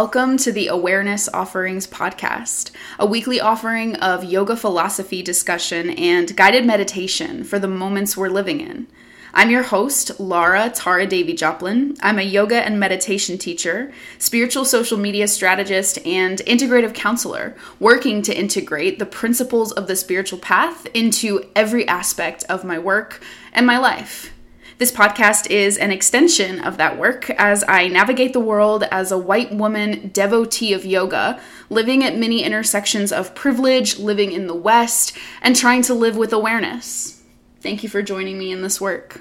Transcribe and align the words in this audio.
Welcome 0.00 0.36
to 0.36 0.52
the 0.52 0.68
Awareness 0.68 1.28
Offerings 1.34 1.88
Podcast, 1.88 2.70
a 3.00 3.04
weekly 3.04 3.40
offering 3.40 3.96
of 3.96 4.22
yoga 4.22 4.54
philosophy 4.54 5.24
discussion 5.24 5.90
and 5.90 6.36
guided 6.36 6.64
meditation 6.64 7.42
for 7.42 7.58
the 7.58 7.66
moments 7.66 8.16
we're 8.16 8.28
living 8.28 8.60
in. 8.60 8.86
I'm 9.34 9.50
your 9.50 9.64
host, 9.64 10.20
Laura 10.20 10.70
Tara 10.70 11.04
Devi 11.04 11.32
Joplin. 11.32 11.96
I'm 12.00 12.20
a 12.20 12.22
yoga 12.22 12.64
and 12.64 12.78
meditation 12.78 13.38
teacher, 13.38 13.92
spiritual 14.20 14.64
social 14.64 14.98
media 14.98 15.26
strategist, 15.26 15.98
and 16.06 16.38
integrative 16.46 16.94
counselor, 16.94 17.56
working 17.80 18.22
to 18.22 18.38
integrate 18.38 19.00
the 19.00 19.04
principles 19.04 19.72
of 19.72 19.88
the 19.88 19.96
spiritual 19.96 20.38
path 20.38 20.86
into 20.94 21.50
every 21.56 21.88
aspect 21.88 22.44
of 22.48 22.62
my 22.62 22.78
work 22.78 23.20
and 23.52 23.66
my 23.66 23.78
life. 23.78 24.32
This 24.78 24.92
podcast 24.92 25.50
is 25.50 25.76
an 25.76 25.90
extension 25.90 26.60
of 26.60 26.76
that 26.76 27.00
work 27.00 27.30
as 27.30 27.64
I 27.66 27.88
navigate 27.88 28.32
the 28.32 28.38
world 28.38 28.84
as 28.92 29.10
a 29.10 29.18
white 29.18 29.52
woman 29.52 30.10
devotee 30.14 30.72
of 30.72 30.86
yoga, 30.86 31.40
living 31.68 32.04
at 32.04 32.16
many 32.16 32.44
intersections 32.44 33.10
of 33.10 33.34
privilege, 33.34 33.98
living 33.98 34.30
in 34.30 34.46
the 34.46 34.54
West, 34.54 35.18
and 35.42 35.56
trying 35.56 35.82
to 35.82 35.94
live 35.94 36.16
with 36.16 36.32
awareness. 36.32 37.20
Thank 37.60 37.82
you 37.82 37.88
for 37.88 38.02
joining 38.02 38.38
me 38.38 38.52
in 38.52 38.62
this 38.62 38.80
work. 38.80 39.20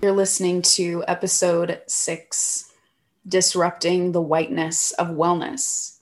You're 0.00 0.12
listening 0.12 0.62
to 0.62 1.04
episode 1.06 1.82
six 1.86 2.72
Disrupting 3.28 4.12
the 4.12 4.22
Whiteness 4.22 4.92
of 4.92 5.08
Wellness. 5.08 5.95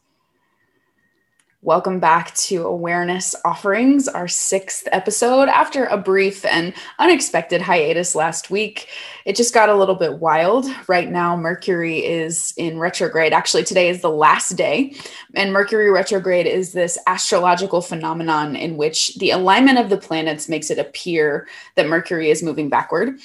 Welcome 1.65 1.98
back 1.98 2.34
to 2.34 2.67
Awareness 2.67 3.34
Offerings, 3.43 4.07
our 4.07 4.29
sixth 4.29 4.87
episode. 4.93 5.48
After 5.48 5.87
a 5.87 5.97
brief 5.97 6.45
and 6.45 6.75
unexpected 6.98 7.62
hiatus 7.62 8.15
last 8.15 8.51
week, 8.51 8.89
it 9.25 9.34
just 9.34 9.55
got 9.55 9.70
a 9.70 9.75
little 9.75 9.95
bit 9.95 10.19
wild. 10.19 10.67
Right 10.89 11.11
now, 11.11 11.39
Mercury 11.39 12.05
is 12.05 12.53
in 12.59 12.79
retrograde. 12.79 13.33
Actually, 13.33 13.65
today 13.65 13.89
is 13.89 14.03
the 14.03 14.11
last 14.11 14.57
day. 14.57 14.95
And 15.37 15.55
Mercury 15.55 15.91
retrograde 15.91 16.47
is 16.47 16.73
this 16.73 16.98
astrological 17.07 17.81
phenomenon 17.81 18.57
in 18.57 18.77
which 18.77 19.15
the 19.15 19.31
alignment 19.31 19.79
of 19.79 19.89
the 19.89 19.97
planets 19.97 20.51
makes 20.51 20.70
it 20.70 20.79
appear 20.79 21.48
that 21.77 21.89
Mercury 21.89 22.31
is 22.31 22.42
moving 22.42 22.69
backward. 22.69 23.19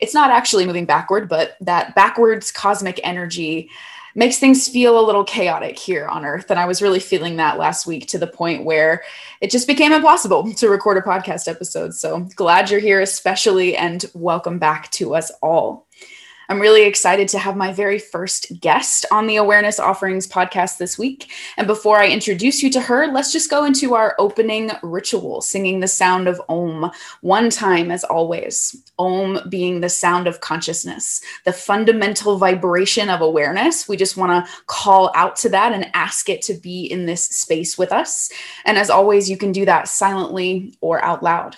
It's 0.00 0.14
not 0.14 0.30
actually 0.30 0.66
moving 0.66 0.84
backward, 0.84 1.28
but 1.28 1.56
that 1.60 1.94
backwards 1.94 2.50
cosmic 2.50 2.98
energy 3.04 3.70
makes 4.18 4.38
things 4.38 4.68
feel 4.68 4.98
a 4.98 5.06
little 5.06 5.22
chaotic 5.22 5.78
here 5.78 6.06
on 6.08 6.24
earth. 6.24 6.50
And 6.50 6.58
i 6.58 6.66
was 6.66 6.82
really 6.82 6.98
feeling 6.98 7.36
that 7.36 7.56
last 7.56 7.86
week 7.86 8.08
to 8.08 8.18
the 8.18 8.26
point 8.26 8.64
where 8.64 9.02
it 9.40 9.50
just 9.50 9.68
became 9.68 9.92
impossible 9.92 10.52
to 10.54 10.68
record 10.68 10.98
a 10.98 11.02
podcast 11.02 11.46
episode. 11.46 11.94
So 11.94 12.26
glad 12.34 12.68
you're 12.68 12.80
here 12.80 13.00
especially 13.00 13.76
and 13.76 14.04
welcome 14.14 14.58
back 14.58 14.90
to 14.92 15.14
us 15.14 15.30
all 15.40 15.86
I'm 16.50 16.60
really 16.60 16.84
excited 16.84 17.28
to 17.28 17.38
have 17.38 17.56
my 17.56 17.74
very 17.74 17.98
first 17.98 18.58
guest 18.60 19.04
on 19.12 19.26
the 19.26 19.36
Awareness 19.36 19.78
Offerings 19.78 20.26
podcast 20.26 20.78
this 20.78 20.98
week. 20.98 21.30
And 21.58 21.66
before 21.66 21.98
I 21.98 22.08
introduce 22.08 22.62
you 22.62 22.70
to 22.70 22.80
her, 22.80 23.06
let's 23.06 23.34
just 23.34 23.50
go 23.50 23.66
into 23.66 23.94
our 23.94 24.14
opening 24.18 24.70
ritual, 24.82 25.42
singing 25.42 25.80
the 25.80 25.88
sound 25.88 26.26
of 26.26 26.40
Om 26.48 26.90
one 27.20 27.50
time 27.50 27.90
as 27.90 28.02
always. 28.02 28.82
Om 28.98 29.40
being 29.50 29.82
the 29.82 29.90
sound 29.90 30.26
of 30.26 30.40
consciousness, 30.40 31.20
the 31.44 31.52
fundamental 31.52 32.38
vibration 32.38 33.10
of 33.10 33.20
awareness. 33.20 33.86
We 33.86 33.98
just 33.98 34.16
want 34.16 34.46
to 34.46 34.52
call 34.64 35.12
out 35.14 35.36
to 35.36 35.50
that 35.50 35.74
and 35.74 35.90
ask 35.92 36.30
it 36.30 36.40
to 36.42 36.54
be 36.54 36.86
in 36.86 37.04
this 37.04 37.24
space 37.24 37.76
with 37.76 37.92
us. 37.92 38.30
And 38.64 38.78
as 38.78 38.88
always, 38.88 39.28
you 39.28 39.36
can 39.36 39.52
do 39.52 39.66
that 39.66 39.86
silently 39.86 40.78
or 40.80 41.04
out 41.04 41.22
loud. 41.22 41.56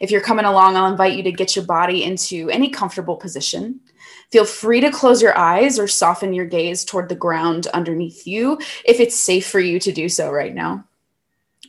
If 0.00 0.10
you're 0.10 0.20
coming 0.20 0.44
along, 0.44 0.76
I'll 0.76 0.90
invite 0.90 1.16
you 1.16 1.22
to 1.22 1.32
get 1.32 1.54
your 1.54 1.64
body 1.64 2.02
into 2.02 2.50
any 2.50 2.68
comfortable 2.68 3.16
position. 3.16 3.80
Feel 4.30 4.44
free 4.44 4.80
to 4.80 4.90
close 4.90 5.22
your 5.22 5.36
eyes 5.38 5.78
or 5.78 5.88
soften 5.88 6.34
your 6.34 6.44
gaze 6.44 6.84
toward 6.84 7.08
the 7.08 7.14
ground 7.14 7.66
underneath 7.68 8.26
you 8.26 8.58
if 8.84 9.00
it's 9.00 9.18
safe 9.18 9.48
for 9.48 9.60
you 9.60 9.80
to 9.80 9.90
do 9.90 10.08
so 10.08 10.30
right 10.30 10.54
now. 10.54 10.84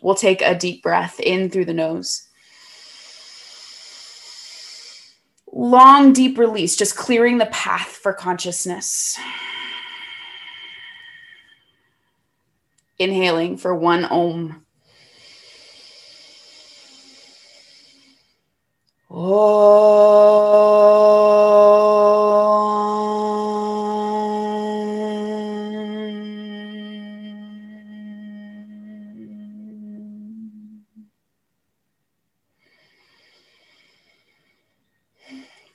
We'll 0.01 0.15
take 0.15 0.41
a 0.41 0.57
deep 0.57 0.83
breath 0.83 1.19
in 1.19 1.49
through 1.49 1.65
the 1.65 1.73
nose. 1.73 2.27
Long, 5.51 6.13
deep 6.13 6.37
release, 6.37 6.75
just 6.75 6.95
clearing 6.95 7.37
the 7.37 7.47
path 7.47 7.87
for 7.87 8.13
consciousness. 8.13 9.17
Inhaling 12.99 13.57
for 13.57 13.73
one 13.73 14.05
om. 14.05 14.65
Oh. 19.09 20.88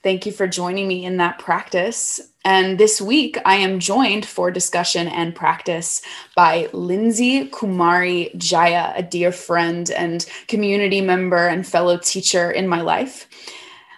Thank 0.05 0.27
you 0.27 0.31
for 0.31 0.45
joining 0.45 0.87
me 0.87 1.03
in 1.03 1.17
that 1.17 1.39
practice. 1.39 2.21
And 2.43 2.77
this 2.77 3.01
week, 3.01 3.39
I 3.43 3.55
am 3.55 3.79
joined 3.79 4.23
for 4.23 4.51
discussion 4.51 5.07
and 5.07 5.33
practice 5.33 6.03
by 6.35 6.69
Lindsay 6.73 7.49
Kumari 7.49 8.37
Jaya, 8.37 8.93
a 8.95 9.01
dear 9.01 9.31
friend 9.31 9.89
and 9.89 10.23
community 10.47 11.01
member 11.01 11.47
and 11.47 11.65
fellow 11.65 11.97
teacher 11.97 12.51
in 12.51 12.67
my 12.67 12.81
life. 12.81 13.27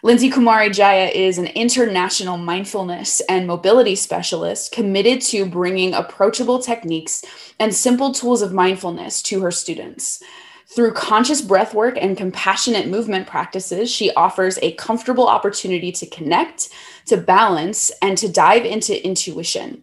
Lindsay 0.01 0.29
Kumari 0.29 0.73
Jaya 0.73 1.09
is 1.09 1.37
an 1.39 1.47
international 1.47 2.37
mindfulness 2.37 3.21
and 3.27 3.45
mobility 3.45 3.95
specialist 3.95 4.71
committed 4.71 5.19
to 5.23 5.45
bringing 5.45 5.93
approachable 5.93 6.59
techniques 6.59 7.25
and 7.59 7.75
simple 7.75 8.13
tools 8.13 8.41
of 8.41 8.53
mindfulness 8.53 9.21
to 9.23 9.41
her 9.41 9.51
students. 9.51 10.23
Through 10.77 10.93
conscious 10.93 11.41
breath 11.41 11.73
work 11.73 11.97
and 11.99 12.15
compassionate 12.15 12.87
movement 12.87 13.25
practices, 13.25 13.89
she 13.89 14.13
offers 14.13 14.59
a 14.61 14.73
comfortable 14.73 15.27
opportunity 15.27 15.91
to 15.93 16.05
connect, 16.05 16.69
to 17.07 17.17
balance, 17.17 17.89
and 18.03 18.15
to 18.19 18.29
dive 18.29 18.63
into 18.63 19.03
intuition. 19.03 19.81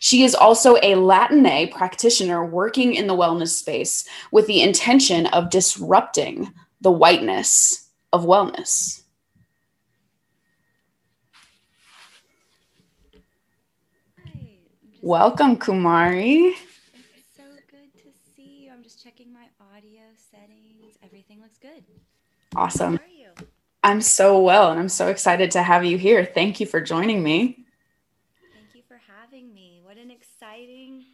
She 0.00 0.24
is 0.24 0.34
also 0.34 0.74
a 0.82 0.96
Latine 0.96 1.70
practitioner 1.70 2.44
working 2.44 2.96
in 2.96 3.06
the 3.06 3.14
wellness 3.14 3.50
space 3.50 4.08
with 4.32 4.48
the 4.48 4.60
intention 4.60 5.26
of 5.26 5.50
disrupting 5.50 6.52
the 6.80 6.90
whiteness 6.90 7.88
of 8.12 8.24
wellness. 8.24 9.02
Welcome, 15.00 15.58
Kumari. 15.58 16.54
Awesome. 22.56 23.00
I'm 23.82 24.00
so 24.00 24.40
well, 24.40 24.70
and 24.70 24.80
I'm 24.80 24.88
so 24.88 25.08
excited 25.08 25.50
to 25.52 25.62
have 25.62 25.84
you 25.84 25.98
here. 25.98 26.24
Thank 26.24 26.58
you 26.58 26.66
for 26.66 26.80
joining 26.80 27.22
me. 27.22 27.66
Thank 28.54 28.74
you 28.74 28.82
for 28.88 28.98
having 29.06 29.52
me. 29.52 29.80
What 29.82 29.98
an 29.98 30.10
exciting 30.10 31.04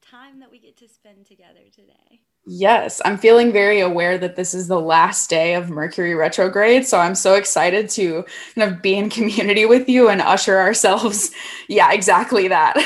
time 0.00 0.40
that 0.40 0.50
we 0.50 0.58
get 0.58 0.76
to 0.78 0.88
spend 0.88 1.26
together 1.26 1.60
today. 1.74 2.20
Yes, 2.46 3.00
I'm 3.04 3.18
feeling 3.18 3.52
very 3.52 3.80
aware 3.80 4.18
that 4.18 4.36
this 4.36 4.54
is 4.54 4.68
the 4.68 4.80
last 4.80 5.28
day 5.28 5.54
of 5.54 5.70
Mercury 5.70 6.14
retrograde. 6.14 6.86
So 6.86 6.98
I'm 6.98 7.14
so 7.14 7.34
excited 7.34 7.88
to 7.90 8.24
kind 8.54 8.70
of 8.70 8.82
be 8.82 8.94
in 8.94 9.10
community 9.10 9.64
with 9.66 9.88
you 9.88 10.08
and 10.08 10.20
usher 10.20 10.58
ourselves, 10.58 11.30
yeah, 11.68 11.92
exactly 11.92 12.48
that, 12.48 12.76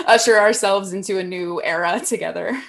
usher 0.06 0.38
ourselves 0.38 0.92
into 0.92 1.18
a 1.18 1.24
new 1.24 1.62
era 1.62 2.00
together 2.00 2.60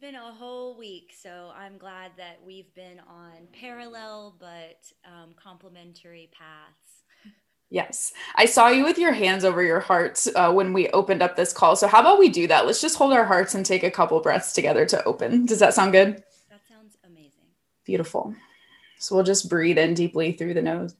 been 0.00 0.14
a 0.14 0.32
whole 0.32 0.78
week, 0.78 1.12
so 1.14 1.50
I'm 1.54 1.76
glad 1.76 2.12
that 2.16 2.38
we've 2.44 2.72
been 2.74 3.00
on 3.06 3.32
parallel 3.52 4.34
but 4.40 4.78
um, 5.04 5.34
complementary 5.36 6.30
paths. 6.32 7.34
Yes. 7.68 8.12
I 8.34 8.46
saw 8.46 8.68
you 8.68 8.84
with 8.84 8.98
your 8.98 9.12
hands 9.12 9.44
over 9.44 9.62
your 9.62 9.78
hearts 9.78 10.28
uh, 10.34 10.52
when 10.52 10.72
we 10.72 10.88
opened 10.88 11.22
up 11.22 11.36
this 11.36 11.52
call. 11.52 11.76
So, 11.76 11.86
how 11.86 12.00
about 12.00 12.18
we 12.18 12.30
do 12.30 12.46
that? 12.46 12.66
Let's 12.66 12.80
just 12.80 12.96
hold 12.96 13.12
our 13.12 13.24
hearts 13.24 13.54
and 13.54 13.64
take 13.64 13.84
a 13.84 13.90
couple 13.90 14.18
breaths 14.20 14.52
together 14.54 14.86
to 14.86 15.04
open. 15.04 15.46
Does 15.46 15.60
that 15.60 15.74
sound 15.74 15.92
good? 15.92 16.16
That 16.48 16.60
sounds 16.68 16.96
amazing. 17.04 17.30
Beautiful. 17.84 18.34
So, 18.98 19.14
we'll 19.14 19.24
just 19.24 19.48
breathe 19.48 19.78
in 19.78 19.94
deeply 19.94 20.32
through 20.32 20.54
the 20.54 20.62
nose 20.62 20.96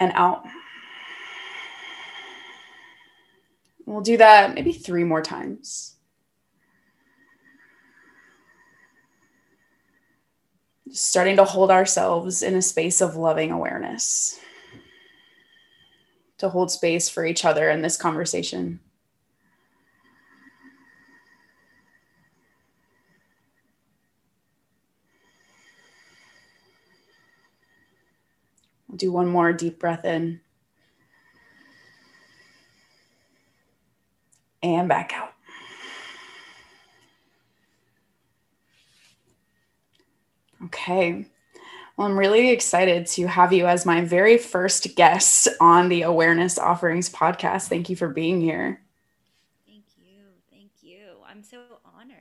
and 0.00 0.12
out. 0.14 0.44
We'll 3.90 4.02
do 4.02 4.18
that 4.18 4.54
maybe 4.54 4.72
three 4.72 5.02
more 5.02 5.20
times. 5.20 5.96
Starting 10.92 11.34
to 11.34 11.44
hold 11.44 11.72
ourselves 11.72 12.44
in 12.44 12.54
a 12.54 12.62
space 12.62 13.00
of 13.00 13.16
loving 13.16 13.50
awareness, 13.50 14.38
to 16.38 16.48
hold 16.48 16.70
space 16.70 17.08
for 17.08 17.26
each 17.26 17.44
other 17.44 17.68
in 17.68 17.82
this 17.82 17.96
conversation. 17.96 18.78
We'll 28.86 28.98
do 28.98 29.10
one 29.10 29.26
more 29.26 29.52
deep 29.52 29.80
breath 29.80 30.04
in. 30.04 30.42
And 34.62 34.88
back 34.88 35.12
out. 35.14 35.32
Okay. 40.66 41.26
Well, 41.96 42.08
I'm 42.08 42.18
really 42.18 42.50
excited 42.50 43.06
to 43.08 43.26
have 43.26 43.52
you 43.52 43.66
as 43.66 43.84
my 43.84 44.02
very 44.02 44.38
first 44.38 44.94
guest 44.96 45.48
on 45.60 45.88
the 45.88 46.02
Awareness 46.02 46.58
Offerings 46.58 47.10
podcast. 47.10 47.68
Thank 47.68 47.90
you 47.90 47.96
for 47.96 48.08
being 48.08 48.40
here. 48.40 48.80
Thank 49.66 49.84
you. 49.98 50.22
Thank 50.50 50.70
you. 50.82 51.00
I'm 51.28 51.42
so 51.42 51.60
honored. 51.84 52.16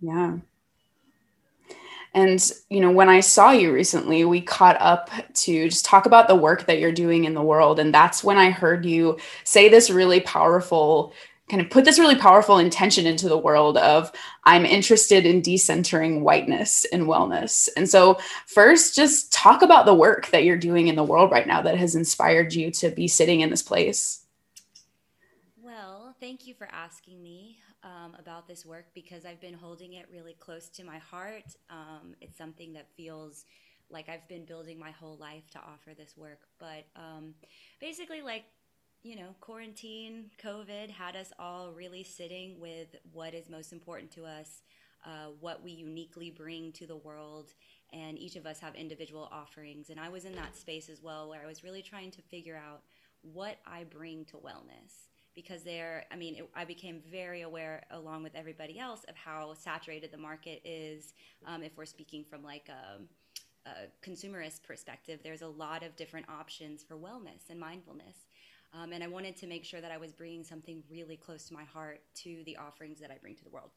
Yeah. 0.00 0.38
And, 2.12 2.50
you 2.68 2.80
know, 2.80 2.90
when 2.90 3.08
I 3.08 3.20
saw 3.20 3.50
you 3.52 3.72
recently, 3.72 4.24
we 4.24 4.40
caught 4.40 4.76
up 4.80 5.10
to 5.34 5.68
just 5.68 5.84
talk 5.84 6.06
about 6.06 6.26
the 6.26 6.34
work 6.34 6.66
that 6.66 6.80
you're 6.80 6.90
doing 6.90 7.24
in 7.24 7.34
the 7.34 7.42
world. 7.42 7.78
And 7.78 7.94
that's 7.94 8.24
when 8.24 8.36
I 8.36 8.50
heard 8.50 8.84
you 8.84 9.18
say 9.44 9.68
this 9.68 9.90
really 9.90 10.20
powerful 10.20 11.12
kind 11.50 11.60
of 11.60 11.68
put 11.68 11.84
this 11.84 11.98
really 11.98 12.16
powerful 12.16 12.58
intention 12.58 13.06
into 13.06 13.28
the 13.28 13.36
world 13.36 13.76
of 13.76 14.12
I'm 14.44 14.64
interested 14.64 15.26
in 15.26 15.42
decentering 15.42 16.20
whiteness 16.20 16.86
and 16.92 17.04
wellness. 17.04 17.68
And 17.76 17.88
so, 17.88 18.18
first, 18.46 18.94
just 18.94 19.32
talk 19.32 19.62
about 19.62 19.84
the 19.84 19.94
work 19.94 20.28
that 20.28 20.44
you're 20.44 20.56
doing 20.56 20.88
in 20.88 20.94
the 20.94 21.04
world 21.04 21.32
right 21.32 21.46
now 21.46 21.60
that 21.62 21.76
has 21.76 21.94
inspired 21.96 22.54
you 22.54 22.70
to 22.72 22.90
be 22.90 23.08
sitting 23.08 23.40
in 23.40 23.50
this 23.50 23.62
place. 23.62 24.24
Well, 25.60 26.14
thank 26.20 26.46
you 26.46 26.54
for 26.54 26.68
asking 26.70 27.22
me 27.22 27.58
um, 27.82 28.16
about 28.18 28.46
this 28.46 28.64
work 28.64 28.86
because 28.94 29.24
I've 29.24 29.40
been 29.40 29.54
holding 29.54 29.94
it 29.94 30.06
really 30.12 30.36
close 30.38 30.68
to 30.68 30.84
my 30.84 30.98
heart. 30.98 31.56
Um, 31.68 32.14
it's 32.20 32.38
something 32.38 32.72
that 32.74 32.86
feels 32.96 33.44
like 33.90 34.08
I've 34.08 34.26
been 34.28 34.44
building 34.44 34.78
my 34.78 34.92
whole 34.92 35.16
life 35.16 35.50
to 35.52 35.58
offer 35.58 35.94
this 35.96 36.16
work. 36.16 36.40
But 36.58 36.84
um, 36.96 37.34
basically, 37.80 38.22
like 38.22 38.44
you 39.02 39.16
know, 39.16 39.34
quarantine, 39.40 40.30
COVID 40.42 40.90
had 40.90 41.16
us 41.16 41.32
all 41.38 41.72
really 41.72 42.02
sitting 42.04 42.60
with 42.60 42.88
what 43.12 43.34
is 43.34 43.48
most 43.48 43.72
important 43.72 44.10
to 44.12 44.24
us, 44.24 44.62
uh, 45.06 45.28
what 45.40 45.62
we 45.62 45.72
uniquely 45.72 46.30
bring 46.30 46.70
to 46.72 46.86
the 46.86 46.96
world, 46.96 47.54
and 47.92 48.18
each 48.18 48.36
of 48.36 48.44
us 48.44 48.60
have 48.60 48.74
individual 48.74 49.28
offerings. 49.32 49.88
And 49.88 49.98
I 49.98 50.10
was 50.10 50.26
in 50.26 50.34
that 50.34 50.54
space 50.54 50.90
as 50.90 51.02
well, 51.02 51.30
where 51.30 51.40
I 51.42 51.46
was 51.46 51.64
really 51.64 51.82
trying 51.82 52.10
to 52.12 52.22
figure 52.22 52.56
out 52.56 52.82
what 53.22 53.56
I 53.66 53.84
bring 53.84 54.26
to 54.26 54.36
wellness. 54.36 55.08
Because 55.34 55.62
there, 55.62 56.04
I 56.12 56.16
mean, 56.16 56.34
it, 56.34 56.50
I 56.54 56.64
became 56.64 57.00
very 57.10 57.42
aware, 57.42 57.84
along 57.92 58.22
with 58.22 58.34
everybody 58.34 58.78
else, 58.78 59.04
of 59.08 59.16
how 59.16 59.54
saturated 59.54 60.12
the 60.12 60.18
market 60.18 60.60
is. 60.64 61.14
Um, 61.46 61.62
if 61.62 61.76
we're 61.78 61.86
speaking 61.86 62.24
from 62.28 62.42
like 62.42 62.68
a, 62.68 63.68
a 63.68 63.72
consumerist 64.06 64.62
perspective, 64.64 65.20
there's 65.22 65.42
a 65.42 65.48
lot 65.48 65.82
of 65.82 65.96
different 65.96 66.28
options 66.28 66.82
for 66.82 66.96
wellness 66.96 67.48
and 67.48 67.58
mindfulness. 67.58 68.26
Um, 68.72 68.92
and 68.92 69.02
I 69.02 69.08
wanted 69.08 69.36
to 69.38 69.46
make 69.46 69.64
sure 69.64 69.80
that 69.80 69.90
I 69.90 69.96
was 69.96 70.12
bringing 70.12 70.44
something 70.44 70.82
really 70.90 71.16
close 71.16 71.44
to 71.46 71.54
my 71.54 71.64
heart 71.64 72.00
to 72.16 72.42
the 72.44 72.56
offerings 72.56 73.00
that 73.00 73.10
I 73.10 73.18
bring 73.20 73.34
to 73.34 73.44
the 73.44 73.50
world. 73.50 73.70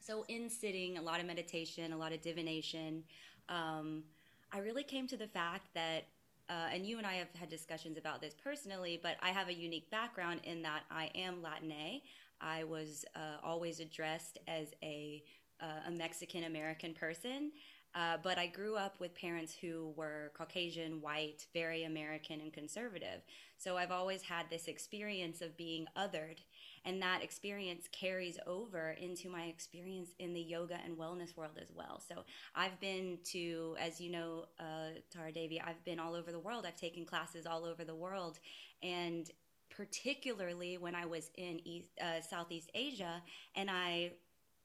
So, 0.00 0.24
in 0.28 0.48
sitting, 0.48 0.98
a 0.98 1.02
lot 1.02 1.20
of 1.20 1.26
meditation, 1.26 1.92
a 1.92 1.96
lot 1.96 2.12
of 2.12 2.20
divination, 2.22 3.04
um, 3.48 4.02
I 4.50 4.58
really 4.58 4.82
came 4.82 5.06
to 5.08 5.16
the 5.16 5.28
fact 5.28 5.68
that, 5.74 6.04
uh, 6.48 6.68
and 6.72 6.84
you 6.84 6.98
and 6.98 7.06
I 7.06 7.14
have 7.14 7.28
had 7.38 7.48
discussions 7.48 7.96
about 7.96 8.20
this 8.20 8.34
personally, 8.34 8.98
but 9.00 9.16
I 9.22 9.30
have 9.30 9.48
a 9.48 9.54
unique 9.54 9.90
background 9.90 10.40
in 10.44 10.62
that 10.62 10.82
I 10.90 11.10
am 11.14 11.42
Latina. 11.42 12.00
I 12.40 12.64
was 12.64 13.04
uh, 13.14 13.44
always 13.44 13.80
addressed 13.80 14.38
as 14.48 14.72
a, 14.82 15.22
uh, 15.60 15.88
a 15.88 15.90
Mexican 15.90 16.44
American 16.44 16.94
person. 16.94 17.52
Uh, 17.94 18.16
but 18.22 18.38
I 18.38 18.46
grew 18.46 18.76
up 18.76 18.98
with 19.00 19.14
parents 19.14 19.54
who 19.54 19.92
were 19.96 20.32
Caucasian, 20.34 21.00
white, 21.02 21.46
very 21.52 21.84
American, 21.84 22.40
and 22.40 22.52
conservative. 22.52 23.22
So 23.58 23.76
I've 23.76 23.90
always 23.90 24.22
had 24.22 24.46
this 24.50 24.66
experience 24.66 25.42
of 25.42 25.56
being 25.56 25.86
othered. 25.96 26.38
And 26.84 27.00
that 27.02 27.22
experience 27.22 27.88
carries 27.92 28.38
over 28.46 28.96
into 29.00 29.28
my 29.28 29.42
experience 29.42 30.10
in 30.18 30.32
the 30.32 30.40
yoga 30.40 30.78
and 30.84 30.96
wellness 30.96 31.36
world 31.36 31.58
as 31.60 31.70
well. 31.72 32.00
So 32.06 32.24
I've 32.56 32.80
been 32.80 33.18
to, 33.26 33.76
as 33.78 34.00
you 34.00 34.10
know, 34.10 34.46
uh, 34.58 34.98
Tara 35.10 35.30
Devi, 35.30 35.60
I've 35.60 35.84
been 35.84 36.00
all 36.00 36.14
over 36.14 36.32
the 36.32 36.40
world. 36.40 36.64
I've 36.66 36.76
taken 36.76 37.04
classes 37.04 37.46
all 37.46 37.64
over 37.64 37.84
the 37.84 37.94
world. 37.94 38.40
And 38.82 39.30
particularly 39.70 40.76
when 40.76 40.94
I 40.94 41.06
was 41.06 41.30
in 41.36 41.60
East, 41.66 41.88
uh, 42.00 42.20
Southeast 42.20 42.70
Asia 42.74 43.22
and 43.54 43.70
I 43.70 44.12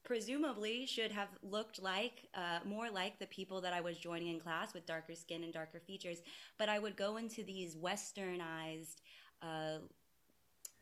presumably 0.04 0.86
should 0.86 1.12
have 1.12 1.28
looked 1.42 1.82
like 1.82 2.28
uh, 2.34 2.60
more 2.64 2.90
like 2.90 3.18
the 3.18 3.26
people 3.26 3.60
that 3.60 3.72
I 3.72 3.80
was 3.80 3.98
joining 3.98 4.28
in 4.28 4.40
class 4.40 4.72
with 4.72 4.86
darker 4.86 5.14
skin 5.14 5.44
and 5.44 5.52
darker 5.52 5.80
features. 5.80 6.22
But 6.58 6.68
I 6.68 6.78
would 6.78 6.96
go 6.96 7.16
into 7.16 7.42
these 7.42 7.76
westernized 7.76 8.96
uh, 9.42 9.78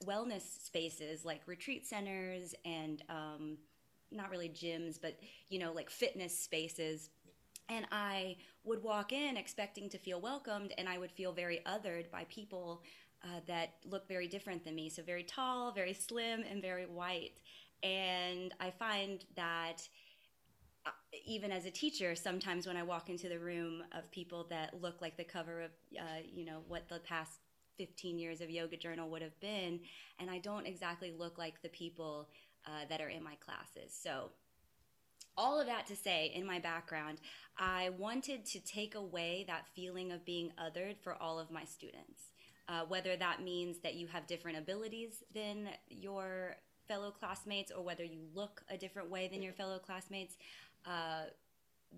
wellness 0.05 0.43
spaces 0.65 1.25
like 1.25 1.41
retreat 1.47 1.87
centers 1.87 2.55
and 2.65 3.03
um, 3.09 3.57
not 4.11 4.31
really 4.31 4.49
gyms, 4.49 4.99
but 5.01 5.19
you 5.49 5.59
know, 5.59 5.73
like 5.73 5.91
fitness 5.91 6.39
spaces. 6.39 7.11
And 7.69 7.87
I 7.91 8.37
would 8.65 8.83
walk 8.83 9.13
in 9.13 9.37
expecting 9.37 9.89
to 9.89 9.99
feel 9.99 10.21
welcomed, 10.21 10.73
and 10.79 10.89
I 10.89 10.99
would 10.99 11.11
feel 11.11 11.33
very 11.33 11.63
othered 11.67 12.11
by 12.13 12.25
people 12.29 12.83
uh, 13.25 13.41
that 13.49 13.75
look 13.85 14.07
very 14.07 14.29
different 14.29 14.65
than 14.65 14.77
me. 14.77 14.89
So, 14.89 15.03
very 15.03 15.25
tall, 15.25 15.73
very 15.73 15.93
slim, 15.93 16.45
and 16.49 16.63
very 16.63 16.87
white. 16.87 17.41
And 17.83 18.55
I 18.61 18.71
find 18.71 19.25
that 19.37 19.83
uh, 20.87 20.91
even 21.27 21.51
as 21.51 21.67
a 21.67 21.71
teacher, 21.71 22.15
sometimes 22.15 22.67
when 22.67 22.77
I 22.77 22.83
walk 22.83 23.09
into 23.11 23.29
the 23.29 23.39
room 23.39 23.83
of 23.93 24.11
people 24.11 24.47
that 24.51 24.81
look 24.81 25.01
like 25.01 25.17
the 25.17 25.25
cover 25.25 25.63
of, 25.63 25.71
uh, 25.99 26.21
you 26.33 26.45
know, 26.45 26.63
what 26.69 26.89
the 26.89 27.01
past 27.01 27.41
15 27.77 28.19
years 28.19 28.41
of 28.41 28.51
Yoga 28.51 28.77
Journal 28.77 29.11
would 29.11 29.23
have 29.23 29.39
been, 29.41 29.81
and 30.19 30.31
I 30.31 30.39
don't 30.39 30.67
exactly 30.67 31.13
look 31.17 31.39
like 31.39 31.61
the 31.63 31.69
people 31.69 32.29
uh, 32.67 32.87
that 32.89 33.01
are 33.01 33.09
in 33.09 33.23
my 33.23 33.35
classes. 33.37 33.97
So, 34.01 34.31
all 35.39 35.61
of 35.61 35.67
that 35.67 35.87
to 35.89 35.97
say, 35.97 36.33
in 36.35 36.47
my 36.47 36.59
background, 36.59 37.19
I 37.59 37.91
wanted 37.99 38.47
to 38.47 38.61
take 38.61 38.95
away 38.95 39.45
that 39.49 39.67
feeling 39.75 40.11
of 40.11 40.25
being 40.25 40.51
othered 40.59 40.97
for 41.03 41.15
all 41.15 41.39
of 41.39 41.51
my 41.51 41.65
students. 41.65 42.31
Uh, 42.69 42.81
whether 42.89 43.17
that 43.17 43.43
means 43.43 43.79
that 43.85 43.95
you 43.95 44.09
have 44.09 44.27
different 44.27 44.59
abilities 44.59 45.23
than 45.35 45.69
your 45.89 46.57
fellow 46.89 47.11
classmates 47.11 47.71
or 47.71 47.83
whether 47.83 48.05
you 48.05 48.21
look 48.35 48.63
a 48.71 48.77
different 48.77 49.11
way 49.11 49.29
than 49.29 49.43
your 49.43 49.53
fellow 49.53 49.79
classmates. 49.79 50.37
Uh, 50.87 51.25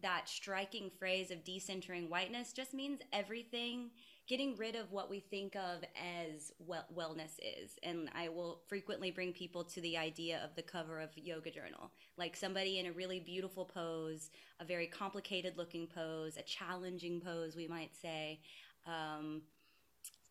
that 0.02 0.28
striking 0.28 0.90
phrase 0.98 1.30
of 1.30 1.44
decentering 1.44 2.08
whiteness 2.08 2.52
just 2.52 2.74
means 2.74 3.00
everything 3.12 3.90
getting 4.28 4.54
rid 4.56 4.76
of 4.76 4.92
what 4.92 5.08
we 5.08 5.20
think 5.20 5.56
of 5.56 5.82
as 5.96 6.52
well, 6.58 6.84
wellness 6.94 7.38
is 7.40 7.78
and 7.82 8.10
i 8.14 8.28
will 8.28 8.60
frequently 8.68 9.10
bring 9.10 9.32
people 9.32 9.64
to 9.64 9.80
the 9.80 9.96
idea 9.96 10.40
of 10.44 10.54
the 10.54 10.62
cover 10.62 11.00
of 11.00 11.08
yoga 11.16 11.50
journal 11.50 11.90
like 12.16 12.36
somebody 12.36 12.78
in 12.78 12.86
a 12.86 12.92
really 12.92 13.18
beautiful 13.18 13.64
pose 13.64 14.30
a 14.60 14.64
very 14.64 14.86
complicated 14.86 15.56
looking 15.56 15.86
pose 15.86 16.36
a 16.36 16.42
challenging 16.42 17.20
pose 17.20 17.56
we 17.56 17.66
might 17.66 17.94
say 17.96 18.38
um, 18.86 19.42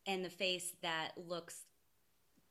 and 0.06 0.24
the 0.24 0.30
face 0.30 0.74
that 0.82 1.12
looks 1.28 1.64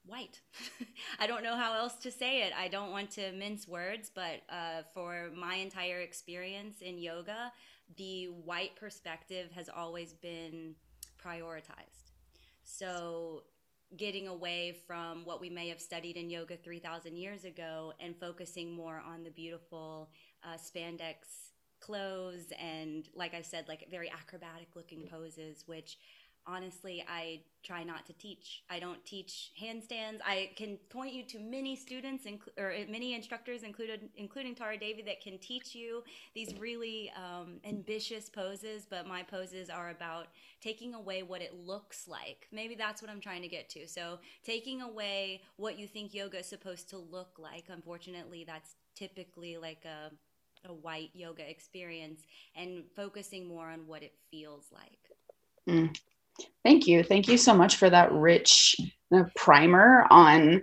white. 0.07 0.41
I 1.21 1.27
don't 1.27 1.43
know 1.43 1.57
how 1.57 1.75
else 1.75 1.95
to 1.97 2.11
say 2.11 2.43
it. 2.43 2.53
I 2.59 2.69
don't 2.69 2.91
want 2.91 3.11
to 3.13 3.33
mince 3.33 3.67
words, 3.67 4.11
but 4.15 4.43
uh, 4.49 4.83
for 4.95 5.31
my 5.37 5.57
entire 5.57 6.01
experience 6.01 6.81
in 6.81 6.99
yoga, 6.99 7.53
the 7.97 8.27
white 8.27 8.77
perspective 8.77 9.51
has 9.55 9.69
always 9.69 10.13
been 10.13 10.75
prioritized. 11.25 12.13
So, 12.65 13.45
getting 13.97 14.27
away 14.27 14.77
from 14.87 15.25
what 15.25 15.41
we 15.41 15.49
may 15.49 15.69
have 15.69 15.81
studied 15.81 16.17
in 16.17 16.29
yoga 16.29 16.57
3,000 16.57 17.17
years 17.17 17.45
ago 17.45 17.93
and 18.01 18.17
focusing 18.17 18.75
more 18.75 19.01
on 19.07 19.23
the 19.23 19.31
beautiful 19.31 20.11
uh, 20.43 20.57
spandex 20.57 21.53
clothes 21.79 22.53
and, 22.61 23.09
like 23.15 23.33
I 23.33 23.43
said, 23.43 23.69
like 23.69 23.87
very 23.91 24.11
acrobatic 24.11 24.69
looking 24.75 25.07
poses, 25.09 25.63
which 25.67 25.99
honestly 26.47 27.05
i 27.09 27.41
try 27.67 27.83
not 27.83 28.07
to 28.07 28.12
teach. 28.12 28.62
I 28.71 28.79
don't 28.79 29.05
teach 29.05 29.50
handstands. 29.61 30.21
I 30.25 30.50
can 30.55 30.79
point 30.88 31.12
you 31.12 31.25
to 31.25 31.41
many 31.41 31.75
students 31.75 32.25
inc- 32.25 32.57
or 32.57 32.73
many 32.88 33.15
instructors 33.15 33.65
included 33.65 34.09
including 34.17 34.55
tara 34.55 34.79
devi 34.79 35.03
that 35.03 35.21
can 35.21 35.38
teach 35.38 35.75
you 35.75 36.05
these 36.35 36.55
really 36.59 37.11
um, 37.17 37.57
ambitious 37.65 38.29
poses 38.29 38.87
but 38.88 39.07
my 39.07 39.23
poses 39.23 39.69
are 39.69 39.91
about 39.91 40.29
taking 40.61 40.95
away 40.95 41.23
what 41.23 41.43
it 41.43 41.55
looks 41.55 42.07
like. 42.07 42.47
Maybe 42.53 42.76
that's 42.76 43.03
what 43.03 43.11
i'm 43.11 43.21
trying 43.21 43.43
to 43.43 43.49
get 43.49 43.69
to. 43.71 43.88
So 43.88 44.19
taking 44.45 44.81
away 44.83 45.43
what 45.57 45.79
you 45.79 45.88
think 45.88 46.15
yoga 46.15 46.38
is 46.38 46.47
supposed 46.47 46.88
to 46.91 46.99
look 46.99 47.38
like 47.38 47.65
unfortunately 47.69 48.45
that's 48.47 48.76
typically 48.95 49.57
like 49.57 49.85
a 49.85 50.12
a 50.69 50.73
white 50.73 51.11
yoga 51.15 51.49
experience 51.49 52.23
and 52.57 52.85
focusing 52.95 53.47
more 53.47 53.69
on 53.69 53.87
what 53.87 54.03
it 54.03 54.15
feels 54.31 54.67
like. 54.73 54.99
Mm. 55.69 55.97
Thank 56.64 56.87
you. 56.87 57.02
Thank 57.02 57.28
you 57.28 57.38
so 57.38 57.55
much 57.55 57.76
for 57.76 57.88
that 57.88 58.12
rich 58.12 58.76
uh, 59.14 59.25
primer 59.37 60.07
on 60.11 60.62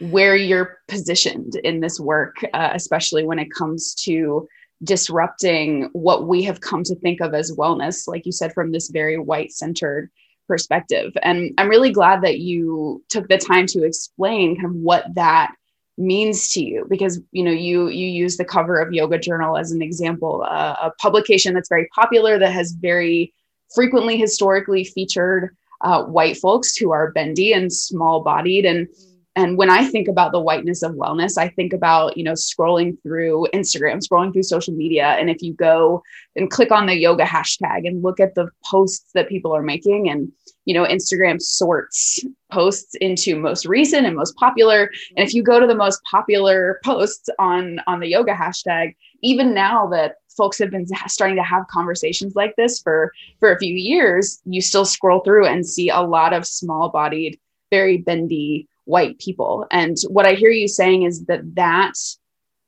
where 0.00 0.36
you're 0.36 0.78
positioned 0.88 1.54
in 1.56 1.80
this 1.80 1.98
work, 1.98 2.36
uh, 2.52 2.70
especially 2.74 3.24
when 3.24 3.38
it 3.38 3.50
comes 3.50 3.94
to 3.94 4.48
disrupting 4.82 5.88
what 5.92 6.26
we 6.26 6.42
have 6.42 6.60
come 6.60 6.82
to 6.82 6.94
think 6.96 7.20
of 7.20 7.32
as 7.32 7.52
wellness, 7.52 8.06
like 8.06 8.26
you 8.26 8.32
said, 8.32 8.52
from 8.52 8.72
this 8.72 8.90
very 8.90 9.18
white 9.18 9.52
centered 9.52 10.10
perspective. 10.46 11.16
And 11.22 11.52
I'm 11.58 11.68
really 11.68 11.92
glad 11.92 12.22
that 12.22 12.40
you 12.40 13.02
took 13.08 13.28
the 13.28 13.38
time 13.38 13.66
to 13.68 13.84
explain 13.84 14.56
kind 14.56 14.66
of 14.66 14.74
what 14.74 15.14
that 15.14 15.54
means 15.98 16.50
to 16.50 16.62
you 16.62 16.86
because 16.90 17.20
you 17.32 17.42
know 17.42 17.50
you 17.50 17.88
you 17.88 18.06
use 18.06 18.36
the 18.36 18.44
cover 18.44 18.78
of 18.78 18.92
yoga 18.92 19.18
journal 19.18 19.56
as 19.56 19.72
an 19.72 19.80
example 19.80 20.44
uh, 20.46 20.76
a 20.82 20.90
publication 21.00 21.54
that's 21.54 21.70
very 21.70 21.88
popular 21.94 22.38
that 22.38 22.52
has 22.52 22.72
very 22.72 23.32
frequently 23.74 24.16
historically 24.16 24.84
featured 24.84 25.56
uh, 25.82 26.04
white 26.04 26.36
folks 26.36 26.76
who 26.76 26.90
are 26.90 27.12
bendy 27.12 27.52
and 27.52 27.72
small 27.72 28.22
bodied 28.22 28.64
and 28.64 28.88
and 29.34 29.58
when 29.58 29.68
i 29.68 29.84
think 29.84 30.08
about 30.08 30.32
the 30.32 30.40
whiteness 30.40 30.82
of 30.82 30.92
wellness 30.92 31.36
i 31.36 31.48
think 31.48 31.72
about 31.72 32.16
you 32.16 32.24
know 32.24 32.32
scrolling 32.32 32.96
through 33.02 33.46
instagram 33.52 34.00
scrolling 34.06 34.32
through 34.32 34.42
social 34.42 34.74
media. 34.74 35.16
And 35.18 35.30
if 35.30 35.42
you 35.42 35.54
go 35.54 36.02
and 36.34 36.50
click 36.50 36.70
on 36.70 36.86
the 36.86 36.94
yoga 36.94 37.24
hashtag 37.24 37.86
and 37.86 38.02
look 38.02 38.20
at 38.20 38.34
the 38.34 38.48
posts 38.64 39.10
that 39.14 39.28
people 39.28 39.54
are 39.54 39.62
making 39.62 40.08
and 40.08 40.30
you 40.64 40.74
know 40.74 40.84
instagram 40.84 41.40
sorts 41.40 42.24
posts 42.50 42.94
into 43.00 43.36
most 43.36 43.66
recent 43.66 44.06
and 44.06 44.16
most 44.16 44.36
popular. 44.36 44.90
And 45.16 45.26
if 45.26 45.34
you 45.34 45.42
go 45.42 45.58
to 45.60 45.66
the 45.66 45.74
most 45.74 46.00
popular 46.10 46.80
posts 46.84 47.28
on 47.38 47.80
on 47.86 48.00
the 48.00 48.08
yoga 48.08 48.34
hashtag 48.34 48.94
even 49.22 49.54
now 49.54 49.86
that 49.88 50.16
folks 50.36 50.58
have 50.58 50.70
been 50.70 50.86
starting 51.06 51.36
to 51.36 51.42
have 51.42 51.66
conversations 51.68 52.34
like 52.34 52.54
this 52.56 52.80
for 52.80 53.12
for 53.40 53.52
a 53.52 53.58
few 53.58 53.74
years 53.74 54.40
you 54.44 54.60
still 54.60 54.84
scroll 54.84 55.20
through 55.20 55.46
and 55.46 55.66
see 55.66 55.88
a 55.88 56.00
lot 56.00 56.32
of 56.32 56.46
small 56.46 56.88
bodied 56.88 57.38
very 57.70 57.98
bendy 57.98 58.68
white 58.84 59.18
people 59.18 59.66
and 59.70 59.96
what 60.08 60.26
i 60.26 60.34
hear 60.34 60.50
you 60.50 60.68
saying 60.68 61.02
is 61.02 61.24
that 61.24 61.40
that 61.54 61.94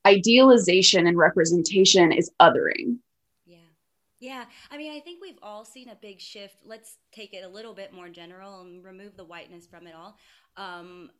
idealization 0.07 1.07
and 1.07 1.19
representation 1.19 2.13
is 2.13 2.31
othering 2.41 2.97
Yeah. 3.47 3.57
yeah, 4.21 4.45
I 4.71 4.77
mean, 4.79 4.93
I 4.93 5.01
think 5.01 5.21
we've 5.21 5.39
all 5.43 5.65
seen 5.65 5.89
a 5.89 5.95
big 5.95 6.21
shift. 6.21 6.57
Let's 6.65 6.97
take 7.13 7.35
it 7.35 7.45
a 7.45 7.49
little 7.49 7.75
bit 7.75 7.93
more 7.93 8.09
general 8.09 8.61
and 8.61 8.85
remove 8.85 9.17
the 9.17 9.25
whiteness 9.25 9.67
from 9.67 9.87
it 9.87 9.95
all. 9.95 10.17
Um, 10.57 11.11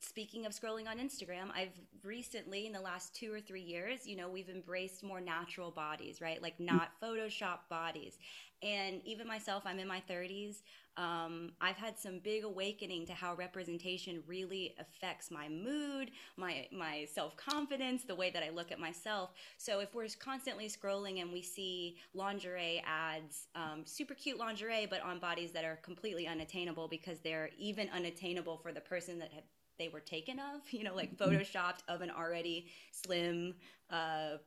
speaking 0.00 0.46
of 0.46 0.52
scrolling 0.52 0.88
on 0.88 0.98
Instagram, 0.98 1.50
I've 1.54 1.78
recently, 2.02 2.66
in 2.66 2.72
the 2.72 2.80
last 2.80 3.14
two 3.14 3.32
or 3.32 3.40
three 3.40 3.62
years, 3.62 4.06
you 4.06 4.16
know, 4.16 4.28
we've 4.28 4.48
embraced 4.48 5.02
more 5.02 5.20
natural 5.20 5.70
bodies, 5.70 6.20
right? 6.20 6.42
Like 6.42 6.58
not 6.60 6.90
Photoshop 7.02 7.58
bodies. 7.68 8.18
And 8.62 9.00
even 9.04 9.26
myself, 9.26 9.64
I'm 9.66 9.78
in 9.78 9.88
my 9.88 10.02
30s 10.08 10.62
um, 10.96 11.52
I've 11.60 11.76
had 11.76 11.98
some 11.98 12.20
big 12.20 12.44
awakening 12.44 13.06
to 13.06 13.12
how 13.12 13.34
representation 13.34 14.22
really 14.26 14.74
affects 14.78 15.30
my 15.30 15.48
mood, 15.48 16.10
my 16.36 16.66
my 16.72 17.06
self 17.12 17.36
confidence, 17.36 18.04
the 18.04 18.14
way 18.14 18.30
that 18.30 18.42
I 18.42 18.50
look 18.50 18.72
at 18.72 18.78
myself. 18.78 19.30
So 19.58 19.80
if 19.80 19.94
we're 19.94 20.08
constantly 20.18 20.68
scrolling 20.68 21.20
and 21.20 21.32
we 21.32 21.42
see 21.42 21.96
lingerie 22.14 22.82
ads, 22.86 23.48
um, 23.54 23.82
super 23.84 24.14
cute 24.14 24.38
lingerie, 24.38 24.86
but 24.88 25.02
on 25.02 25.18
bodies 25.18 25.52
that 25.52 25.64
are 25.64 25.76
completely 25.82 26.26
unattainable 26.26 26.88
because 26.88 27.18
they're 27.20 27.50
even 27.58 27.90
unattainable 27.90 28.56
for 28.56 28.72
the 28.72 28.80
person 28.80 29.18
that 29.18 29.32
have, 29.32 29.44
they 29.78 29.88
were 29.88 30.00
taken 30.00 30.38
of, 30.38 30.60
you 30.70 30.84
know, 30.84 30.94
like 30.94 31.16
mm-hmm. 31.16 31.30
photoshopped 31.30 31.80
of 31.88 32.00
an 32.00 32.10
already 32.10 32.66
slim, 32.90 33.54
uh, 33.90 34.38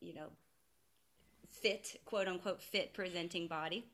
you 0.00 0.14
know, 0.14 0.28
fit, 1.48 2.00
quote 2.04 2.28
unquote, 2.28 2.60
fit 2.60 2.92
presenting 2.92 3.46
body. 3.46 3.84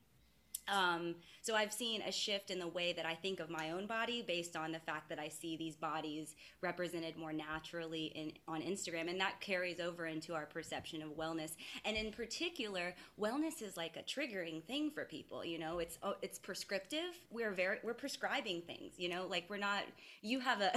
Um, 0.70 1.14
so 1.40 1.54
I've 1.54 1.72
seen 1.72 2.02
a 2.02 2.12
shift 2.12 2.50
in 2.50 2.58
the 2.58 2.66
way 2.66 2.92
that 2.92 3.06
I 3.06 3.14
think 3.14 3.40
of 3.40 3.48
my 3.48 3.70
own 3.70 3.86
body 3.86 4.22
based 4.26 4.56
on 4.56 4.72
the 4.72 4.78
fact 4.78 5.08
that 5.08 5.18
I 5.18 5.28
see 5.28 5.56
these 5.56 5.76
bodies 5.76 6.34
represented 6.60 7.16
more 7.16 7.32
naturally 7.32 8.06
in 8.14 8.32
on 8.46 8.60
Instagram, 8.60 9.08
and 9.08 9.20
that 9.20 9.40
carries 9.40 9.80
over 9.80 10.06
into 10.06 10.34
our 10.34 10.46
perception 10.46 11.02
of 11.02 11.10
wellness. 11.16 11.52
And 11.84 11.96
in 11.96 12.12
particular, 12.12 12.94
wellness 13.20 13.62
is 13.62 13.76
like 13.76 13.96
a 13.96 14.02
triggering 14.02 14.62
thing 14.64 14.90
for 14.90 15.04
people. 15.04 15.44
You 15.44 15.58
know, 15.58 15.78
it's 15.78 15.98
oh, 16.02 16.16
it's 16.22 16.38
prescriptive. 16.38 17.18
We're 17.30 17.52
very 17.52 17.78
we're 17.82 17.94
prescribing 17.94 18.62
things. 18.62 18.94
You 18.98 19.08
know, 19.08 19.26
like 19.26 19.44
we're 19.48 19.56
not. 19.56 19.84
You 20.22 20.40
have 20.40 20.60
a 20.60 20.72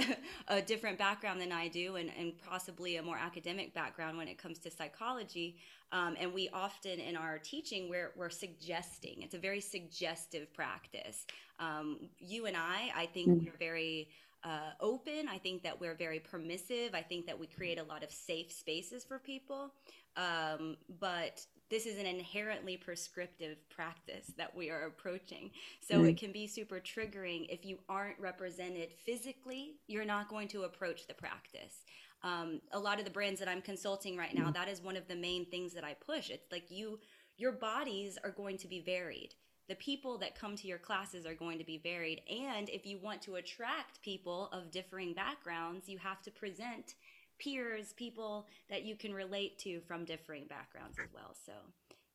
a 0.48 0.62
different 0.62 0.98
background 0.98 1.40
than 1.40 1.52
I 1.52 1.68
do, 1.68 1.96
and 1.96 2.10
and 2.18 2.32
possibly 2.38 2.96
a 2.96 3.02
more 3.02 3.18
academic 3.18 3.74
background 3.74 4.16
when 4.16 4.28
it 4.28 4.38
comes 4.38 4.58
to 4.60 4.70
psychology. 4.70 5.56
Um, 5.92 6.16
and 6.18 6.32
we 6.32 6.48
often 6.54 6.98
in 6.98 7.16
our 7.16 7.38
teaching 7.38 7.90
we're, 7.90 8.12
we're 8.16 8.30
suggesting 8.30 9.22
it's 9.22 9.34
a 9.34 9.38
very 9.38 9.60
suggestive 9.60 10.52
practice 10.54 11.26
um, 11.58 12.08
you 12.18 12.46
and 12.46 12.56
i 12.56 12.90
i 12.96 13.06
think 13.06 13.28
mm-hmm. 13.28 13.44
we're 13.44 13.58
very 13.58 14.08
uh, 14.42 14.70
open 14.80 15.28
i 15.28 15.38
think 15.38 15.62
that 15.62 15.78
we're 15.78 15.94
very 15.94 16.18
permissive 16.18 16.94
i 16.94 17.02
think 17.02 17.26
that 17.26 17.38
we 17.38 17.46
create 17.46 17.78
a 17.78 17.84
lot 17.84 18.02
of 18.02 18.10
safe 18.10 18.50
spaces 18.50 19.04
for 19.04 19.18
people 19.18 19.70
um, 20.16 20.76
but 21.00 21.44
this 21.72 21.86
is 21.86 21.98
an 21.98 22.04
inherently 22.04 22.76
prescriptive 22.76 23.56
practice 23.70 24.30
that 24.36 24.54
we 24.54 24.68
are 24.68 24.82
approaching. 24.82 25.50
So 25.80 25.94
mm-hmm. 25.94 26.08
it 26.08 26.16
can 26.18 26.30
be 26.30 26.46
super 26.46 26.80
triggering 26.80 27.46
if 27.48 27.64
you 27.64 27.78
aren't 27.88 28.20
represented 28.20 28.92
physically, 28.92 29.76
you're 29.86 30.04
not 30.04 30.28
going 30.28 30.48
to 30.48 30.64
approach 30.64 31.06
the 31.06 31.14
practice 31.14 31.78
um, 32.22 32.60
a 32.72 32.78
lot 32.78 32.98
of 32.98 33.04
the 33.04 33.10
brands 33.10 33.40
that 33.40 33.48
I'm 33.48 33.62
consulting 33.62 34.16
right 34.16 34.34
now, 34.34 34.48
mm. 34.48 34.54
that 34.54 34.68
is 34.68 34.80
one 34.80 34.96
of 34.96 35.08
the 35.08 35.16
main 35.16 35.46
things 35.46 35.72
that 35.74 35.84
I 35.84 35.94
push. 35.94 36.30
It's 36.30 36.50
like 36.52 36.70
you, 36.70 36.98
your 37.36 37.52
bodies 37.52 38.18
are 38.22 38.30
going 38.30 38.58
to 38.58 38.68
be 38.68 38.80
varied. 38.80 39.34
The 39.68 39.74
people 39.76 40.18
that 40.18 40.38
come 40.38 40.56
to 40.56 40.66
your 40.66 40.78
classes 40.78 41.24
are 41.24 41.34
going 41.34 41.58
to 41.58 41.64
be 41.64 41.78
varied. 41.78 42.20
And 42.28 42.68
if 42.68 42.84
you 42.84 42.98
want 42.98 43.22
to 43.22 43.36
attract 43.36 44.02
people 44.02 44.48
of 44.52 44.70
differing 44.70 45.14
backgrounds, 45.14 45.88
you 45.88 45.98
have 45.98 46.22
to 46.22 46.30
present 46.30 46.94
peers, 47.38 47.92
people 47.94 48.46
that 48.70 48.84
you 48.84 48.96
can 48.96 49.12
relate 49.12 49.58
to 49.60 49.80
from 49.80 50.04
differing 50.04 50.46
backgrounds 50.46 50.98
as 51.02 51.08
well. 51.12 51.34
So, 51.46 51.52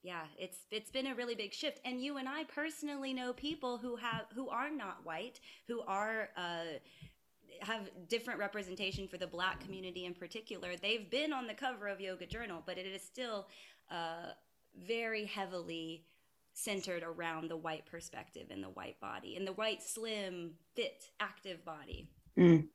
yeah, 0.04 0.24
it's 0.38 0.60
it's 0.72 0.92
been 0.92 1.08
a 1.08 1.16
really 1.16 1.36
big 1.36 1.54
shift. 1.54 1.80
And 1.84 2.02
you 2.02 2.18
and 2.18 2.30
I 2.30 2.44
personally 2.46 3.14
know 3.14 3.34
people 3.34 3.78
who 3.78 3.96
have 3.96 4.26
who 4.36 4.50
are 4.50 4.70
not 4.70 5.06
white, 5.06 5.40
who 5.68 5.82
are 5.82 6.30
uh, 6.38 6.80
have 7.62 7.90
different 8.10 8.40
representation 8.40 9.08
for 9.08 9.18
the 9.18 9.28
black 9.28 9.60
community 9.60 10.06
in 10.06 10.14
particular. 10.14 10.70
They've 10.82 11.10
been 11.10 11.34
on 11.34 11.48
the 11.48 11.54
cover 11.54 11.88
of 11.88 12.00
Yoga 12.00 12.26
Journal, 12.26 12.64
but 12.66 12.78
it 12.78 12.86
is 12.86 13.02
still 13.02 13.48
uh, 13.92 14.32
very 14.86 15.26
heavily 15.26 16.06
centered 16.54 17.04
around 17.04 17.50
the 17.50 17.58
white 17.58 17.86
perspective 17.86 18.48
and 18.50 18.64
the 18.64 18.70
white 18.70 19.00
body 19.00 19.36
and 19.36 19.48
the 19.48 19.54
white, 19.54 19.84
slim, 19.84 20.52
fit, 20.76 21.06
active 21.20 21.64
body. 21.64 22.08
Mm. 22.38 22.68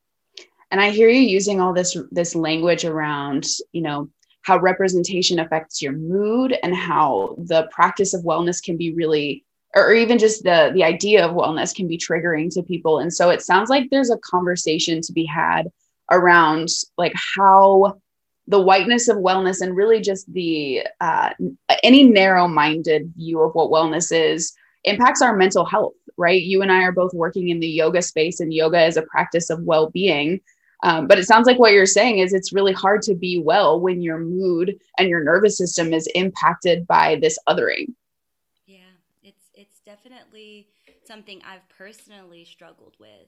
And 0.71 0.81
I 0.81 0.89
hear 0.89 1.09
you 1.09 1.21
using 1.21 1.61
all 1.61 1.73
this 1.73 1.95
this 2.11 2.33
language 2.33 2.85
around, 2.85 3.45
you 3.73 3.81
know, 3.81 4.09
how 4.41 4.57
representation 4.57 5.39
affects 5.39 5.81
your 5.81 5.93
mood 5.93 6.57
and 6.63 6.75
how 6.75 7.35
the 7.37 7.67
practice 7.71 8.13
of 8.13 8.23
wellness 8.23 8.63
can 8.63 8.77
be 8.77 8.93
really 8.93 9.45
or 9.75 9.93
even 9.93 10.17
just 10.17 10.43
the 10.43 10.71
the 10.73 10.83
idea 10.83 11.25
of 11.25 11.35
wellness 11.35 11.75
can 11.75 11.87
be 11.87 11.97
triggering 11.97 12.53
to 12.53 12.63
people. 12.63 12.99
And 12.99 13.13
so 13.13 13.29
it 13.29 13.41
sounds 13.41 13.69
like 13.69 13.89
there's 13.89 14.11
a 14.11 14.17
conversation 14.19 15.01
to 15.01 15.13
be 15.13 15.25
had 15.25 15.71
around 16.11 16.69
like 16.97 17.13
how 17.15 17.99
the 18.47 18.59
whiteness 18.59 19.07
of 19.07 19.17
wellness 19.17 19.61
and 19.61 19.75
really 19.75 20.01
just 20.01 20.31
the 20.33 20.85
uh, 20.99 21.29
any 21.81 22.03
narrow-minded 22.03 23.13
view 23.15 23.41
of 23.41 23.53
what 23.53 23.71
wellness 23.71 24.11
is 24.11 24.53
impacts 24.83 25.21
our 25.21 25.35
mental 25.35 25.63
health 25.63 25.93
right? 26.17 26.41
You 26.41 26.61
and 26.61 26.71
i 26.71 26.83
are 26.83 26.91
both 26.91 27.13
working 27.13 27.49
in 27.49 27.59
the 27.59 27.67
yoga 27.67 28.01
space 28.01 28.39
and 28.39 28.53
yoga 28.53 28.85
is 28.85 28.97
a 28.97 29.03
practice 29.03 29.49
of 29.49 29.63
well-being. 29.63 30.41
Um, 30.83 31.07
but 31.07 31.17
it 31.17 31.25
sounds 31.25 31.47
like 31.47 31.59
what 31.59 31.71
you're 31.71 31.85
saying 31.85 32.19
is 32.19 32.33
it's 32.33 32.51
really 32.51 32.73
hard 32.73 33.01
to 33.03 33.15
be 33.15 33.39
well 33.39 33.79
when 33.79 34.01
your 34.01 34.19
mood 34.19 34.77
and 34.97 35.07
your 35.07 35.23
nervous 35.23 35.57
system 35.57 35.93
is 35.93 36.07
impacted 36.13 36.85
by 36.85 37.15
this 37.21 37.39
othering 37.47 37.93
definitely 39.93 40.67
something 41.05 41.41
I've 41.45 41.67
personally 41.77 42.45
struggled 42.45 42.95
with. 42.99 43.27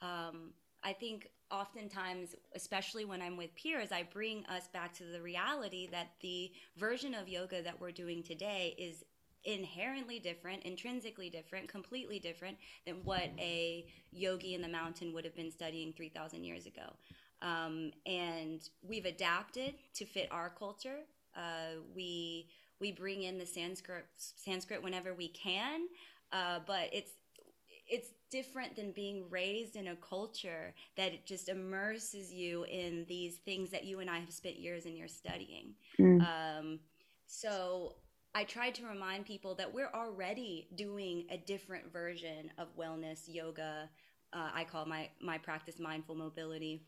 Um, 0.00 0.52
I 0.82 0.92
think 0.92 1.28
oftentimes, 1.50 2.34
especially 2.54 3.04
when 3.04 3.20
I'm 3.20 3.36
with 3.36 3.54
peers, 3.54 3.90
I 3.92 4.04
bring 4.04 4.46
us 4.46 4.68
back 4.68 4.94
to 4.98 5.04
the 5.04 5.20
reality 5.20 5.88
that 5.90 6.12
the 6.20 6.52
version 6.76 7.14
of 7.14 7.28
yoga 7.28 7.62
that 7.62 7.80
we're 7.80 7.90
doing 7.90 8.22
today 8.22 8.74
is 8.78 9.04
inherently 9.44 10.18
different, 10.18 10.62
intrinsically 10.64 11.30
different, 11.30 11.68
completely 11.68 12.18
different 12.18 12.56
than 12.86 12.96
what 13.04 13.30
a 13.38 13.86
yogi 14.12 14.54
in 14.54 14.62
the 14.62 14.68
mountain 14.68 15.12
would 15.12 15.24
have 15.24 15.34
been 15.34 15.50
studying 15.50 15.92
3,000 15.92 16.44
years 16.44 16.66
ago. 16.66 16.94
Um, 17.40 17.92
and 18.06 18.60
we've 18.82 19.04
adapted 19.04 19.74
to 19.94 20.04
fit 20.04 20.28
our 20.30 20.50
culture. 20.50 20.98
Uh, 21.36 21.80
we 21.94 22.48
we 22.80 22.92
bring 22.92 23.22
in 23.22 23.38
the 23.38 23.46
Sanskrit 23.46 24.06
Sanskrit 24.16 24.82
whenever 24.82 25.14
we 25.14 25.28
can, 25.28 25.86
uh, 26.32 26.60
but 26.66 26.88
it's 26.92 27.12
it's 27.90 28.10
different 28.30 28.76
than 28.76 28.92
being 28.92 29.24
raised 29.30 29.74
in 29.74 29.88
a 29.88 29.96
culture 29.96 30.74
that 30.96 31.24
just 31.24 31.48
immerses 31.48 32.32
you 32.32 32.64
in 32.64 33.06
these 33.08 33.36
things 33.36 33.70
that 33.70 33.84
you 33.84 34.00
and 34.00 34.10
I 34.10 34.18
have 34.18 34.32
spent 34.32 34.58
years 34.58 34.84
and 34.84 34.94
years 34.94 35.14
studying. 35.14 35.74
Mm. 35.98 36.20
Um, 36.20 36.80
so 37.26 37.94
I 38.34 38.44
tried 38.44 38.74
to 38.76 38.86
remind 38.86 39.24
people 39.24 39.54
that 39.54 39.72
we're 39.72 39.90
already 39.94 40.68
doing 40.74 41.24
a 41.30 41.38
different 41.38 41.90
version 41.90 42.50
of 42.58 42.68
wellness 42.76 43.22
yoga. 43.26 43.88
Uh, 44.32 44.50
I 44.54 44.64
call 44.64 44.84
my 44.84 45.08
my 45.20 45.38
practice 45.38 45.78
mindful 45.78 46.14
mobility 46.14 46.82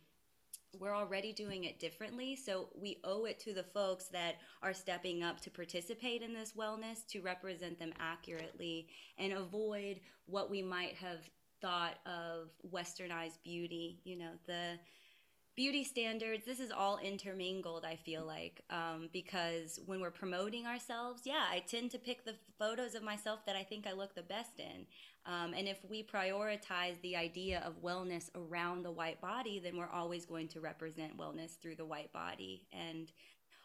we're 0.79 0.95
already 0.95 1.33
doing 1.33 1.65
it 1.65 1.81
differently. 1.81 2.37
So 2.37 2.69
we 2.75 2.99
owe 3.05 3.25
it 3.25 3.39
to 3.41 3.53
the 3.53 3.63
folks 3.63 4.07
that 4.09 4.37
are 4.63 4.73
stepping 4.73 5.23
up 5.23 5.41
to 5.41 5.51
participate 5.51 6.23
in 6.23 6.33
this 6.33 6.53
wellness 6.53 7.07
to 7.09 7.21
represent 7.21 7.79
them 7.79 7.93
accurately 7.99 8.89
and 9.19 9.33
avoid 9.33 10.01
what 10.27 10.51
we 10.51 10.63
might 10.63 10.95
have 10.95 11.29
thought 11.61 11.99
of 12.07 12.51
westernized 12.73 13.43
beauty, 13.45 14.01
you 14.05 14.17
know, 14.17 14.31
the 14.47 14.79
beauty 15.57 15.85
standards 15.85 16.45
this 16.47 16.61
is 16.61 16.71
all 16.71 16.99
intermingled 16.99 17.85
i 17.85 17.97
feel 17.97 18.25
like 18.25 18.63
um, 18.71 19.11
because 19.13 19.81
when 19.85 20.01
we're 20.01 20.11
promoting 20.11 20.65
ourselves 20.65 21.23
yeah 21.25 21.45
i 21.51 21.59
tend 21.59 21.91
to 21.91 21.99
pick 21.99 22.25
the 22.25 22.35
photos 22.59 22.95
of 22.95 23.03
myself 23.03 23.45
that 23.45 23.57
i 23.57 23.63
think 23.63 23.87
i 23.87 23.93
look 23.93 24.15
the 24.15 24.23
best 24.23 24.59
in 24.59 24.87
um, 25.27 25.55
and 25.55 25.69
if 25.69 25.79
we 25.89 26.03
prioritize 26.03 27.01
the 27.03 27.15
idea 27.17 27.63
of 27.65 27.83
wellness 27.83 28.31
around 28.35 28.83
the 28.83 28.91
white 28.91 29.21
body 29.21 29.61
then 29.63 29.77
we're 29.77 29.91
always 29.91 30.25
going 30.25 30.49
to 30.49 30.61
represent 30.61 31.17
wellness 31.17 31.59
through 31.61 31.77
the 31.77 31.85
white 31.85 32.13
body 32.13 32.67
and 32.73 33.13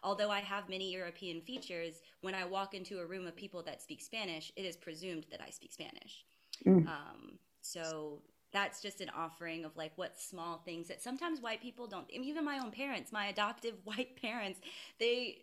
although 0.04 0.30
i 0.30 0.40
have 0.40 0.70
many 0.70 0.92
european 0.92 1.42
features 1.42 2.02
when 2.22 2.36
i 2.36 2.46
walk 2.46 2.74
into 2.74 3.00
a 3.00 3.06
room 3.06 3.28
of 3.28 3.36
people 3.36 3.62
that 3.64 3.82
speak 3.82 4.02
spanish 4.02 4.52
it 4.56 4.64
is 4.64 4.76
presumed 4.76 5.26
that 5.32 5.42
i 5.42 5.50
speak 5.50 5.72
spanish 5.72 6.26
mm. 6.66 6.86
um, 6.88 7.38
so 7.62 8.22
that's 8.56 8.82
just 8.82 9.02
an 9.02 9.12
offering 9.16 9.66
of 9.66 9.76
like 9.76 9.92
what 9.98 10.18
small 10.18 10.62
things 10.64 10.88
that 10.88 11.02
sometimes 11.02 11.42
white 11.42 11.62
people 11.62 11.88
don't 11.88 12.10
even 12.10 12.46
my 12.46 12.58
own 12.58 12.72
parents 12.72 13.12
my 13.12 13.28
adoptive 13.28 13.76
white 13.84 14.20
parents 14.22 14.60
they 15.00 15.38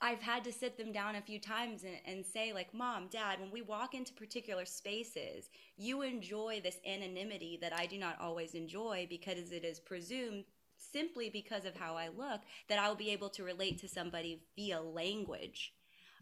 I've 0.00 0.20
had 0.20 0.44
to 0.44 0.52
sit 0.52 0.76
them 0.76 0.92
down 0.92 1.16
a 1.16 1.22
few 1.22 1.38
times 1.38 1.84
and, 1.84 1.96
and, 2.04 2.26
say, 2.26 2.52
like, 2.52 2.74
Mom, 2.74 3.08
Dad, 3.08 3.40
when 3.40 3.50
we 3.50 3.62
walk 3.62 3.94
into 3.94 4.12
particular 4.12 4.64
spaces, 4.64 5.48
you 5.76 6.02
enjoy 6.02 6.60
this 6.62 6.78
anonymity 6.86 7.58
that 7.62 7.72
I 7.72 7.86
do 7.86 7.98
not 7.98 8.20
always 8.20 8.54
enjoy 8.54 9.06
because 9.08 9.50
it 9.50 9.64
is 9.64 9.80
presumed 9.80 10.44
simply 10.76 11.30
because 11.30 11.64
of 11.64 11.76
how 11.76 11.96
I 11.96 12.08
look 12.08 12.42
that 12.68 12.78
I'll 12.78 12.94
be 12.94 13.10
able 13.10 13.30
to 13.30 13.44
relate 13.44 13.80
to 13.80 13.88
somebody 13.88 14.42
via 14.56 14.80
language. 14.80 15.72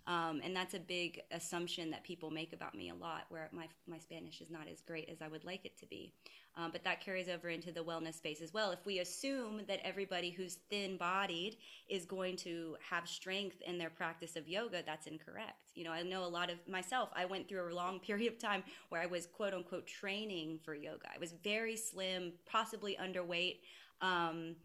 Um, 0.06 0.40
and 0.42 0.54
that's 0.54 0.74
a 0.74 0.80
big 0.80 1.20
assumption 1.30 1.90
that 1.90 2.02
people 2.02 2.30
make 2.30 2.52
about 2.52 2.74
me 2.74 2.90
a 2.90 2.94
lot, 2.94 3.26
where 3.28 3.48
my, 3.52 3.66
my 3.86 3.98
Spanish 3.98 4.40
is 4.40 4.50
not 4.50 4.66
as 4.70 4.80
great 4.80 5.08
as 5.08 5.22
I 5.22 5.28
would 5.28 5.44
like 5.44 5.64
it 5.64 5.78
to 5.78 5.86
be. 5.86 6.12
Um, 6.56 6.70
but 6.70 6.84
that 6.84 7.00
carries 7.00 7.28
over 7.28 7.48
into 7.48 7.72
the 7.72 7.82
wellness 7.82 8.14
space 8.14 8.42
as 8.42 8.52
well. 8.52 8.72
If 8.72 8.84
we 8.84 8.98
assume 8.98 9.62
that 9.68 9.80
everybody 9.84 10.30
who's 10.30 10.58
thin 10.68 10.98
bodied 10.98 11.56
is 11.88 12.04
going 12.04 12.36
to 12.38 12.76
have 12.90 13.08
strength 13.08 13.62
in 13.66 13.78
their 13.78 13.88
practice 13.88 14.36
of 14.36 14.48
yoga, 14.48 14.82
that's 14.84 15.06
incorrect. 15.06 15.72
You 15.74 15.84
know, 15.84 15.92
I 15.92 16.02
know 16.02 16.24
a 16.24 16.28
lot 16.28 16.50
of 16.50 16.56
myself, 16.68 17.08
I 17.16 17.24
went 17.24 17.48
through 17.48 17.72
a 17.72 17.74
long 17.74 18.00
period 18.06 18.32
of 18.32 18.38
time 18.38 18.64
where 18.90 19.00
I 19.00 19.06
was 19.06 19.26
quote 19.26 19.54
unquote 19.54 19.86
training 19.86 20.58
for 20.62 20.74
yoga. 20.74 21.08
I 21.14 21.18
was 21.18 21.32
very 21.42 21.76
slim, 21.76 22.32
possibly 22.44 22.98
underweight. 23.00 23.58
Um, 24.02 24.56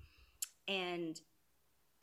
and 0.68 1.22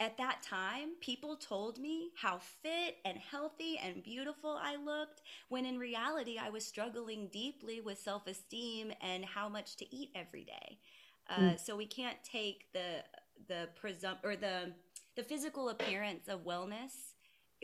at 0.00 0.16
that 0.18 0.42
time, 0.42 0.90
people 1.00 1.36
told 1.36 1.78
me 1.78 2.10
how 2.20 2.38
fit 2.38 2.96
and 3.04 3.16
healthy 3.16 3.78
and 3.78 4.02
beautiful 4.02 4.58
I 4.60 4.76
looked, 4.76 5.22
when 5.48 5.64
in 5.64 5.78
reality, 5.78 6.36
I 6.38 6.50
was 6.50 6.66
struggling 6.66 7.28
deeply 7.32 7.80
with 7.80 7.98
self 7.98 8.26
esteem 8.26 8.92
and 9.00 9.24
how 9.24 9.48
much 9.48 9.76
to 9.76 9.94
eat 9.94 10.10
every 10.14 10.44
day. 10.44 10.78
Uh, 11.30 11.40
mm. 11.40 11.60
So 11.60 11.76
we 11.76 11.86
can't 11.86 12.18
take 12.24 12.72
the 12.72 13.04
the 13.48 13.68
presum 13.80 14.16
or 14.24 14.36
the 14.36 14.72
the 15.16 15.22
physical 15.22 15.68
appearance 15.68 16.28
of 16.28 16.44
wellness. 16.44 17.12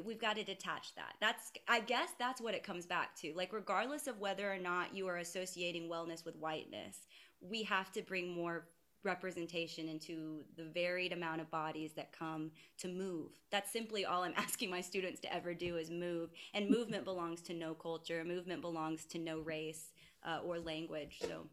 We've 0.04 0.20
got 0.20 0.37
to 0.37 0.44
detach 0.44 0.94
that. 0.94 1.14
That's 1.20 1.50
I 1.68 1.81
guess 1.81 2.11
that's 2.18 2.40
what 2.40 2.54
it 2.54 2.62
comes 2.62 2.87
back 2.87 3.16
to. 3.16 3.33
Like 3.35 3.52
regardless 3.52 4.07
of 4.07 4.20
whether 4.20 4.50
or 4.50 4.59
not 4.59 4.94
you 4.94 5.09
are 5.09 5.16
associating 5.16 5.90
wellness 5.90 6.24
with 6.24 6.37
whiteness, 6.37 7.07
we 7.40 7.64
have 7.64 7.90
to 7.92 8.02
bring 8.02 8.33
more 8.33 8.68
representation 9.02 9.88
into 9.88 10.44
the 10.56 10.64
varied 10.64 11.12
amount 11.12 11.40
of 11.40 11.50
bodies 11.50 11.92
that 11.94 12.12
come 12.12 12.50
to 12.78 12.88
move. 12.88 13.28
That's 13.50 13.72
simply 13.72 14.04
all 14.04 14.22
I'm 14.22 14.34
asking 14.36 14.70
my 14.70 14.80
students 14.80 15.20
to 15.20 15.34
ever 15.34 15.54
do 15.54 15.76
is 15.76 15.90
move. 15.90 16.30
And 16.54 16.68
movement 16.68 17.04
belongs 17.04 17.40
to 17.42 17.54
no 17.54 17.74
culture, 17.74 18.22
movement 18.24 18.60
belongs 18.60 19.04
to 19.06 19.18
no 19.18 19.40
race 19.40 19.92
uh, 20.26 20.40
or 20.44 20.58
language. 20.58 21.18
So 21.20 21.46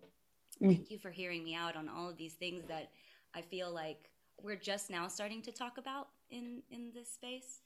mm. 0.61 0.67
thank 0.67 0.91
you 0.91 0.97
for 0.97 1.09
hearing 1.09 1.43
me 1.43 1.55
out 1.55 1.75
on 1.75 1.89
all 1.89 2.09
of 2.09 2.17
these 2.17 2.33
things 2.33 2.63
that 2.67 2.91
I 3.33 3.41
feel 3.41 3.71
like 3.71 4.09
we're 4.41 4.55
just 4.55 4.89
now 4.89 5.07
starting 5.07 5.41
to 5.43 5.51
talk 5.51 5.77
about 5.77 6.09
in 6.29 6.61
in 6.69 6.91
this 6.93 7.11
space. 7.11 7.61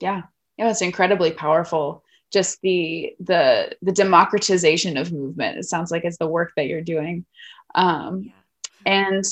Yeah. 0.00 0.22
Yeah, 0.58 0.70
it's 0.70 0.82
incredibly 0.82 1.30
powerful. 1.30 2.04
Just 2.30 2.60
the 2.62 3.14
the 3.20 3.74
the 3.80 3.92
democratization 3.92 4.96
of 4.96 5.12
movement. 5.12 5.58
It 5.58 5.64
sounds 5.64 5.90
like 5.90 6.04
it's 6.04 6.18
the 6.18 6.28
work 6.28 6.52
that 6.56 6.66
you're 6.66 6.82
doing. 6.82 7.24
Um, 7.74 8.24
yeah 8.26 8.32
and 8.86 9.24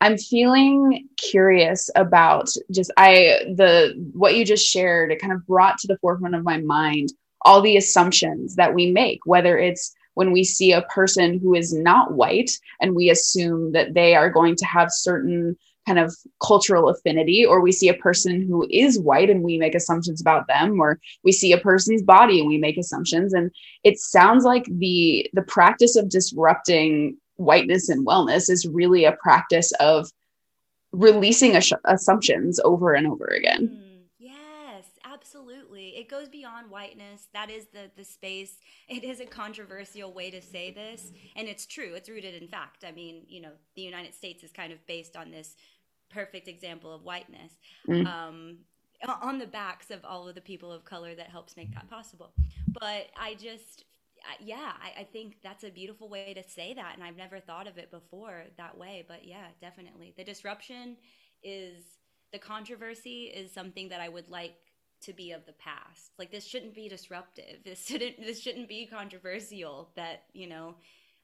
I'm 0.00 0.16
feeling 0.16 1.08
curious 1.16 1.90
about 1.96 2.48
just 2.70 2.92
I 2.96 3.40
the 3.56 3.94
what 4.12 4.36
you 4.36 4.44
just 4.44 4.66
shared 4.66 5.10
it 5.10 5.20
kind 5.20 5.32
of 5.32 5.46
brought 5.46 5.78
to 5.78 5.86
the 5.86 5.98
forefront 5.98 6.34
of 6.34 6.44
my 6.44 6.58
mind 6.58 7.12
all 7.42 7.60
the 7.60 7.76
assumptions 7.76 8.56
that 8.56 8.74
we 8.74 8.90
make 8.90 9.20
whether 9.24 9.58
it's 9.58 9.94
when 10.14 10.32
we 10.32 10.42
see 10.44 10.72
a 10.72 10.82
person 10.82 11.38
who 11.38 11.54
is 11.54 11.72
not 11.72 12.12
white 12.12 12.50
and 12.80 12.94
we 12.94 13.10
assume 13.10 13.72
that 13.72 13.94
they 13.94 14.16
are 14.16 14.30
going 14.30 14.56
to 14.56 14.64
have 14.64 14.88
certain 14.90 15.56
kind 15.88 15.98
of 15.98 16.14
cultural 16.44 16.88
affinity 16.90 17.46
or 17.46 17.60
we 17.60 17.72
see 17.72 17.88
a 17.88 17.94
person 17.94 18.46
who 18.46 18.66
is 18.70 19.00
white 19.00 19.30
and 19.30 19.42
we 19.42 19.56
make 19.56 19.74
assumptions 19.74 20.20
about 20.20 20.46
them 20.46 20.78
or 20.78 21.00
we 21.24 21.32
see 21.32 21.52
a 21.52 21.58
person's 21.58 22.02
body 22.02 22.40
and 22.40 22.48
we 22.48 22.58
make 22.58 22.76
assumptions. 22.76 23.32
And 23.32 23.50
it 23.84 23.98
sounds 23.98 24.44
like 24.44 24.66
the 24.68 25.28
the 25.32 25.42
practice 25.42 25.96
of 25.96 26.10
disrupting 26.10 27.16
whiteness 27.38 27.88
and 27.88 28.06
wellness 28.06 28.50
is 28.50 28.66
really 28.66 29.04
a 29.04 29.12
practice 29.12 29.72
of 29.80 30.10
releasing 30.92 31.56
ass- 31.56 31.72
assumptions 31.84 32.60
over 32.64 32.94
and 32.94 33.06
over 33.06 33.26
again. 33.26 33.68
Mm, 33.68 34.02
yes, 34.18 34.84
absolutely. 35.04 35.96
It 35.96 36.08
goes 36.08 36.28
beyond 36.28 36.70
whiteness. 36.70 37.28
That 37.32 37.50
is 37.50 37.66
the 37.72 37.90
the 37.96 38.04
space. 38.04 38.58
It 38.88 39.04
is 39.04 39.20
a 39.20 39.26
controversial 39.26 40.12
way 40.14 40.30
to 40.30 40.40
say 40.40 40.70
this, 40.70 41.12
and 41.36 41.46
it's 41.46 41.66
true. 41.66 41.92
It's 41.94 42.08
rooted 42.08 42.40
in 42.40 42.48
fact. 42.48 42.84
I 42.86 42.92
mean, 42.92 43.24
you 43.28 43.42
know, 43.42 43.52
the 43.76 43.82
United 43.82 44.14
States 44.14 44.42
is 44.42 44.50
kind 44.50 44.72
of 44.72 44.84
based 44.86 45.14
on 45.14 45.30
this 45.30 45.56
perfect 46.10 46.48
example 46.48 46.92
of 46.92 47.04
whiteness. 47.04 47.52
Mm. 47.86 48.06
Um, 48.06 48.58
on 49.06 49.38
the 49.38 49.46
backs 49.46 49.90
of 49.90 50.04
all 50.04 50.26
of 50.26 50.34
the 50.34 50.40
people 50.40 50.72
of 50.72 50.84
color 50.84 51.14
that 51.14 51.28
helps 51.28 51.56
make 51.56 51.72
that 51.74 51.88
possible. 51.88 52.32
But 52.80 53.08
I 53.16 53.34
just 53.34 53.84
yeah, 54.40 54.72
I, 54.82 55.00
I, 55.00 55.04
think 55.04 55.36
that's 55.42 55.64
a 55.64 55.70
beautiful 55.70 56.08
way 56.08 56.34
to 56.34 56.42
say 56.48 56.74
that. 56.74 56.92
And 56.94 57.04
I've 57.04 57.16
never 57.16 57.40
thought 57.40 57.66
of 57.66 57.78
it 57.78 57.90
before 57.90 58.44
that 58.56 58.76
way. 58.76 59.04
But 59.06 59.26
yeah, 59.26 59.46
definitely. 59.60 60.14
The 60.16 60.24
disruption 60.24 60.96
is 61.42 61.84
the 62.32 62.38
controversy 62.38 63.24
is 63.24 63.52
something 63.52 63.88
that 63.88 64.00
I 64.00 64.08
would 64.08 64.28
like 64.28 64.54
to 65.02 65.12
be 65.12 65.32
of 65.32 65.46
the 65.46 65.52
past. 65.52 66.12
Like 66.18 66.30
this 66.30 66.46
shouldn't 66.46 66.74
be 66.74 66.88
disruptive. 66.88 67.58
This 67.64 67.86
shouldn't 67.86 68.18
this 68.18 68.40
shouldn't 68.40 68.68
be 68.68 68.86
controversial 68.86 69.90
that, 69.96 70.24
you 70.32 70.48
know, 70.48 70.74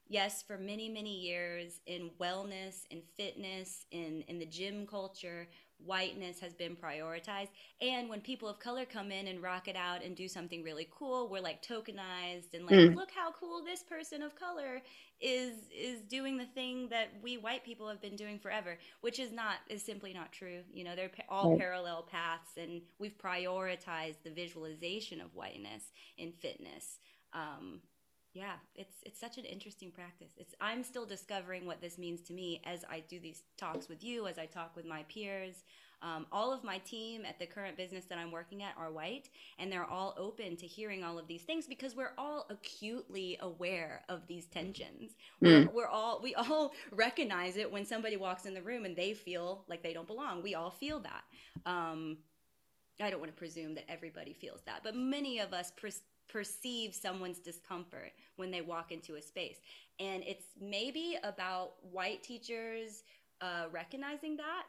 yes, 0.08 0.42
for 0.42 0.58
many, 0.58 0.88
many 0.88 1.20
years 1.20 1.80
in 1.86 2.10
wellness, 2.20 2.86
in 2.90 3.02
fitness, 3.16 3.86
in 3.90 4.22
in 4.28 4.38
the 4.38 4.46
gym 4.46 4.86
culture, 4.86 5.48
whiteness 5.78 6.40
has 6.40 6.54
been 6.54 6.76
prioritized. 6.76 7.48
And 7.80 8.08
when 8.08 8.20
people 8.20 8.48
of 8.48 8.58
color 8.58 8.84
come 8.84 9.10
in 9.10 9.28
and 9.28 9.42
rock 9.42 9.68
it 9.68 9.76
out 9.76 10.02
and 10.04 10.16
do 10.16 10.28
something 10.28 10.62
really 10.62 10.88
cool, 10.90 11.28
we're 11.28 11.40
like 11.40 11.62
tokenized 11.62 12.54
and 12.54 12.64
like, 12.66 12.74
mm. 12.74 12.94
look 12.94 13.10
how 13.14 13.32
cool 13.32 13.62
this 13.64 13.82
person 13.82 14.22
of 14.22 14.34
color 14.34 14.82
is 15.20 15.54
is 15.74 16.02
doing 16.02 16.36
the 16.36 16.44
thing 16.44 16.88
that 16.88 17.08
we 17.22 17.36
white 17.36 17.64
people 17.64 17.88
have 17.88 18.02
been 18.02 18.16
doing 18.16 18.38
forever, 18.38 18.78
which 19.00 19.18
is 19.18 19.32
not 19.32 19.56
is 19.68 19.82
simply 19.82 20.12
not 20.12 20.32
true. 20.32 20.60
You 20.72 20.84
know, 20.84 20.96
they're 20.96 21.10
all 21.28 21.50
right. 21.50 21.60
parallel 21.60 22.06
paths, 22.10 22.50
and 22.56 22.82
we've 22.98 23.16
prioritized 23.16 24.22
the 24.24 24.30
visualization 24.30 25.20
of 25.20 25.34
whiteness 25.34 25.92
in 26.18 26.32
fitness. 26.32 26.98
Um, 27.32 27.80
yeah, 28.34 28.54
it's 28.74 28.96
it's 29.06 29.20
such 29.20 29.38
an 29.38 29.44
interesting 29.44 29.92
practice. 29.92 30.32
It's 30.36 30.54
I'm 30.60 30.82
still 30.82 31.06
discovering 31.06 31.66
what 31.66 31.80
this 31.80 31.98
means 31.98 32.20
to 32.22 32.32
me 32.32 32.60
as 32.64 32.84
I 32.90 33.00
do 33.08 33.20
these 33.20 33.44
talks 33.56 33.88
with 33.88 34.02
you, 34.02 34.26
as 34.26 34.38
I 34.38 34.46
talk 34.46 34.74
with 34.74 34.84
my 34.84 35.04
peers. 35.04 35.62
Um, 36.02 36.26
all 36.32 36.52
of 36.52 36.64
my 36.64 36.78
team 36.78 37.24
at 37.24 37.38
the 37.38 37.46
current 37.46 37.78
business 37.78 38.04
that 38.06 38.18
I'm 38.18 38.30
working 38.30 38.62
at 38.62 38.74
are 38.76 38.90
white, 38.90 39.30
and 39.58 39.72
they're 39.72 39.86
all 39.86 40.14
open 40.18 40.56
to 40.56 40.66
hearing 40.66 41.02
all 41.04 41.18
of 41.18 41.28
these 41.28 41.42
things 41.42 41.66
because 41.66 41.96
we're 41.96 42.12
all 42.18 42.46
acutely 42.50 43.38
aware 43.40 44.02
of 44.10 44.26
these 44.26 44.46
tensions. 44.46 45.12
Mm. 45.42 45.68
We're, 45.68 45.72
we're 45.72 45.88
all 45.88 46.20
we 46.20 46.34
all 46.34 46.72
recognize 46.90 47.56
it 47.56 47.70
when 47.70 47.86
somebody 47.86 48.16
walks 48.16 48.46
in 48.46 48.52
the 48.52 48.62
room 48.62 48.84
and 48.84 48.96
they 48.96 49.14
feel 49.14 49.64
like 49.68 49.84
they 49.84 49.94
don't 49.94 50.08
belong. 50.08 50.42
We 50.42 50.56
all 50.56 50.70
feel 50.70 50.98
that. 51.00 51.22
Um, 51.70 52.18
I 53.00 53.10
don't 53.10 53.20
want 53.20 53.32
to 53.32 53.38
presume 53.38 53.74
that 53.76 53.88
everybody 53.88 54.32
feels 54.32 54.60
that, 54.66 54.80
but 54.82 54.96
many 54.96 55.38
of 55.38 55.52
us 55.52 55.70
perceive 56.28 56.94
someone's 56.94 57.38
discomfort 57.38 58.12
when 58.36 58.50
they 58.50 58.60
walk 58.60 58.92
into 58.92 59.16
a 59.16 59.22
space. 59.22 59.56
And 60.00 60.22
it's 60.24 60.46
maybe 60.60 61.16
about 61.22 61.72
white 61.92 62.22
teachers 62.22 63.02
uh, 63.40 63.64
recognizing 63.70 64.36
that 64.36 64.64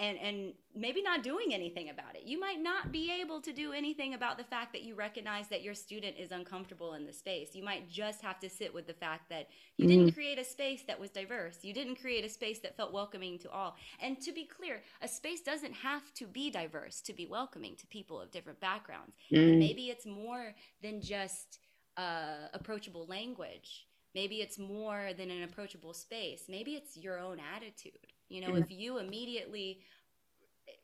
and 0.00 0.18
and 0.18 0.52
maybe 0.74 1.02
not 1.02 1.22
doing 1.22 1.52
anything 1.52 1.90
about 1.90 2.16
it. 2.16 2.22
You 2.24 2.40
might 2.40 2.60
not 2.60 2.90
be 2.90 3.12
able 3.20 3.40
to 3.42 3.52
do 3.52 3.72
anything 3.72 4.14
about 4.14 4.38
the 4.38 4.44
fact 4.44 4.72
that 4.72 4.82
you 4.82 4.94
recognize 4.94 5.48
that 5.48 5.62
your 5.62 5.74
student 5.74 6.16
is 6.18 6.30
uncomfortable 6.32 6.94
in 6.94 7.06
the 7.06 7.12
space. 7.12 7.54
You 7.54 7.62
might 7.62 7.88
just 7.88 8.22
have 8.22 8.40
to 8.40 8.48
sit 8.48 8.72
with 8.72 8.86
the 8.86 8.94
fact 8.94 9.28
that 9.28 9.48
you 9.76 9.86
mm-hmm. 9.86 9.98
didn't 9.98 10.14
create 10.14 10.38
a 10.38 10.44
space 10.44 10.82
that 10.86 10.98
was 10.98 11.10
diverse. 11.10 11.58
You 11.62 11.74
didn't 11.74 11.96
create 11.96 12.24
a 12.24 12.28
space 12.28 12.60
that 12.60 12.76
felt 12.76 12.92
welcoming 12.92 13.38
to 13.40 13.50
all. 13.50 13.76
And 14.00 14.20
to 14.22 14.32
be 14.32 14.46
clear, 14.46 14.82
a 15.02 15.08
space 15.08 15.42
doesn't 15.42 15.74
have 15.74 16.14
to 16.14 16.26
be 16.26 16.50
diverse 16.50 17.00
to 17.02 17.12
be 17.12 17.26
welcoming 17.26 17.76
to 17.76 17.86
people 17.86 18.20
of 18.20 18.30
different 18.30 18.60
backgrounds. 18.60 19.14
Mm-hmm. 19.30 19.58
maybe 19.58 19.88
it's 19.88 20.06
more 20.06 20.54
than 20.82 21.00
just 21.02 21.58
uh, 21.96 22.48
approachable 22.54 23.06
language. 23.06 23.86
Maybe 24.14 24.36
it's 24.36 24.58
more 24.58 25.10
than 25.16 25.30
an 25.30 25.42
approachable 25.42 25.94
space. 25.94 26.44
Maybe 26.48 26.72
it's 26.72 26.96
your 26.96 27.18
own 27.18 27.38
attitude 27.54 28.12
You 28.30 28.40
know, 28.40 28.48
mm-hmm. 28.48 28.62
if 28.62 28.70
you 28.70 28.98
immediately 28.98 29.80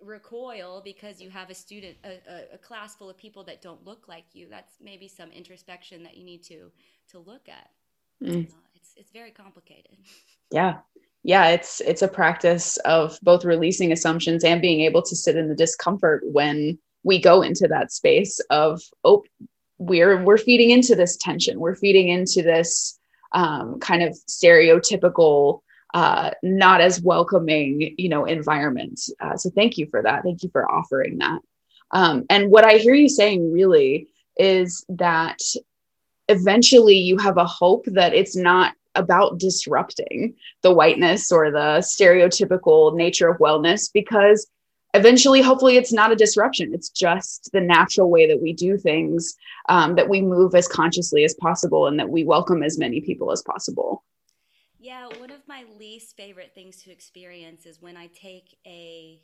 recoil 0.00 0.82
because 0.84 1.20
you 1.20 1.30
have 1.30 1.50
a 1.50 1.54
student 1.54 1.96
a, 2.04 2.20
a, 2.28 2.54
a, 2.54 2.58
class 2.58 2.94
full 2.94 3.08
of 3.08 3.16
people 3.16 3.44
that 3.44 3.62
don't 3.62 3.84
look 3.84 4.08
like 4.08 4.24
you 4.32 4.46
that's 4.50 4.74
maybe 4.82 5.08
some 5.08 5.30
introspection 5.30 6.02
that 6.02 6.16
you 6.16 6.24
need 6.24 6.42
to 6.42 6.70
to 7.08 7.18
look 7.18 7.48
at 7.48 7.70
mm. 8.22 8.46
uh, 8.46 8.56
it's 8.74 8.92
it's 8.96 9.10
very 9.10 9.30
complicated 9.30 9.96
yeah 10.50 10.78
yeah 11.22 11.48
it's 11.48 11.80
it's 11.80 12.02
a 12.02 12.08
practice 12.08 12.76
of 12.78 13.18
both 13.22 13.44
releasing 13.44 13.92
assumptions 13.92 14.44
and 14.44 14.60
being 14.60 14.82
able 14.82 15.02
to 15.02 15.16
sit 15.16 15.36
in 15.36 15.48
the 15.48 15.54
discomfort 15.54 16.22
when 16.24 16.78
we 17.02 17.20
go 17.20 17.42
into 17.42 17.66
that 17.66 17.90
space 17.90 18.38
of 18.50 18.82
oh 19.04 19.22
we're 19.78 20.22
we're 20.24 20.38
feeding 20.38 20.70
into 20.70 20.94
this 20.94 21.16
tension 21.16 21.58
we're 21.58 21.74
feeding 21.74 22.08
into 22.08 22.42
this 22.42 22.98
um, 23.32 23.78
kind 23.80 24.02
of 24.02 24.16
stereotypical 24.28 25.60
uh, 25.96 26.30
not 26.42 26.82
as 26.82 27.00
welcoming, 27.00 27.94
you 27.96 28.10
know, 28.10 28.26
environment. 28.26 29.00
Uh, 29.18 29.34
so 29.34 29.48
thank 29.48 29.78
you 29.78 29.86
for 29.86 30.02
that. 30.02 30.22
Thank 30.22 30.42
you 30.42 30.50
for 30.50 30.70
offering 30.70 31.16
that. 31.16 31.40
Um, 31.90 32.26
and 32.28 32.50
what 32.50 32.66
I 32.66 32.74
hear 32.74 32.92
you 32.92 33.08
saying 33.08 33.50
really 33.50 34.06
is 34.36 34.84
that 34.90 35.38
eventually 36.28 36.98
you 36.98 37.16
have 37.16 37.38
a 37.38 37.46
hope 37.46 37.86
that 37.86 38.12
it's 38.12 38.36
not 38.36 38.74
about 38.94 39.38
disrupting 39.38 40.34
the 40.60 40.70
whiteness 40.70 41.32
or 41.32 41.50
the 41.50 41.78
stereotypical 41.80 42.94
nature 42.94 43.30
of 43.30 43.38
wellness 43.38 43.90
because 43.90 44.46
eventually 44.92 45.40
hopefully 45.40 45.78
it's 45.78 45.92
not 45.92 46.12
a 46.12 46.16
disruption 46.16 46.72
it's 46.72 46.88
just 46.88 47.50
the 47.52 47.60
natural 47.60 48.10
way 48.10 48.26
that 48.26 48.40
we 48.40 48.54
do 48.54 48.78
things 48.78 49.34
um, 49.68 49.94
that 49.94 50.08
we 50.08 50.22
move 50.22 50.54
as 50.54 50.66
consciously 50.66 51.24
as 51.24 51.34
possible 51.34 51.86
and 51.86 51.98
that 51.98 52.08
we 52.08 52.24
welcome 52.24 52.62
as 52.62 52.78
many 52.78 53.02
people 53.02 53.30
as 53.30 53.42
possible 53.42 54.02
yeah, 54.86 55.08
my 55.48 55.64
least 55.78 56.16
favorite 56.16 56.52
things 56.54 56.82
to 56.82 56.90
experience 56.90 57.66
is 57.66 57.80
when 57.80 57.96
I 57.96 58.08
take 58.08 58.58
a 58.66 59.20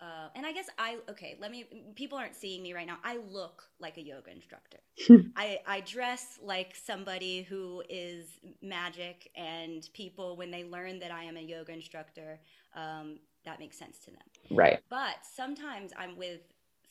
uh, 0.00 0.28
and 0.36 0.46
I 0.46 0.52
guess 0.52 0.66
I 0.78 0.98
okay. 1.10 1.36
Let 1.40 1.50
me. 1.50 1.64
People 1.96 2.18
aren't 2.18 2.36
seeing 2.36 2.62
me 2.62 2.72
right 2.72 2.86
now. 2.86 2.98
I 3.02 3.18
look 3.30 3.64
like 3.80 3.96
a 3.96 4.00
yoga 4.00 4.30
instructor. 4.30 4.78
I 5.36 5.58
I 5.66 5.80
dress 5.80 6.38
like 6.40 6.76
somebody 6.76 7.42
who 7.42 7.82
is 7.88 8.38
magic, 8.62 9.28
and 9.34 9.88
people 9.94 10.36
when 10.36 10.52
they 10.52 10.62
learn 10.62 11.00
that 11.00 11.10
I 11.10 11.24
am 11.24 11.36
a 11.36 11.40
yoga 11.40 11.72
instructor, 11.72 12.38
um, 12.76 13.18
that 13.44 13.58
makes 13.58 13.76
sense 13.76 13.98
to 14.04 14.12
them. 14.12 14.56
Right. 14.56 14.78
But 14.88 15.16
sometimes 15.34 15.90
I'm 15.98 16.16
with 16.16 16.42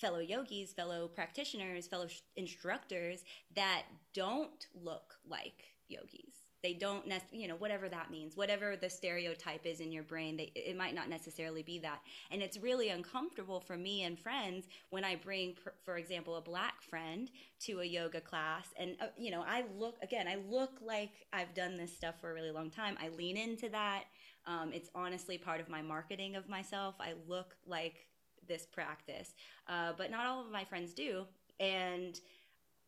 fellow 0.01 0.19
yogis, 0.19 0.73
fellow 0.73 1.07
practitioners, 1.07 1.87
fellow 1.87 2.07
sh- 2.07 2.19
instructors 2.35 3.23
that 3.55 3.83
don't 4.13 4.67
look 4.75 5.13
like 5.25 5.63
yogis 5.87 6.46
they 6.63 6.73
don't 6.73 7.05
you 7.31 7.47
know, 7.47 7.55
whatever 7.55 7.87
that 7.87 8.09
means, 8.11 8.35
whatever 8.35 8.75
the 8.75 8.89
stereotype 8.89 9.65
is 9.65 9.79
in 9.79 9.91
your 9.91 10.03
brain, 10.03 10.37
they, 10.37 10.51
it 10.55 10.75
might 10.75 10.95
not 10.95 11.09
necessarily 11.09 11.61
be 11.61 11.79
that. 11.79 11.99
And 12.31 12.41
it's 12.41 12.57
really 12.57 12.89
uncomfortable 12.89 13.59
for 13.59 13.77
me 13.77 14.03
and 14.03 14.17
friends 14.17 14.67
when 14.89 15.03
I 15.03 15.15
bring, 15.15 15.55
for 15.83 15.97
example, 15.97 16.35
a 16.35 16.41
black 16.41 16.81
friend 16.81 17.29
to 17.61 17.81
a 17.81 17.85
yoga 17.85 18.21
class. 18.21 18.67
And, 18.77 18.95
uh, 18.99 19.07
you 19.17 19.31
know, 19.31 19.43
I 19.47 19.65
look, 19.77 19.97
again, 20.01 20.27
I 20.27 20.37
look 20.49 20.71
like 20.81 21.11
I've 21.31 21.53
done 21.53 21.77
this 21.77 21.95
stuff 21.95 22.15
for 22.19 22.31
a 22.31 22.33
really 22.33 22.51
long 22.51 22.69
time. 22.69 22.97
I 23.01 23.09
lean 23.09 23.37
into 23.37 23.69
that. 23.69 24.05
Um, 24.45 24.71
it's 24.73 24.89
honestly 24.95 25.37
part 25.37 25.59
of 25.59 25.69
my 25.69 25.81
marketing 25.81 26.35
of 26.35 26.49
myself. 26.49 26.95
I 26.99 27.13
look 27.27 27.55
like 27.65 28.07
this 28.47 28.65
practice, 28.65 29.33
uh, 29.67 29.91
but 29.97 30.09
not 30.09 30.25
all 30.25 30.41
of 30.41 30.51
my 30.51 30.63
friends 30.63 30.93
do. 30.93 31.25
And, 31.59 32.19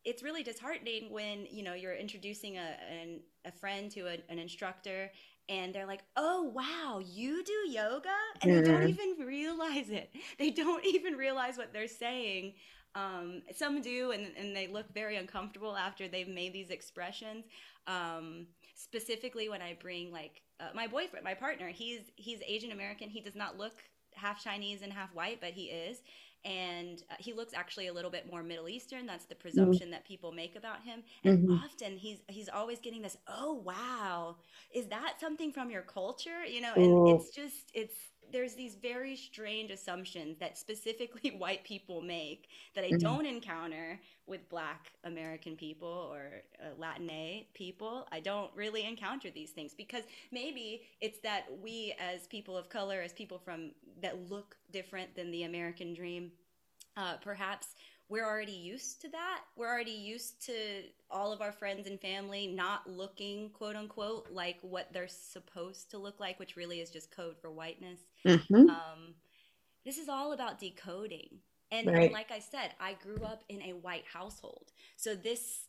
it's 0.04 0.22
really 0.22 0.42
disheartening 0.42 1.10
when 1.10 1.46
you 1.50 1.62
know 1.62 1.74
you're 1.74 1.94
introducing 1.94 2.56
a, 2.56 2.76
an, 2.90 3.20
a 3.44 3.52
friend 3.52 3.90
to 3.92 4.06
a, 4.06 4.18
an 4.28 4.38
instructor 4.38 5.10
and 5.48 5.74
they're 5.74 5.86
like 5.86 6.02
oh 6.16 6.52
wow 6.54 7.00
you 7.04 7.44
do 7.44 7.70
yoga? 7.70 8.08
And 8.42 8.50
mm-hmm. 8.50 8.60
they 8.62 8.70
don't 8.70 8.80
mm-hmm. 8.80 8.88
even 8.88 9.26
realize 9.26 9.90
it. 9.90 10.10
They 10.38 10.50
don't 10.50 10.84
even 10.84 11.14
realize 11.14 11.58
what 11.58 11.72
they're 11.72 11.88
saying. 11.88 12.54
Um, 12.94 13.42
some 13.54 13.80
do 13.82 14.10
and, 14.10 14.28
and 14.36 14.56
they 14.56 14.66
look 14.66 14.92
very 14.92 15.16
uncomfortable 15.16 15.76
after 15.76 16.08
they've 16.08 16.28
made 16.28 16.52
these 16.52 16.70
expressions. 16.70 17.44
Um, 17.86 18.46
specifically 18.80 19.48
when 19.48 19.60
i 19.60 19.76
bring 19.80 20.10
like 20.10 20.42
uh, 20.58 20.68
my 20.74 20.86
boyfriend 20.86 21.22
my 21.22 21.34
partner 21.34 21.68
he's 21.68 22.00
he's 22.16 22.40
asian 22.46 22.72
american. 22.72 23.08
He 23.10 23.20
does 23.20 23.36
not 23.36 23.58
look 23.58 23.82
half 24.14 24.42
chinese 24.42 24.82
and 24.82 24.92
half 24.92 25.14
white 25.14 25.40
but 25.40 25.50
he 25.50 25.64
is 25.64 25.98
and 26.44 27.02
uh, 27.10 27.14
he 27.18 27.32
looks 27.32 27.52
actually 27.54 27.88
a 27.88 27.92
little 27.92 28.10
bit 28.10 28.30
more 28.30 28.42
Middle 28.42 28.68
Eastern. 28.68 29.06
That's 29.06 29.26
the 29.26 29.34
mm-hmm. 29.34 29.42
presumption 29.42 29.86
mm-hmm. 29.86 29.92
that 29.92 30.04
people 30.04 30.32
make 30.32 30.56
about 30.56 30.82
him. 30.82 31.02
And 31.24 31.38
mm-hmm. 31.40 31.64
often 31.64 31.96
he's 31.96 32.18
he's 32.28 32.48
always 32.48 32.78
getting 32.80 33.02
this, 33.02 33.16
"Oh 33.28 33.54
wow, 33.54 34.36
is 34.74 34.86
that 34.88 35.14
something 35.20 35.52
from 35.52 35.70
your 35.70 35.82
culture?" 35.82 36.44
You 36.44 36.62
know, 36.62 36.72
and 36.74 37.08
it's 37.08 37.30
just 37.30 37.70
it's 37.74 37.94
there's 38.32 38.54
these 38.54 38.74
very 38.74 39.16
strange 39.16 39.70
assumptions 39.70 40.38
that 40.38 40.58
specifically 40.58 41.30
white 41.38 41.64
people 41.64 42.00
make 42.00 42.48
that 42.74 42.84
I 42.84 42.88
mm-hmm. 42.88 42.98
don't 42.98 43.26
encounter 43.26 44.00
with 44.26 44.48
Black 44.48 44.92
American 45.04 45.56
people 45.56 46.08
or 46.12 46.42
uh, 46.60 46.68
Latina 46.78 47.42
people. 47.54 48.06
I 48.12 48.20
don't 48.20 48.50
really 48.54 48.86
encounter 48.86 49.30
these 49.30 49.50
things 49.50 49.74
because 49.74 50.04
maybe 50.30 50.82
it's 51.00 51.18
that 51.20 51.46
we, 51.62 51.94
as 51.98 52.26
people 52.28 52.56
of 52.56 52.68
color, 52.68 53.00
as 53.00 53.12
people 53.12 53.38
from 53.38 53.72
that 54.00 54.30
look 54.30 54.56
different 54.72 55.14
than 55.14 55.30
the 55.30 55.42
American 55.42 55.94
dream, 55.94 56.30
uh, 56.96 57.16
perhaps 57.20 57.74
we're 58.10 58.26
already 58.26 58.52
used 58.52 59.00
to 59.02 59.08
that. 59.10 59.42
We're 59.56 59.68
already 59.68 59.92
used 59.92 60.44
to 60.46 60.52
all 61.10 61.32
of 61.32 61.40
our 61.40 61.52
friends 61.52 61.86
and 61.86 61.98
family 62.00 62.48
not 62.48 62.90
looking, 62.90 63.50
quote 63.50 63.76
unquote, 63.76 64.26
like 64.32 64.58
what 64.62 64.92
they're 64.92 65.08
supposed 65.08 65.92
to 65.92 65.98
look 65.98 66.18
like, 66.18 66.38
which 66.40 66.56
really 66.56 66.80
is 66.80 66.90
just 66.90 67.14
code 67.14 67.36
for 67.40 67.50
whiteness. 67.52 68.00
Mm-hmm. 68.26 68.68
Um, 68.68 69.14
this 69.86 69.96
is 69.96 70.08
all 70.08 70.32
about 70.32 70.58
decoding. 70.58 71.38
And, 71.70 71.86
right. 71.86 72.02
and 72.02 72.12
like 72.12 72.32
I 72.32 72.40
said, 72.40 72.74
I 72.80 72.94
grew 72.94 73.24
up 73.24 73.44
in 73.48 73.62
a 73.62 73.74
white 73.74 74.04
household. 74.12 74.72
So 74.96 75.14
this 75.14 75.66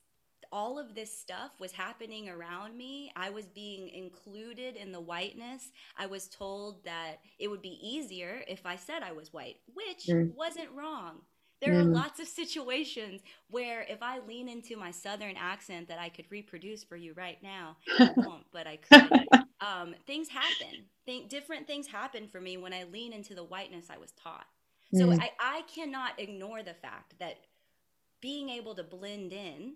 all 0.52 0.78
of 0.78 0.96
this 0.96 1.18
stuff 1.18 1.52
was 1.60 1.72
happening 1.72 2.28
around 2.28 2.76
me. 2.76 3.12
I 3.16 3.30
was 3.30 3.46
being 3.46 3.88
included 3.90 4.76
in 4.76 4.92
the 4.92 5.00
whiteness. 5.00 5.72
I 5.98 6.08
was 6.08 6.28
told 6.28 6.84
that 6.84 7.18
it 7.40 7.48
would 7.48 7.62
be 7.62 7.80
easier 7.82 8.42
if 8.48 8.66
I 8.66 8.76
said 8.76 9.02
I 9.02 9.14
was 9.14 9.32
white, 9.32 9.58
which 9.74 10.08
mm. 10.08 10.34
wasn't 10.36 10.72
wrong. 10.72 11.20
There 11.62 11.74
mm. 11.74 11.82
are 11.82 11.84
lots 11.84 12.19
of 12.19 12.28
situations 12.28 13.21
where 13.50 13.86
if 13.88 14.02
I 14.02 14.19
lean 14.28 14.50
into 14.50 14.76
my 14.76 14.91
southern 14.91 15.36
accent 15.38 15.88
that 15.89 16.00
I 16.00 16.10
could 16.10 16.26
reproduce 16.30 16.84
for 16.84 16.95
you 16.95 17.13
right 17.13 17.38
now, 17.43 17.78
I 18.00 18.12
won't, 18.17 18.45
but 18.52 18.67
I 18.67 18.78
could. 18.78 19.28
Um, 19.62 19.93
things 20.08 20.28
happen. 20.28 20.86
Think 21.06 21.30
different 21.30 21.67
things 21.67 21.86
happen 21.86 22.28
for 22.28 22.41
me 22.41 22.58
when 22.58 22.74
I 22.74 22.86
lean 22.86 23.13
into 23.13 23.36
the 23.36 23.43
whiteness 23.43 23.88
I 23.91 23.97
was 23.97 24.12
taught. 24.13 24.47
So 24.93 25.08
mm. 25.08 25.21
I, 25.21 25.30
I 25.39 25.62
cannot 25.74 26.19
ignore 26.19 26.63
the 26.63 26.74
fact 26.74 27.13
that 27.19 27.38
being 28.21 28.50
able 28.50 28.76
to 28.76 28.84
blend 28.84 29.32
in, 29.32 29.76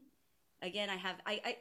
again, 0.61 0.89
I 0.89 0.95
have 0.95 1.17
I, 1.25 1.41
I 1.45 1.57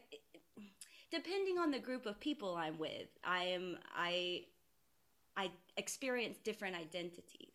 depending 1.10 1.58
on 1.58 1.70
the 1.70 1.78
group 1.78 2.06
of 2.06 2.18
people 2.18 2.56
I'm 2.56 2.78
with, 2.78 3.08
I 3.22 3.44
am 3.44 3.78
I 3.94 4.44
I 5.36 5.50
experience 5.76 6.38
different 6.42 6.76
identities. 6.76 7.53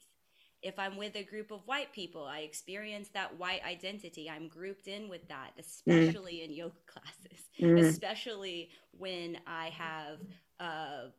If 0.62 0.78
I'm 0.78 0.98
with 0.98 1.16
a 1.16 1.24
group 1.24 1.52
of 1.52 1.62
white 1.66 1.94
people, 1.94 2.26
I 2.26 2.40
experience 2.40 3.10
that 3.14 3.38
white 3.38 3.64
identity. 3.64 4.30
I'm 4.30 4.48
grouped 4.48 4.88
in 4.88 5.08
with 5.08 5.28
that, 5.30 5.52
mm. 5.58 5.62
especially 5.62 6.34
mm. 6.34 6.46
in 6.46 6.54
yoga 6.54 6.76
classes, 6.86 7.46
mm. 7.62 7.80
especially 7.80 8.70
when 8.92 9.38
I 9.48 9.70
have 9.70 10.20
uh, 10.60 11.10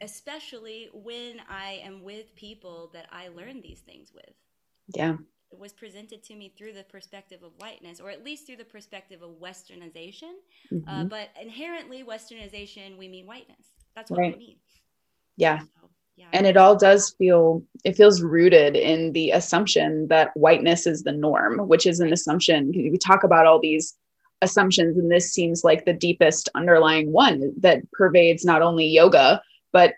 especially 0.00 0.88
when 0.92 1.40
I 1.48 1.80
am 1.84 2.02
with 2.02 2.34
people 2.36 2.90
that 2.92 3.06
I 3.10 3.28
learn 3.28 3.60
these 3.60 3.80
things 3.80 4.12
with. 4.14 4.32
Yeah. 4.94 5.16
It 5.50 5.58
was 5.58 5.72
presented 5.72 6.22
to 6.24 6.34
me 6.34 6.52
through 6.56 6.74
the 6.74 6.84
perspective 6.84 7.42
of 7.42 7.52
whiteness, 7.58 8.00
or 8.00 8.10
at 8.10 8.22
least 8.22 8.46
through 8.46 8.56
the 8.56 8.64
perspective 8.64 9.22
of 9.22 9.30
westernization. 9.40 10.34
Uh, 10.70 10.74
mm-hmm. 10.74 10.88
Uh, 10.88 11.04
but 11.04 11.30
inherently, 11.40 12.04
westernization, 12.04 12.98
we 12.98 13.08
mean 13.08 13.26
whiteness. 13.26 13.66
That's 13.96 14.10
what 14.10 14.20
right. 14.20 14.34
we 14.34 14.38
mean. 14.38 14.56
Yeah. 15.36 15.60
So, 15.60 15.87
yeah. 16.18 16.26
And 16.32 16.46
it 16.46 16.56
all 16.56 16.76
does 16.76 17.14
feel, 17.16 17.62
it 17.84 17.96
feels 17.96 18.22
rooted 18.22 18.74
in 18.76 19.12
the 19.12 19.30
assumption 19.30 20.08
that 20.08 20.36
whiteness 20.36 20.86
is 20.86 21.04
the 21.04 21.12
norm, 21.12 21.68
which 21.68 21.86
is 21.86 22.00
an 22.00 22.12
assumption. 22.12 22.72
We 22.74 22.98
talk 22.98 23.22
about 23.22 23.46
all 23.46 23.60
these 23.60 23.96
assumptions, 24.42 24.98
and 24.98 25.10
this 25.10 25.32
seems 25.32 25.62
like 25.62 25.84
the 25.84 25.92
deepest 25.92 26.48
underlying 26.54 27.12
one 27.12 27.52
that 27.60 27.90
pervades 27.92 28.44
not 28.44 28.62
only 28.62 28.86
yoga, 28.86 29.40
but 29.72 29.94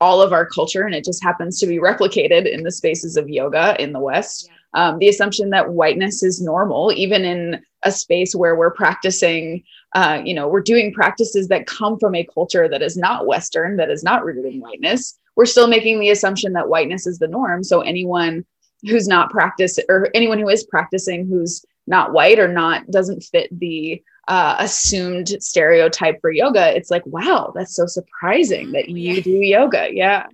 all 0.00 0.22
of 0.22 0.32
our 0.32 0.46
culture 0.46 0.82
and 0.82 0.94
it 0.94 1.04
just 1.04 1.22
happens 1.22 1.58
to 1.58 1.66
be 1.66 1.78
replicated 1.78 2.50
in 2.50 2.62
the 2.62 2.70
spaces 2.70 3.16
of 3.16 3.28
yoga 3.28 3.80
in 3.82 3.92
the 3.92 3.98
west 3.98 4.48
yeah. 4.48 4.88
um, 4.88 4.98
the 4.98 5.08
assumption 5.08 5.50
that 5.50 5.70
whiteness 5.70 6.22
is 6.22 6.40
normal 6.40 6.92
even 6.94 7.24
in 7.24 7.60
a 7.84 7.90
space 7.90 8.34
where 8.34 8.56
we're 8.56 8.70
practicing 8.70 9.62
uh, 9.94 10.20
you 10.24 10.34
know 10.34 10.46
we're 10.46 10.60
doing 10.60 10.92
practices 10.92 11.48
that 11.48 11.66
come 11.66 11.98
from 11.98 12.14
a 12.14 12.26
culture 12.32 12.68
that 12.68 12.82
is 12.82 12.96
not 12.96 13.26
western 13.26 13.76
that 13.76 13.90
is 13.90 14.04
not 14.04 14.24
rooted 14.24 14.44
in 14.44 14.60
whiteness 14.60 15.18
we're 15.38 15.46
still 15.46 15.68
making 15.68 16.00
the 16.00 16.10
assumption 16.10 16.52
that 16.54 16.68
whiteness 16.68 17.06
is 17.06 17.20
the 17.20 17.28
norm. 17.28 17.62
So 17.62 17.80
anyone 17.80 18.44
who's 18.82 19.06
not 19.06 19.30
practice 19.30 19.78
or 19.88 20.08
anyone 20.12 20.40
who 20.40 20.48
is 20.48 20.64
practicing 20.64 21.28
who's 21.28 21.64
not 21.86 22.12
white 22.12 22.40
or 22.40 22.48
not 22.48 22.90
doesn't 22.90 23.22
fit 23.22 23.48
the 23.56 24.02
uh, 24.26 24.56
assumed 24.58 25.28
stereotype 25.40 26.20
for 26.20 26.30
yoga 26.30 26.76
it's 26.76 26.90
like 26.90 27.06
wow 27.06 27.50
that's 27.54 27.74
so 27.74 27.86
surprising 27.86 28.72
that 28.72 28.88
you 28.88 29.14
yeah. 29.14 29.20
do 29.20 29.30
yoga. 29.30 29.88
Yeah. 29.92 30.26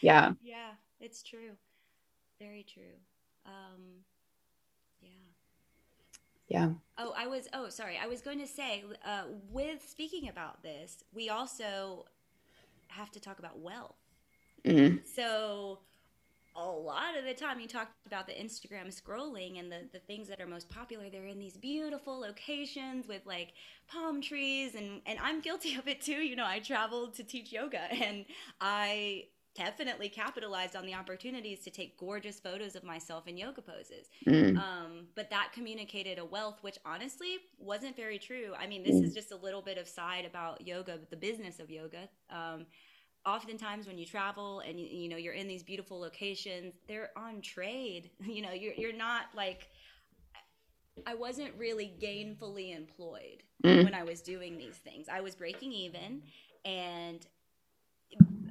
Yeah. 0.00 0.32
Yeah 0.42 0.70
it's 0.98 1.22
true. 1.22 1.52
Very 2.40 2.64
true. 2.64 2.82
Um 3.44 4.02
yeah. 5.02 5.10
Yeah. 6.48 6.70
Oh 6.96 7.12
i 7.16 7.26
was 7.26 7.48
oh 7.52 7.68
sorry. 7.68 7.98
I 8.02 8.06
was 8.06 8.22
going 8.22 8.40
to 8.40 8.46
say 8.46 8.82
uh 9.04 9.24
with 9.50 9.86
speaking 9.86 10.30
about 10.30 10.62
this 10.62 11.04
we 11.14 11.28
also 11.28 12.06
have 12.88 13.10
to 13.10 13.20
talk 13.20 13.38
about 13.38 13.58
wealth 13.58 14.07
mm-hmm. 14.64 14.96
so 15.14 15.78
a 16.58 16.66
lot 16.66 17.16
of 17.16 17.24
the 17.24 17.34
time 17.34 17.60
you 17.60 17.68
talked 17.68 17.92
about 18.06 18.26
the 18.26 18.32
Instagram 18.32 18.88
scrolling 18.88 19.60
and 19.60 19.70
the, 19.70 19.88
the 19.92 20.00
things 20.00 20.28
that 20.28 20.40
are 20.40 20.46
most 20.46 20.68
popular. 20.68 21.08
They're 21.08 21.26
in 21.26 21.38
these 21.38 21.56
beautiful 21.56 22.20
locations 22.20 23.06
with 23.06 23.22
like 23.26 23.52
palm 23.86 24.20
trees 24.20 24.74
and, 24.74 25.00
and 25.06 25.18
I'm 25.22 25.40
guilty 25.40 25.74
of 25.78 25.86
it 25.86 26.00
too. 26.00 26.20
You 26.20 26.36
know, 26.36 26.46
I 26.46 26.58
traveled 26.58 27.14
to 27.14 27.24
teach 27.24 27.52
yoga 27.52 27.80
and 27.92 28.24
I 28.60 29.24
definitely 29.54 30.08
capitalized 30.08 30.76
on 30.76 30.86
the 30.86 30.94
opportunities 30.94 31.64
to 31.64 31.70
take 31.70 31.98
gorgeous 31.98 32.38
photos 32.38 32.76
of 32.76 32.84
myself 32.84 33.26
in 33.26 33.36
yoga 33.36 33.60
poses. 33.60 34.08
Mm. 34.26 34.56
Um, 34.56 35.06
but 35.16 35.30
that 35.30 35.50
communicated 35.52 36.18
a 36.18 36.24
wealth, 36.24 36.58
which 36.60 36.78
honestly 36.84 37.38
wasn't 37.58 37.96
very 37.96 38.18
true. 38.18 38.52
I 38.58 38.68
mean, 38.68 38.84
this 38.84 38.94
mm. 38.94 39.04
is 39.04 39.14
just 39.14 39.32
a 39.32 39.36
little 39.36 39.62
bit 39.62 39.76
of 39.76 39.88
side 39.88 40.24
about 40.24 40.64
yoga, 40.64 41.00
the 41.10 41.16
business 41.16 41.58
of 41.58 41.70
yoga. 41.70 42.08
Um, 42.30 42.66
oftentimes 43.28 43.86
when 43.86 43.98
you 43.98 44.06
travel 44.06 44.60
and 44.60 44.80
you, 44.80 44.86
you 44.86 45.08
know 45.08 45.16
you're 45.16 45.34
in 45.34 45.46
these 45.46 45.62
beautiful 45.62 46.00
locations 46.00 46.74
they're 46.86 47.10
on 47.16 47.40
trade 47.40 48.10
you 48.20 48.42
know 48.42 48.52
you're, 48.52 48.74
you're 48.74 48.96
not 48.96 49.26
like 49.34 49.68
i 51.06 51.14
wasn't 51.14 51.52
really 51.58 51.92
gainfully 52.00 52.74
employed 52.74 53.42
mm. 53.64 53.84
when 53.84 53.94
i 53.94 54.02
was 54.02 54.20
doing 54.20 54.56
these 54.56 54.76
things 54.76 55.06
i 55.12 55.20
was 55.20 55.34
breaking 55.34 55.72
even 55.72 56.22
and 56.64 57.26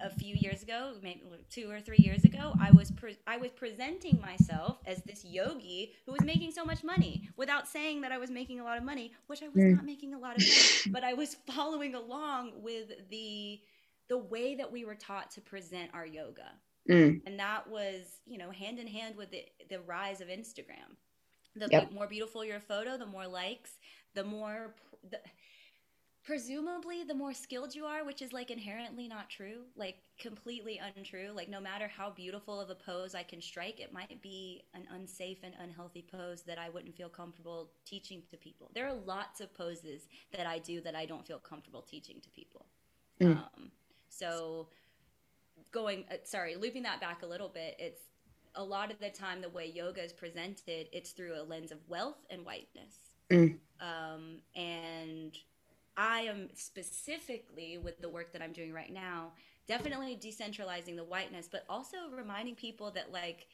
a 0.04 0.10
few 0.10 0.36
years 0.36 0.64
ago, 0.64 0.94
maybe 1.02 1.22
two 1.50 1.70
or 1.70 1.80
three 1.80 1.98
years 2.00 2.24
ago, 2.24 2.54
I 2.60 2.72
was 2.72 2.92
pre- 2.92 3.18
I 3.26 3.38
was 3.38 3.52
presenting 3.52 4.20
myself 4.22 4.78
as 4.86 5.02
this 5.04 5.26
yogi 5.26 5.94
who 6.06 6.12
was 6.12 6.22
making 6.24 6.52
so 6.52 6.64
much 6.64 6.84
money 6.84 7.30
without 7.36 7.68
saying 7.68 8.02
that 8.02 8.12
I 8.12 8.18
was 8.18 8.30
making 8.30 8.60
a 8.60 8.64
lot 8.64 8.78
of 8.78 8.84
money, 8.84 9.12
which 9.28 9.42
I 9.42 9.48
was 9.48 9.56
mm. 9.56 9.76
not 9.76 9.86
making 9.86 10.14
a 10.14 10.20
lot 10.20 10.36
of 10.36 10.42
money, 10.44 10.92
but 10.92 11.04
I 11.04 11.14
was 11.14 11.36
following 11.48 11.96
along 11.96 12.52
with 12.62 12.92
the 13.10 13.60
the 14.10 14.18
way 14.18 14.56
that 14.56 14.72
we 14.72 14.86
were 14.86 14.96
taught 14.96 15.32
to 15.32 15.42
present 15.42 15.92
our 15.94 16.06
yoga. 16.06 16.52
Mm. 16.90 17.22
And 17.26 17.40
that 17.40 17.70
was, 17.70 18.22
you 18.26 18.38
know, 18.38 18.50
hand 18.50 18.80
in 18.80 18.88
hand 18.88 19.16
with 19.16 19.32
the, 19.32 19.44
the 19.70 19.82
rise 19.82 20.22
of 20.22 20.30
Instagram. 20.30 20.96
The 21.56 21.68
yep. 21.72 21.92
more 21.92 22.08
beautiful 22.08 22.46
your 22.46 22.60
photo, 22.60 22.98
the 22.98 23.06
more 23.06 23.28
likes, 23.28 23.72
the 24.14 24.24
more, 24.24 24.76
the, 25.10 25.20
presumably, 26.24 27.04
the 27.04 27.16
more 27.16 27.34
skilled 27.34 27.74
you 27.74 27.86
are, 27.86 28.06
which 28.06 28.22
is 28.22 28.32
like 28.32 28.52
inherently 28.52 29.08
not 29.08 29.30
true, 29.30 29.62
like 29.76 29.96
completely 30.20 30.80
untrue. 30.96 31.32
Like, 31.36 31.50
no 31.50 31.60
matter 31.60 31.88
how 31.88 32.12
beautiful 32.12 32.62
of 32.62 32.70
a 32.70 32.76
pose 32.76 33.16
I 33.16 33.24
can 33.24 33.42
strike, 33.42 33.80
it 33.80 33.92
might 33.92 34.22
be 34.22 34.64
an 34.76 34.84
unsafe 34.94 35.40
and 35.44 35.56
unhealthy 35.60 36.06
pose 36.10 36.44
that 36.44 36.60
I 36.60 36.70
wouldn't 36.70 36.96
feel 36.96 37.10
comfortable 37.10 37.72
teaching 37.86 38.22
to 38.30 38.38
people. 38.38 38.72
There 38.76 38.88
are 38.88 38.94
lots 38.94 39.42
of 39.42 39.54
poses 39.54 40.08
that 40.36 40.46
I 40.46 40.60
do 40.60 40.80
that 40.82 40.96
I 40.96 41.06
don't 41.06 41.26
feel 41.26 41.40
comfortable 41.40 41.82
teaching 41.82 42.22
to 42.22 42.30
people. 42.30 42.68
Mm. 43.20 43.38
Um, 43.38 43.72
so 44.10 44.68
going 45.72 46.06
uh, 46.12 46.16
sorry, 46.24 46.56
looping 46.56 46.84
that 46.84 47.02
back 47.02 47.24
a 47.24 47.26
little 47.26 47.50
bit, 47.50 47.76
it's 47.80 48.02
a 48.56 48.64
lot 48.64 48.92
of 48.92 49.00
the 49.00 49.10
time 49.10 49.42
the 49.42 49.50
way 49.50 49.72
yoga 49.74 50.04
is 50.04 50.12
presented, 50.12 50.88
it's 50.92 51.12
through 51.12 51.40
a 51.40 51.44
lens 51.44 51.72
of 51.72 51.78
wealth 51.88 52.26
and 52.30 52.46
whiteness. 52.46 53.12
Mm. 53.30 53.58
Um, 53.80 54.38
and 54.56 55.38
I 55.96 56.22
am 56.22 56.50
specifically 56.56 57.78
with 57.78 58.02
the 58.02 58.10
work 58.10 58.34
that 58.34 58.42
I'm 58.42 58.54
doing 58.54 58.74
right 58.74 58.92
now, 58.92 59.32
definitely 59.68 60.20
decentralizing 60.22 60.96
the 60.96 61.04
whiteness, 61.04 61.48
but 61.52 61.66
also 61.70 61.98
reminding 62.16 62.56
people 62.56 62.92
that 62.92 63.12
like 63.12 63.48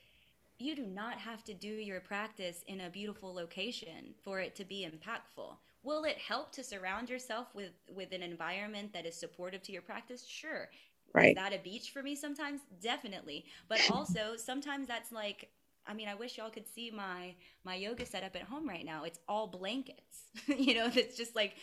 you 0.60 0.76
do 0.76 0.86
not 0.86 1.18
have 1.18 1.44
to 1.46 1.54
do 1.54 1.68
your 1.68 2.00
practice 2.00 2.64
in 2.68 2.82
a 2.82 2.90
beautiful 2.90 3.34
location 3.34 4.14
for 4.24 4.40
it 4.40 4.56
to 4.56 4.66
be 4.66 4.88
impactful. 4.88 5.56
Will 5.84 6.06
it 6.06 6.18
help 6.18 6.52
to 6.54 6.64
surround 6.64 7.10
yourself 7.10 7.48
with 7.54 7.72
with 7.94 8.12
an 8.12 8.24
environment 8.24 8.94
that 8.94 9.06
is 9.06 9.16
supportive 9.16 9.62
to 9.64 9.72
your 9.72 9.82
practice? 9.82 10.26
Sure. 10.26 10.70
Right. 11.14 11.30
Is 11.30 11.36
that 11.36 11.54
a 11.54 11.60
beach 11.60 11.92
for 11.92 12.02
me 12.02 12.16
sometimes? 12.16 12.62
Definitely. 12.82 13.46
But 13.68 13.82
also 13.92 14.36
sometimes 14.38 14.88
that's 14.88 15.12
like 15.12 15.50
I 15.86 15.94
mean, 15.94 16.08
I 16.08 16.16
wish 16.16 16.38
y'all 16.38 16.50
could 16.50 16.68
see 16.68 16.92
my 16.92 17.36
my 17.64 17.76
yoga 17.76 18.06
setup 18.06 18.36
at 18.36 18.44
home 18.44 18.68
right 18.68 18.86
now. 18.86 19.04
It's 19.04 19.20
all 19.28 19.48
blankets. 19.48 20.24
you 20.48 20.74
know, 20.76 20.90
it's 20.94 21.18
just 21.18 21.36
like 21.36 21.56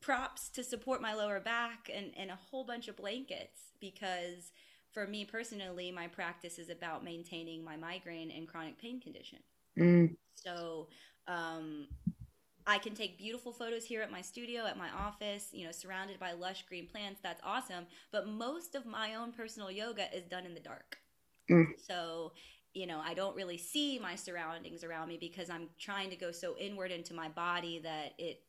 props 0.00 0.48
to 0.50 0.64
support 0.64 1.00
my 1.00 1.14
lower 1.14 1.40
back 1.40 1.90
and, 1.94 2.10
and 2.16 2.30
a 2.30 2.38
whole 2.50 2.64
bunch 2.64 2.88
of 2.88 2.96
blankets 2.96 3.60
because 3.80 4.50
for 4.92 5.06
me 5.06 5.24
personally, 5.24 5.90
my 5.90 6.08
practice 6.08 6.58
is 6.58 6.68
about 6.68 7.04
maintaining 7.04 7.64
my 7.64 7.76
migraine 7.76 8.30
and 8.30 8.46
chronic 8.46 8.78
pain 8.78 9.00
condition. 9.00 9.38
Mm. 9.78 10.16
So 10.34 10.88
um, 11.28 11.86
I 12.66 12.78
can 12.78 12.94
take 12.94 13.18
beautiful 13.18 13.52
photos 13.52 13.84
here 13.84 14.02
at 14.02 14.10
my 14.10 14.20
studio, 14.20 14.66
at 14.66 14.78
my 14.78 14.88
office, 14.90 15.48
you 15.52 15.64
know, 15.64 15.72
surrounded 15.72 16.18
by 16.20 16.32
lush 16.32 16.64
green 16.68 16.86
plants. 16.86 17.20
That's 17.22 17.40
awesome. 17.44 17.86
But 18.12 18.28
most 18.28 18.74
of 18.74 18.86
my 18.86 19.14
own 19.14 19.32
personal 19.32 19.70
yoga 19.70 20.06
is 20.14 20.24
done 20.24 20.46
in 20.46 20.54
the 20.54 20.60
dark. 20.60 20.98
Mm. 21.50 21.66
So, 21.86 22.32
you 22.72 22.86
know, 22.86 23.00
I 23.04 23.14
don't 23.14 23.36
really 23.36 23.58
see 23.58 23.98
my 23.98 24.14
surroundings 24.14 24.84
around 24.84 25.08
me 25.08 25.18
because 25.20 25.50
I'm 25.50 25.68
trying 25.78 26.10
to 26.10 26.16
go 26.16 26.30
so 26.30 26.56
inward 26.58 26.90
into 26.90 27.14
my 27.14 27.28
body 27.28 27.80
that 27.82 28.14
it, 28.18 28.40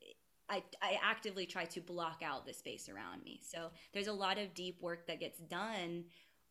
I, 0.49 0.63
I 0.82 0.99
actively 1.04 1.45
try 1.45 1.65
to 1.65 1.82
block 1.82 2.21
out 2.23 2.45
the 2.45 2.54
space 2.54 2.89
around 2.89 3.23
me. 3.23 3.41
So 3.43 3.69
there's 3.93 4.08
a 4.08 4.13
lot 4.13 4.38
of 4.38 4.54
deep 4.54 4.82
work 4.82 5.08
that 5.08 5.19
gets 5.19 5.39
done 5.39 6.06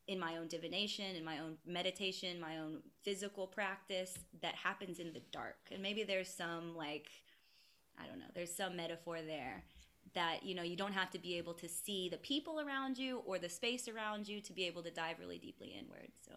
in 0.08 0.18
my 0.18 0.36
own 0.36 0.48
divination, 0.48 1.14
in 1.14 1.24
my 1.24 1.38
own 1.38 1.56
meditation, 1.64 2.40
my 2.40 2.58
own 2.58 2.80
physical 3.04 3.46
practice 3.46 4.18
that 4.42 4.56
happens 4.56 4.98
in 4.98 5.12
the 5.12 5.22
dark. 5.30 5.58
And 5.70 5.80
maybe 5.80 6.02
there's 6.02 6.28
some 6.28 6.76
like, 6.76 7.08
I 8.02 8.06
don't 8.06 8.18
know, 8.18 8.26
there's 8.34 8.54
some 8.54 8.76
metaphor 8.76 9.18
there 9.26 9.62
that, 10.14 10.42
you 10.42 10.54
know, 10.54 10.62
you 10.62 10.76
don't 10.76 10.92
have 10.92 11.10
to 11.10 11.18
be 11.18 11.38
able 11.38 11.54
to 11.54 11.68
see 11.68 12.08
the 12.08 12.18
people 12.18 12.60
around 12.60 12.98
you 12.98 13.22
or 13.24 13.38
the 13.38 13.48
space 13.48 13.88
around 13.88 14.28
you 14.28 14.40
to 14.42 14.52
be 14.52 14.64
able 14.66 14.82
to 14.82 14.90
dive 14.90 15.18
really 15.18 15.38
deeply 15.38 15.74
inward. 15.78 16.08
So, 16.26 16.32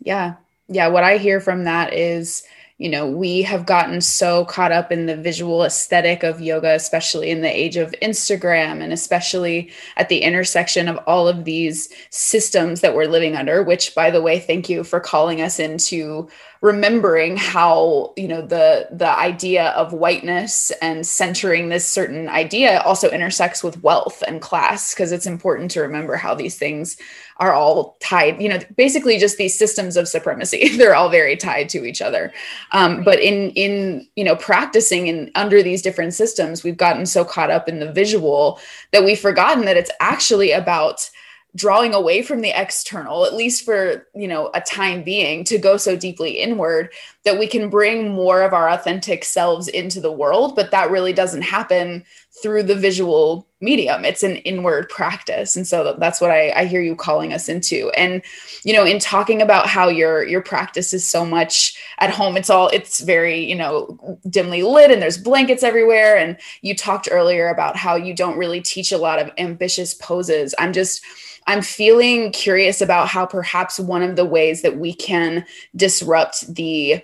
yeah. 0.00 0.36
Yeah. 0.70 0.88
What 0.88 1.02
I 1.04 1.16
hear 1.16 1.40
from 1.40 1.64
that 1.64 1.94
is, 1.94 2.42
you 2.76 2.90
know, 2.90 3.10
we 3.10 3.40
have 3.42 3.64
gotten 3.64 4.02
so 4.02 4.44
caught 4.44 4.70
up 4.70 4.92
in 4.92 5.06
the 5.06 5.16
visual 5.16 5.64
aesthetic 5.64 6.22
of 6.22 6.42
yoga, 6.42 6.74
especially 6.74 7.30
in 7.30 7.40
the 7.40 7.48
age 7.48 7.76
of 7.76 7.94
Instagram 8.02 8.82
and 8.82 8.92
especially 8.92 9.72
at 9.96 10.10
the 10.10 10.18
intersection 10.18 10.86
of 10.86 10.98
all 11.06 11.26
of 11.26 11.44
these 11.44 11.88
systems 12.10 12.82
that 12.82 12.94
we're 12.94 13.06
living 13.06 13.34
under, 13.34 13.62
which, 13.62 13.94
by 13.94 14.10
the 14.10 14.20
way, 14.20 14.38
thank 14.38 14.68
you 14.68 14.84
for 14.84 15.00
calling 15.00 15.40
us 15.40 15.58
into 15.58 16.28
remembering 16.60 17.36
how 17.36 18.12
you 18.16 18.26
know 18.26 18.42
the 18.42 18.88
the 18.90 19.08
idea 19.08 19.68
of 19.70 19.92
whiteness 19.92 20.72
and 20.82 21.06
centering 21.06 21.68
this 21.68 21.86
certain 21.86 22.28
idea 22.28 22.80
also 22.82 23.08
intersects 23.10 23.62
with 23.62 23.80
wealth 23.82 24.22
and 24.26 24.42
class 24.42 24.92
because 24.92 25.12
it's 25.12 25.26
important 25.26 25.70
to 25.70 25.80
remember 25.80 26.16
how 26.16 26.34
these 26.34 26.58
things 26.58 26.96
are 27.36 27.52
all 27.52 27.96
tied 28.00 28.40
you 28.42 28.48
know 28.48 28.58
basically 28.76 29.18
just 29.18 29.38
these 29.38 29.56
systems 29.56 29.96
of 29.96 30.08
supremacy. 30.08 30.68
They're 30.76 30.96
all 30.96 31.10
very 31.10 31.36
tied 31.36 31.68
to 31.70 31.84
each 31.84 32.02
other. 32.02 32.32
Um, 32.72 33.04
but 33.04 33.20
in 33.20 33.50
in 33.50 34.08
you 34.16 34.24
know 34.24 34.34
practicing 34.36 35.06
in 35.06 35.30
under 35.36 35.62
these 35.62 35.82
different 35.82 36.14
systems 36.14 36.64
we've 36.64 36.76
gotten 36.76 37.06
so 37.06 37.24
caught 37.24 37.50
up 37.50 37.68
in 37.68 37.78
the 37.78 37.92
visual 37.92 38.58
that 38.90 39.04
we've 39.04 39.20
forgotten 39.20 39.64
that 39.66 39.76
it's 39.76 39.92
actually 40.00 40.50
about 40.50 41.08
drawing 41.56 41.94
away 41.94 42.22
from 42.22 42.40
the 42.40 42.50
external 42.50 43.24
at 43.24 43.34
least 43.34 43.64
for 43.64 44.06
you 44.14 44.28
know 44.28 44.50
a 44.54 44.60
time 44.60 45.02
being 45.02 45.44
to 45.44 45.58
go 45.58 45.76
so 45.76 45.96
deeply 45.96 46.32
inward 46.32 46.90
that 47.28 47.38
we 47.38 47.46
can 47.46 47.68
bring 47.68 48.08
more 48.10 48.42
of 48.42 48.52
our 48.52 48.70
authentic 48.70 49.24
selves 49.24 49.68
into 49.68 50.00
the 50.00 50.10
world 50.10 50.56
but 50.56 50.70
that 50.70 50.90
really 50.90 51.12
doesn't 51.12 51.42
happen 51.42 52.04
through 52.42 52.62
the 52.62 52.74
visual 52.74 53.46
medium. 53.60 54.04
It's 54.04 54.22
an 54.22 54.36
inward 54.36 54.88
practice. 54.88 55.56
And 55.56 55.66
so 55.66 55.96
that's 55.98 56.20
what 56.20 56.30
I, 56.30 56.50
I 56.50 56.64
hear 56.66 56.80
you 56.80 56.94
calling 56.94 57.32
us 57.32 57.48
into. 57.48 57.90
And 57.90 58.22
you 58.64 58.72
know 58.72 58.84
in 58.84 58.98
talking 58.98 59.42
about 59.42 59.66
how 59.66 59.88
your 59.88 60.26
your 60.26 60.42
practice 60.42 60.94
is 60.94 61.04
so 61.04 61.24
much 61.24 61.76
at 61.98 62.10
home 62.10 62.36
it's 62.36 62.50
all 62.50 62.68
it's 62.68 63.00
very 63.00 63.38
you 63.38 63.54
know 63.54 64.18
dimly 64.28 64.62
lit 64.62 64.90
and 64.90 65.02
there's 65.02 65.18
blankets 65.18 65.62
everywhere. 65.62 66.16
And 66.16 66.36
you 66.62 66.74
talked 66.74 67.08
earlier 67.10 67.48
about 67.48 67.76
how 67.76 67.96
you 67.96 68.14
don't 68.14 68.38
really 68.38 68.60
teach 68.60 68.92
a 68.92 68.98
lot 68.98 69.18
of 69.18 69.30
ambitious 69.38 69.94
poses. 69.94 70.54
I'm 70.58 70.72
just 70.72 71.04
I'm 71.46 71.62
feeling 71.62 72.30
curious 72.30 72.80
about 72.80 73.08
how 73.08 73.24
perhaps 73.26 73.80
one 73.80 74.02
of 74.02 74.16
the 74.16 74.24
ways 74.24 74.62
that 74.62 74.78
we 74.78 74.92
can 74.92 75.46
disrupt 75.74 76.54
the 76.54 77.02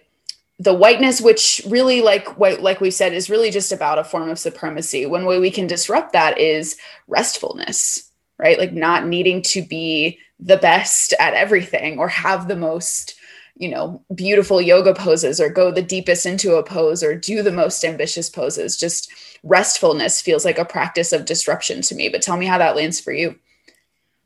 the 0.59 0.75
whiteness 0.75 1.21
which 1.21 1.61
really 1.67 2.01
like 2.01 2.39
like 2.39 2.81
we 2.81 2.91
said 2.91 3.13
is 3.13 3.31
really 3.31 3.51
just 3.51 3.73
about 3.73 3.99
a 3.99 4.05
form 4.05 4.29
of 4.29 4.39
supremacy 4.39 5.05
one 5.05 5.27
way 5.27 5.39
we 5.39 5.51
can 5.51 5.67
disrupt 5.67 6.13
that 6.13 6.39
is 6.39 6.77
restfulness 7.09 8.11
right 8.39 8.59
like 8.59 8.73
not 8.73 9.07
needing 9.07 9.43
to 9.43 9.63
be 9.63 10.19
the 10.39 10.57
best 10.57 11.13
at 11.19 11.35
everything 11.35 11.99
or 11.99 12.09
have 12.09 12.47
the 12.47 12.57
most 12.57 13.17
you 13.57 13.69
know, 13.69 14.03
beautiful 14.15 14.61
yoga 14.61 14.95
poses 14.95 15.41
or 15.41 15.49
go 15.49 15.71
the 15.71 15.83
deepest 15.83 16.27
into 16.27 16.57
a 16.57 16.63
pose 16.63 17.03
or 17.03 17.15
do 17.15 17.43
the 17.43 17.53
most 17.53 17.85
ambitious 17.85 18.29
poses. 18.29 18.77
Just 18.77 19.13
restfulness 19.45 20.21
feels 20.21 20.45
like 20.45 20.59
a 20.59 20.65
practice 20.65 21.13
of 21.13 21.25
disruption 21.25 21.81
to 21.83 21.95
me. 21.95 22.09
But 22.09 22.23
tell 22.23 22.37
me 22.37 22.47
how 22.47 22.59
that 22.59 22.75
lands 22.75 22.99
for 22.99 23.13
you. 23.13 23.39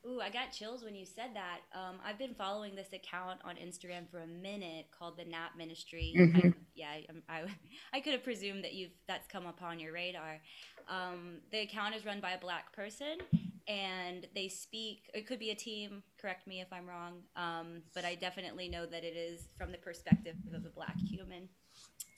Ooh, 0.06 0.20
I 0.20 0.30
got 0.30 0.52
chills 0.52 0.82
when 0.82 0.94
you 0.94 1.04
said 1.04 1.30
that. 1.34 1.58
Um, 1.88 1.96
I've 2.04 2.18
been 2.18 2.34
following 2.34 2.74
this 2.74 2.92
account 2.92 3.40
on 3.44 3.56
Instagram 3.56 4.08
for 4.10 4.18
a 4.18 4.26
minute 4.26 4.86
called 4.96 5.16
the 5.16 5.24
Nap 5.24 5.52
Ministry. 5.56 6.14
Mm-hmm. 6.16 6.48
I, 6.48 6.52
yeah, 6.74 6.88
I, 6.88 7.06
I, 7.28 7.44
I, 7.92 8.00
could 8.00 8.12
have 8.12 8.24
presumed 8.24 8.64
that 8.64 8.74
you've 8.74 8.90
that's 9.06 9.26
come 9.26 9.46
upon 9.46 9.78
your 9.78 9.92
radar. 9.92 10.40
Um, 10.88 11.38
the 11.50 11.60
account 11.60 11.94
is 11.94 12.04
run 12.04 12.20
by 12.20 12.32
a 12.32 12.38
black 12.38 12.72
person, 12.74 13.18
and 13.66 14.26
they 14.34 14.48
speak. 14.48 15.10
It 15.14 15.26
could 15.26 15.38
be 15.38 15.50
a 15.50 15.54
team. 15.54 16.02
Correct 16.20 16.46
me 16.46 16.60
if 16.60 16.72
I'm 16.72 16.86
wrong, 16.86 17.22
um, 17.36 17.82
but 17.94 18.04
I 18.04 18.14
definitely 18.14 18.68
know 18.68 18.86
that 18.86 19.04
it 19.04 19.16
is 19.16 19.48
from 19.56 19.72
the 19.72 19.78
perspective 19.78 20.36
of 20.54 20.64
a 20.64 20.70
black 20.70 20.96
human, 21.08 21.48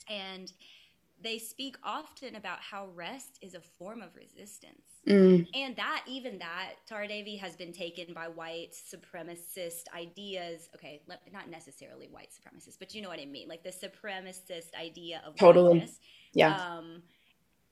and 0.09 0.51
they 1.23 1.37
speak 1.37 1.75
often 1.83 2.35
about 2.35 2.59
how 2.59 2.87
rest 2.95 3.39
is 3.41 3.53
a 3.53 3.59
form 3.59 4.01
of 4.01 4.15
resistance. 4.15 4.81
Mm. 5.07 5.47
And 5.53 5.75
that, 5.75 6.03
even 6.07 6.39
that, 6.39 6.73
Tara 6.87 7.07
Devi 7.07 7.35
has 7.37 7.55
been 7.55 7.73
taken 7.73 8.13
by 8.13 8.27
white 8.27 8.73
supremacist 8.73 9.83
ideas. 9.95 10.69
Okay, 10.75 11.01
not 11.31 11.49
necessarily 11.49 12.07
white 12.07 12.29
supremacists, 12.29 12.77
but 12.77 12.93
you 12.93 13.01
know 13.01 13.09
what 13.09 13.19
I 13.19 13.25
mean. 13.25 13.47
Like 13.47 13.63
the 13.63 13.71
supremacist 13.71 14.73
idea 14.79 15.21
of 15.25 15.35
totally. 15.35 15.87
Yeah. 16.33 16.55
Um, 16.55 17.03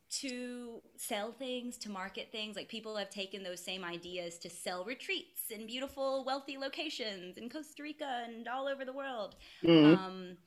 to 0.10 0.82
sell 0.98 1.32
things, 1.32 1.78
to 1.78 1.90
market 1.90 2.30
things. 2.32 2.56
Like 2.56 2.68
people 2.68 2.96
have 2.96 3.10
taken 3.10 3.44
those 3.44 3.64
same 3.64 3.84
ideas 3.84 4.40
to 4.40 4.50
sell 4.50 4.84
retreats 4.84 5.52
in 5.52 5.68
beautiful, 5.68 6.24
wealthy 6.26 6.58
locations 6.58 7.38
in 7.38 7.50
Costa 7.50 7.84
Rica 7.84 8.24
and 8.26 8.48
all 8.48 8.68
over 8.68 8.86
the 8.86 8.94
world. 8.94 9.36
Mm. 9.64 9.98
Um, 9.98 10.38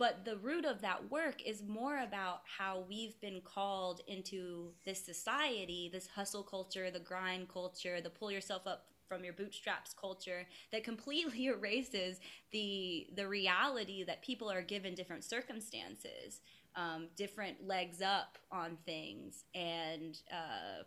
but 0.00 0.24
the 0.24 0.38
root 0.38 0.64
of 0.64 0.80
that 0.80 1.10
work 1.10 1.42
is 1.44 1.62
more 1.62 1.98
about 1.98 2.40
how 2.58 2.84
we've 2.88 3.20
been 3.20 3.42
called 3.42 4.00
into 4.08 4.72
this 4.86 5.04
society, 5.04 5.90
this 5.92 6.06
hustle 6.06 6.42
culture, 6.42 6.90
the 6.90 6.98
grind 6.98 7.50
culture, 7.50 8.00
the 8.00 8.08
pull 8.08 8.32
yourself 8.32 8.66
up 8.66 8.86
from 9.06 9.24
your 9.24 9.34
bootstraps 9.34 9.92
culture 9.92 10.46
that 10.72 10.84
completely 10.84 11.46
erases 11.54 12.18
the 12.50 13.08
the 13.14 13.28
reality 13.28 14.02
that 14.02 14.22
people 14.22 14.50
are 14.50 14.62
given 14.62 14.94
different 14.94 15.22
circumstances 15.22 16.40
um, 16.76 17.08
different 17.16 17.66
legs 17.66 18.00
up 18.00 18.38
on 18.50 18.78
things. 18.86 19.44
And 19.54 20.18
uh, 20.32 20.84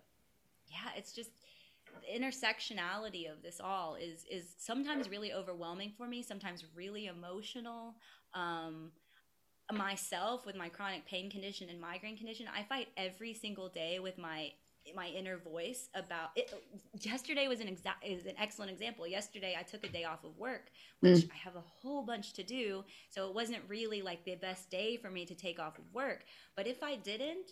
yeah 0.67 0.91
it's 0.97 1.13
just 1.13 1.29
the 2.01 2.19
intersectionality 2.19 3.31
of 3.31 3.43
this 3.43 3.59
all 3.63 3.95
is 3.95 4.25
is 4.31 4.55
sometimes 4.57 5.09
really 5.09 5.33
overwhelming 5.33 5.91
for 5.95 6.07
me 6.07 6.23
sometimes 6.23 6.65
really 6.75 7.05
emotional. 7.05 7.95
Um, 8.33 8.91
myself 9.73 10.45
with 10.45 10.55
my 10.55 10.69
chronic 10.69 11.05
pain 11.05 11.29
condition 11.29 11.69
and 11.69 11.79
migraine 11.79 12.17
condition 12.17 12.47
i 12.55 12.63
fight 12.63 12.87
every 12.97 13.33
single 13.33 13.69
day 13.69 13.99
with 13.99 14.17
my 14.17 14.51
my 14.95 15.07
inner 15.07 15.37
voice 15.37 15.89
about 15.95 16.31
it. 16.35 16.53
Yesterday 16.99 17.47
was 17.47 17.59
an 17.59 17.67
exact 17.67 18.05
is 18.05 18.25
an 18.25 18.35
excellent 18.37 18.71
example. 18.71 19.07
Yesterday 19.07 19.55
i 19.57 19.63
took 19.63 19.83
a 19.85 19.89
day 19.89 20.03
off 20.03 20.23
of 20.23 20.37
work 20.37 20.71
which 20.99 21.19
mm. 21.19 21.31
i 21.31 21.35
have 21.35 21.55
a 21.55 21.63
whole 21.81 22.03
bunch 22.03 22.33
to 22.33 22.43
do 22.43 22.83
so 23.09 23.27
it 23.27 23.33
wasn't 23.33 23.61
really 23.67 24.01
like 24.01 24.23
the 24.25 24.35
best 24.35 24.69
day 24.69 24.97
for 24.97 25.09
me 25.09 25.25
to 25.25 25.35
take 25.35 25.59
off 25.59 25.77
of 25.77 25.85
work. 25.93 26.25
But 26.55 26.67
if 26.67 26.83
i 26.83 26.95
didn't 26.95 27.51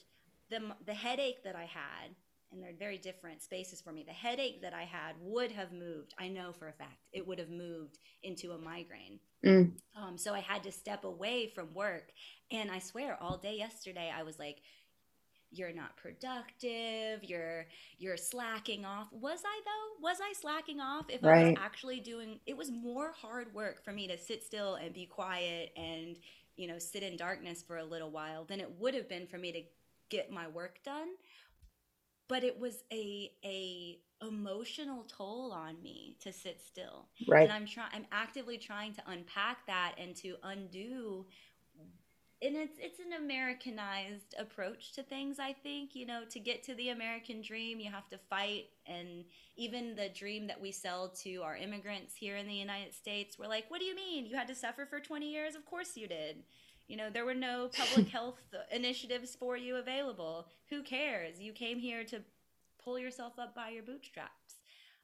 the 0.50 0.62
the 0.86 0.94
headache 0.94 1.44
that 1.44 1.56
i 1.56 1.66
had 1.66 2.16
and 2.52 2.62
they're 2.62 2.74
very 2.78 2.98
different 2.98 3.42
spaces 3.42 3.82
for 3.82 3.92
me. 3.92 4.04
The 4.06 4.14
headache 4.14 4.62
that 4.62 4.74
i 4.74 4.84
had 4.84 5.16
would 5.22 5.52
have 5.52 5.72
moved 5.72 6.14
i 6.20 6.28
know 6.28 6.52
for 6.52 6.68
a 6.68 6.74
fact 6.74 6.98
it 7.12 7.26
would 7.28 7.40
have 7.40 7.50
moved 7.50 8.00
into 8.24 8.52
a 8.52 8.58
migraine. 8.58 9.20
Mm. 9.46 9.72
um, 9.96 10.18
so 10.18 10.34
i 10.34 10.40
had 10.40 10.64
to 10.64 10.72
step 10.72 11.04
away 11.04 11.52
from 11.54 11.74
work 11.74 12.12
and 12.52 12.70
i 12.70 12.80
swear 12.80 13.18
all 13.20 13.38
day 13.38 13.58
yesterday 13.58 14.12
i 14.16 14.22
was 14.24 14.38
like 14.38 14.58
you're 15.52 15.74
not 15.74 15.98
productive 15.98 17.24
you're 17.24 17.66
you're 17.98 18.18
slacking 18.18 18.86
off. 18.86 19.08
Was 19.12 19.42
i 19.46 19.62
though? 19.66 20.08
Was 20.08 20.18
i 20.22 20.34
slacking 20.40 20.80
off 20.80 21.06
if 21.10 21.24
right. 21.24 21.46
i 21.46 21.50
was 21.50 21.58
actually 21.60 22.00
doing 22.00 22.40
it 22.46 22.56
was 22.56 22.72
more 22.72 23.12
hard 23.12 23.54
work 23.54 23.84
for 23.84 23.92
me 23.92 24.08
to 24.08 24.18
sit 24.18 24.44
still 24.44 24.76
and 24.76 24.94
be 24.94 25.06
quiet 25.06 25.72
and 25.76 26.18
you 26.56 26.68
know 26.68 26.80
sit 26.80 27.04
in 27.04 27.18
darkness 27.18 27.64
for 27.66 27.78
a 27.78 27.84
little 27.84 28.12
while 28.12 28.46
than 28.46 28.60
it 28.60 28.70
would 28.80 28.94
have 28.94 29.10
been 29.10 29.28
for 29.28 29.38
me 29.38 29.52
to 29.52 29.62
get 30.10 30.32
my 30.32 30.48
work 30.48 30.80
done 30.84 31.08
but 32.32 32.46
it 32.46 32.58
was 32.58 32.86
a 32.94 33.30
a 33.44 34.00
emotional 34.26 35.04
toll 35.04 35.52
on 35.52 35.76
me 35.84 36.16
to 36.22 36.32
sit 36.32 36.62
still 36.66 37.08
right 37.28 37.44
and 37.44 37.52
i'm 37.52 37.66
trying 37.66 37.90
i'm 37.94 38.06
actively 38.14 38.58
trying 38.58 38.94
to 38.94 39.02
unpack 39.08 39.66
that 39.68 39.94
and 39.98 40.16
to 40.16 40.36
undo 40.44 41.26
and 42.44 42.56
it's 42.56 42.80
it's 42.80 43.00
an 43.00 43.14
Americanized 43.14 44.34
approach 44.40 44.94
to 44.94 45.04
things. 45.04 45.38
I 45.40 45.54
think 45.54 45.94
you 45.94 46.08
know 46.08 46.24
to 46.32 46.40
get 46.40 46.64
to 46.64 46.74
the 46.76 46.90
American 46.90 47.42
dream, 47.42 47.80
you 47.80 47.92
have 47.92 48.10
to 48.10 48.18
fight, 48.18 48.70
and 48.88 49.26
even 49.58 49.96
the 49.96 50.10
dream 50.10 50.48
that 50.48 50.60
we 50.60 50.72
sell 50.72 51.10
to 51.22 51.44
our 51.44 51.56
immigrants 51.56 52.16
here 52.16 52.38
in 52.38 52.48
the 52.48 52.54
United 52.56 52.96
States, 52.96 53.38
we're 53.38 53.48
like, 53.48 53.70
"What 53.70 53.80
do 53.80 53.86
you 53.86 53.96
mean? 53.96 54.26
You 54.26 54.36
had 54.36 54.48
to 54.48 54.56
suffer 54.56 54.88
for 54.88 55.00
twenty 55.00 55.32
years? 55.32 55.54
Of 55.54 55.66
course 55.66 55.96
you 55.96 56.08
did." 56.08 56.44
You 56.92 56.98
know, 56.98 57.10
there 57.10 57.26
were 57.26 57.34
no 57.34 57.70
public 57.74 58.10
health 58.18 58.40
initiatives 58.72 59.36
for 59.36 59.58
you 59.58 59.78
available. 59.78 60.48
Who 60.70 60.84
cares? 60.84 61.40
You 61.40 61.54
came 61.54 61.80
here 61.80 62.04
to 62.06 62.22
pull 62.84 63.00
yourself 63.00 63.40
up 63.40 63.56
by 63.56 63.70
your 63.70 63.84
bootstraps. 63.84 64.56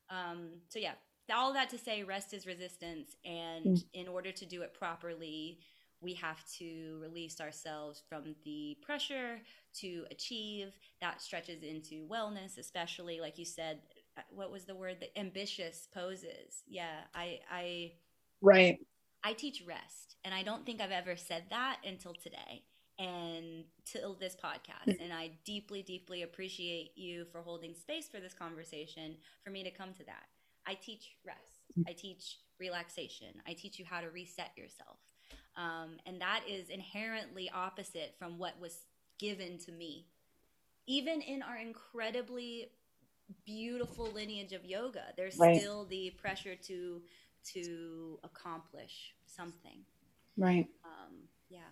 Um, 0.09 0.49
so 0.69 0.79
yeah, 0.79 0.93
all 1.33 1.53
that 1.53 1.69
to 1.69 1.77
say, 1.77 2.03
rest 2.03 2.33
is 2.33 2.45
resistance, 2.45 3.15
and 3.25 3.65
mm. 3.65 3.83
in 3.93 4.07
order 4.07 4.31
to 4.31 4.45
do 4.45 4.61
it 4.61 4.73
properly 4.73 5.59
we 6.01 6.13
have 6.13 6.43
to 6.59 6.99
release 7.01 7.41
ourselves 7.41 8.03
from 8.07 8.35
the 8.45 8.77
pressure 8.81 9.39
to 9.79 10.05
achieve. 10.11 10.73
That 11.01 11.21
stretches 11.21 11.63
into 11.63 12.07
wellness, 12.07 12.57
especially 12.57 13.19
like 13.19 13.37
you 13.37 13.45
said. 13.45 13.79
Uh, 14.17 14.21
what 14.29 14.51
was 14.51 14.65
the 14.65 14.75
word? 14.75 14.97
The 14.99 15.17
ambitious 15.19 15.87
poses. 15.93 16.63
Yeah, 16.67 17.01
I, 17.15 17.39
I, 17.51 17.91
right. 18.41 18.77
I 19.23 19.33
teach 19.33 19.63
rest, 19.67 20.15
and 20.23 20.33
I 20.33 20.43
don't 20.43 20.65
think 20.65 20.81
I've 20.81 20.91
ever 20.91 21.15
said 21.15 21.45
that 21.49 21.77
until 21.85 22.13
today 22.13 22.63
and 22.99 23.65
till 23.85 24.15
this 24.15 24.35
podcast. 24.35 24.87
Mm. 24.87 25.03
And 25.03 25.13
I 25.13 25.31
deeply, 25.45 25.83
deeply 25.83 26.23
appreciate 26.23 26.91
you 26.95 27.25
for 27.31 27.41
holding 27.41 27.73
space 27.75 28.07
for 28.07 28.19
this 28.19 28.33
conversation 28.33 29.17
for 29.43 29.51
me 29.51 29.63
to 29.63 29.71
come 29.71 29.93
to 29.93 30.03
that. 30.05 30.25
I 30.65 30.73
teach 30.73 31.15
rest. 31.25 31.65
Mm. 31.77 31.83
I 31.87 31.93
teach 31.93 32.37
relaxation. 32.59 33.27
I 33.47 33.53
teach 33.53 33.79
you 33.79 33.85
how 33.85 34.01
to 34.01 34.09
reset 34.09 34.51
yourself. 34.57 34.97
Um, 35.55 35.97
and 36.05 36.21
that 36.21 36.41
is 36.47 36.69
inherently 36.69 37.49
opposite 37.53 38.15
from 38.17 38.37
what 38.37 38.59
was 38.59 38.77
given 39.19 39.57
to 39.59 39.71
me. 39.71 40.07
Even 40.87 41.21
in 41.21 41.41
our 41.41 41.57
incredibly 41.57 42.69
beautiful 43.45 44.09
lineage 44.11 44.53
of 44.53 44.63
yoga, 44.65 45.03
there's 45.17 45.37
right. 45.37 45.57
still 45.57 45.85
the 45.85 46.11
pressure 46.17 46.55
to 46.55 47.01
to 47.53 48.19
accomplish 48.23 49.13
something. 49.25 49.79
Right. 50.37 50.67
Um, 50.85 51.13
yeah. 51.49 51.69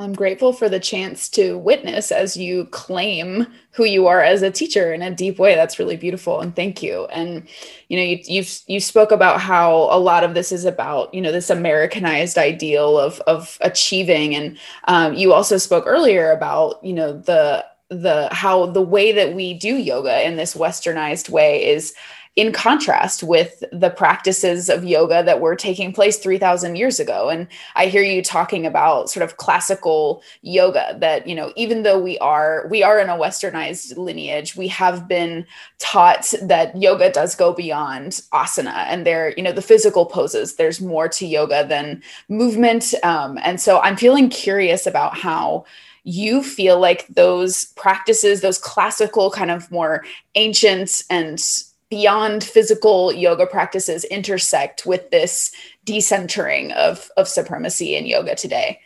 I'm 0.00 0.14
grateful 0.14 0.54
for 0.54 0.70
the 0.70 0.80
chance 0.80 1.28
to 1.30 1.58
witness 1.58 2.10
as 2.10 2.34
you 2.34 2.64
claim 2.66 3.46
who 3.72 3.84
you 3.84 4.06
are 4.06 4.22
as 4.22 4.40
a 4.40 4.50
teacher 4.50 4.94
in 4.94 5.02
a 5.02 5.14
deep 5.14 5.38
way. 5.38 5.54
That's 5.54 5.78
really 5.78 5.96
beautiful, 5.96 6.40
and 6.40 6.56
thank 6.56 6.82
you. 6.82 7.04
And 7.06 7.46
you 7.88 7.98
know, 7.98 8.02
you 8.02 8.18
you've, 8.24 8.60
you 8.66 8.80
spoke 8.80 9.12
about 9.12 9.42
how 9.42 9.88
a 9.90 10.00
lot 10.00 10.24
of 10.24 10.32
this 10.32 10.52
is 10.52 10.64
about 10.64 11.12
you 11.12 11.20
know 11.20 11.32
this 11.32 11.50
Americanized 11.50 12.38
ideal 12.38 12.98
of 12.98 13.20
of 13.26 13.58
achieving, 13.60 14.34
and 14.34 14.58
um, 14.88 15.12
you 15.14 15.34
also 15.34 15.58
spoke 15.58 15.84
earlier 15.86 16.30
about 16.30 16.82
you 16.82 16.94
know 16.94 17.12
the 17.12 17.66
the 17.90 18.28
how 18.32 18.66
the 18.66 18.80
way 18.80 19.12
that 19.12 19.34
we 19.34 19.52
do 19.52 19.76
yoga 19.76 20.26
in 20.26 20.36
this 20.36 20.54
westernized 20.54 21.28
way 21.28 21.66
is 21.66 21.92
in 22.36 22.52
contrast 22.52 23.22
with 23.24 23.64
the 23.72 23.90
practices 23.90 24.68
of 24.68 24.84
yoga 24.84 25.22
that 25.22 25.40
were 25.40 25.56
taking 25.56 25.92
place 25.92 26.16
3000 26.18 26.76
years 26.76 27.00
ago. 27.00 27.28
And 27.28 27.48
i 27.74 27.86
hear 27.86 28.02
you 28.02 28.22
talking 28.22 28.66
about 28.66 29.10
sort 29.10 29.24
of 29.24 29.36
classical 29.36 30.22
yoga 30.42 30.96
that 31.00 31.26
you 31.26 31.34
know 31.34 31.52
even 31.56 31.82
though 31.82 31.98
we 31.98 32.18
are 32.18 32.66
we 32.70 32.82
are 32.82 33.00
in 33.00 33.08
a 33.08 33.16
westernized 33.16 33.96
lineage 33.96 34.54
we 34.54 34.68
have 34.68 35.08
been 35.08 35.44
taught 35.78 36.32
that 36.42 36.76
yoga 36.80 37.10
does 37.10 37.34
go 37.34 37.52
beyond 37.52 38.12
asana. 38.32 38.84
And 38.86 39.04
there 39.04 39.34
you 39.36 39.42
know 39.42 39.52
the 39.52 39.62
physical 39.62 40.06
poses 40.06 40.54
there's 40.54 40.80
more 40.80 41.08
to 41.08 41.26
yoga 41.26 41.66
than 41.66 42.02
movement. 42.28 42.94
Um, 43.02 43.38
and 43.42 43.60
so 43.60 43.80
i'm 43.80 43.96
feeling 43.96 44.28
curious 44.28 44.86
about 44.86 45.16
how 45.18 45.64
you 46.04 46.42
feel 46.42 46.78
like 46.78 47.06
those 47.08 47.66
practices 47.76 48.40
those 48.40 48.58
classical 48.58 49.30
kind 49.30 49.50
of 49.50 49.70
more 49.70 50.04
ancient 50.34 51.02
and 51.10 51.44
beyond 51.90 52.44
physical 52.44 53.12
yoga 53.12 53.46
practices 53.46 54.04
intersect 54.04 54.86
with 54.86 55.10
this 55.10 55.52
decentering 55.84 56.72
of, 56.72 57.10
of 57.16 57.28
supremacy 57.28 57.96
in 57.96 58.06
yoga 58.06 58.34
today? 58.34 58.80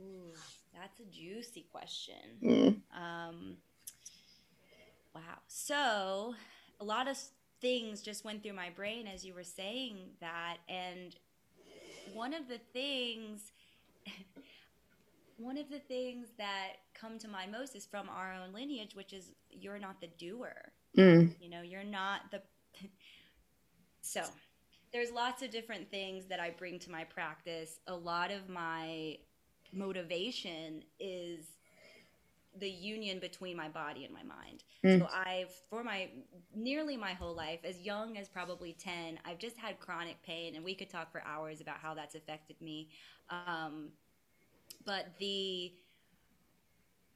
Ooh, 0.00 0.32
that's 0.74 0.98
a 1.00 1.04
juicy 1.04 1.66
question. 1.70 2.14
Mm. 2.42 2.80
Um, 2.98 3.56
wow. 5.14 5.20
So, 5.46 6.34
a 6.80 6.84
lot 6.84 7.08
of 7.08 7.18
things 7.60 8.00
just 8.00 8.24
went 8.24 8.42
through 8.42 8.54
my 8.54 8.70
brain 8.70 9.06
as 9.06 9.24
you 9.24 9.34
were 9.34 9.44
saying 9.44 9.98
that. 10.20 10.56
And 10.68 11.14
one 12.14 12.32
of 12.32 12.48
the 12.48 12.58
things 12.72 13.52
one 15.36 15.58
of 15.58 15.68
the 15.70 15.78
things 15.78 16.28
that 16.38 16.72
come 16.94 17.18
to 17.18 17.28
mind 17.28 17.52
most 17.52 17.76
is 17.76 17.86
from 17.86 18.08
our 18.08 18.32
own 18.32 18.52
lineage, 18.54 18.94
which 18.94 19.12
is 19.12 19.32
you're 19.50 19.78
not 19.78 20.00
the 20.00 20.08
doer. 20.18 20.72
Mm. 20.96 21.34
You 21.40 21.50
know, 21.50 21.62
you're 21.62 21.84
not 21.84 22.30
the. 22.30 22.42
so 24.00 24.22
there's 24.92 25.10
lots 25.10 25.42
of 25.42 25.50
different 25.50 25.90
things 25.90 26.26
that 26.26 26.40
I 26.40 26.50
bring 26.50 26.78
to 26.80 26.90
my 26.90 27.04
practice. 27.04 27.80
A 27.86 27.94
lot 27.94 28.30
of 28.30 28.48
my 28.48 29.18
motivation 29.72 30.82
is 30.98 31.46
the 32.58 32.68
union 32.68 33.20
between 33.20 33.56
my 33.56 33.68
body 33.68 34.04
and 34.04 34.12
my 34.12 34.22
mind. 34.22 34.64
Mm. 34.84 35.00
So 35.00 35.08
I've 35.14 35.52
for 35.68 35.84
my 35.84 36.08
nearly 36.54 36.96
my 36.96 37.12
whole 37.12 37.34
life, 37.34 37.60
as 37.64 37.80
young 37.80 38.16
as 38.18 38.28
probably 38.28 38.72
10, 38.72 39.20
I've 39.24 39.38
just 39.38 39.56
had 39.56 39.78
chronic 39.78 40.20
pain 40.22 40.56
and 40.56 40.64
we 40.64 40.74
could 40.74 40.90
talk 40.90 41.12
for 41.12 41.22
hours 41.24 41.60
about 41.60 41.76
how 41.78 41.94
that's 41.94 42.16
affected 42.16 42.60
me. 42.60 42.88
Um, 43.30 43.90
but 44.84 45.06
the 45.18 45.72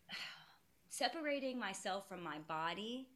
separating 0.89 1.59
myself 1.59 2.09
from 2.09 2.23
my 2.23 2.39
body, 2.47 3.09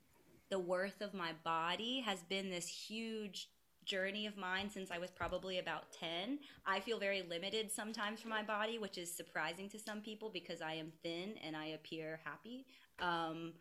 the 0.50 0.58
worth 0.58 1.00
of 1.00 1.14
my 1.14 1.32
body 1.44 2.02
has 2.04 2.22
been 2.24 2.50
this 2.50 2.68
huge 2.68 3.48
journey 3.84 4.26
of 4.26 4.36
mine 4.36 4.68
since 4.70 4.90
I 4.90 4.98
was 4.98 5.10
probably 5.10 5.58
about 5.58 5.92
10. 5.98 6.38
I 6.66 6.80
feel 6.80 6.98
very 6.98 7.22
limited 7.22 7.72
sometimes 7.72 8.20
for 8.20 8.28
my 8.28 8.42
body, 8.42 8.78
which 8.78 8.98
is 8.98 9.14
surprising 9.14 9.68
to 9.70 9.78
some 9.78 10.00
people 10.00 10.30
because 10.32 10.60
I 10.60 10.74
am 10.74 10.92
thin 11.02 11.34
and 11.42 11.56
I 11.56 11.68
appear 11.68 12.20
happy. 12.24 12.66
Um, 13.00 13.54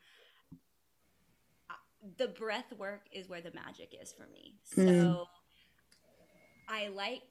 the 2.18 2.28
breath 2.28 2.72
work 2.78 3.02
is 3.12 3.28
where 3.28 3.42
the 3.42 3.54
magic 3.54 3.96
is 4.00 4.14
for 4.14 4.28
me. 4.32 4.56
So 4.64 4.82
mm. 4.82 5.26
I 6.70 6.90
like 6.90 7.24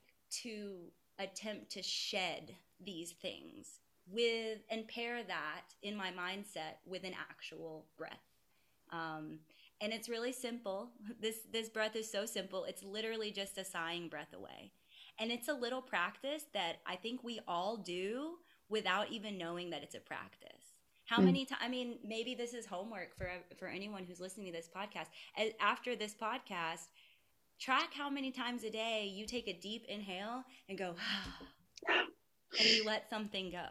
to 0.43 0.77
attempt 1.19 1.71
to 1.73 1.83
shed 1.83 2.55
these 2.85 3.13
things 3.13 3.81
with 4.11 4.59
and 4.71 4.87
pair 4.89 5.23
that 5.23 5.63
in 5.83 5.97
my 5.97 6.11
mindset 6.11 6.79
with 6.87 7.05
an 7.05 7.15
actual 7.19 7.87
breath. 7.97 8.26
Um, 8.97 9.39
and 9.81 9.93
it's 9.93 10.09
really 10.09 10.33
simple. 10.33 10.91
This 11.21 11.41
this 11.53 11.69
breath 11.69 11.97
is 11.97 12.11
so 12.11 12.25
simple. 12.27 12.65
It's 12.65 12.83
literally 12.83 13.31
just 13.31 13.59
a 13.59 13.65
sighing 13.65 14.09
breath 14.09 14.33
away. 14.35 14.73
And 15.19 15.31
it's 15.31 15.49
a 15.49 15.55
little 15.55 15.83
practice 15.83 16.45
that 16.53 16.77
I 16.87 16.97
think 16.97 17.23
we 17.23 17.41
all 17.49 17.77
do 17.77 18.37
without 18.69 19.11
even 19.11 19.39
knowing 19.39 19.71
that 19.71 19.83
it's 19.83 19.95
a 19.95 20.01
practice. 20.01 20.51
How 21.05 21.19
mm. 21.19 21.27
many 21.27 21.45
times? 21.45 21.61
I 21.63 21.69
mean, 21.69 21.99
maybe 22.05 22.35
this 22.35 22.55
is 22.55 22.67
homework 22.67 23.17
for 23.17 23.29
for 23.59 23.69
anyone 23.69 24.05
who's 24.05 24.21
listening 24.21 24.47
to 24.47 24.53
this 24.53 24.69
podcast. 24.75 25.07
After 25.61 25.95
this 25.95 26.15
podcast, 26.15 26.89
track 27.59 27.93
how 27.95 28.11
many 28.11 28.31
times 28.31 28.65
a 28.65 28.71
day 28.71 29.11
you 29.13 29.27
take 29.27 29.49
a 29.49 29.53
deep 29.53 29.85
inhale 29.89 30.45
and 30.69 30.79
go, 30.79 30.95
and 31.89 32.69
you 32.69 32.85
let 32.85 33.09
something 33.11 33.51
go 33.51 33.67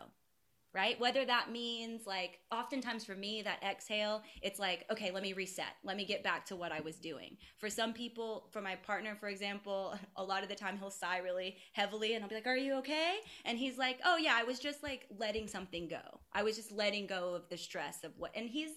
right? 0.76 1.00
Whether 1.00 1.24
that 1.26 1.52
means 1.52 2.06
like 2.06 2.40
oftentimes 2.52 3.06
for 3.06 3.16
me, 3.16 3.42
that 3.44 3.64
exhale, 3.64 4.22
it's 4.42 4.60
like, 4.60 4.84
okay, 4.92 5.10
let 5.10 5.24
me 5.24 5.32
reset. 5.32 5.74
Let 5.86 5.96
me 5.96 6.04
get 6.04 6.22
back 6.22 6.46
to 6.48 6.56
what 6.58 6.74
I 6.74 6.82
was 6.82 6.98
doing. 6.98 7.38
For 7.58 7.70
some 7.70 7.94
people, 7.94 8.50
for 8.52 8.62
my 8.62 8.76
partner, 8.76 9.16
for 9.18 9.30
example, 9.30 9.98
a 10.18 10.24
lot 10.24 10.44
of 10.44 10.50
the 10.50 10.56
time 10.56 10.78
he'll 10.78 10.92
sigh 10.92 11.20
really 11.20 11.56
heavily 11.72 12.14
and 12.14 12.24
I'll 12.24 12.30
be 12.30 12.36
like, 12.36 12.46
are 12.46 12.58
you 12.58 12.74
okay? 12.76 13.16
And 13.46 13.58
he's 13.58 13.78
like, 13.78 14.00
oh 14.04 14.18
yeah, 14.18 14.34
I 14.36 14.44
was 14.44 14.60
just 14.60 14.84
like 14.84 15.08
letting 15.18 15.48
something 15.48 15.88
go. 15.88 16.20
I 16.34 16.44
was 16.44 16.58
just 16.58 16.74
letting 16.74 17.08
go 17.08 17.34
of 17.34 17.48
the 17.50 17.58
stress 17.58 18.04
of 18.04 18.12
what, 18.18 18.32
and 18.36 18.50
he's, 18.50 18.72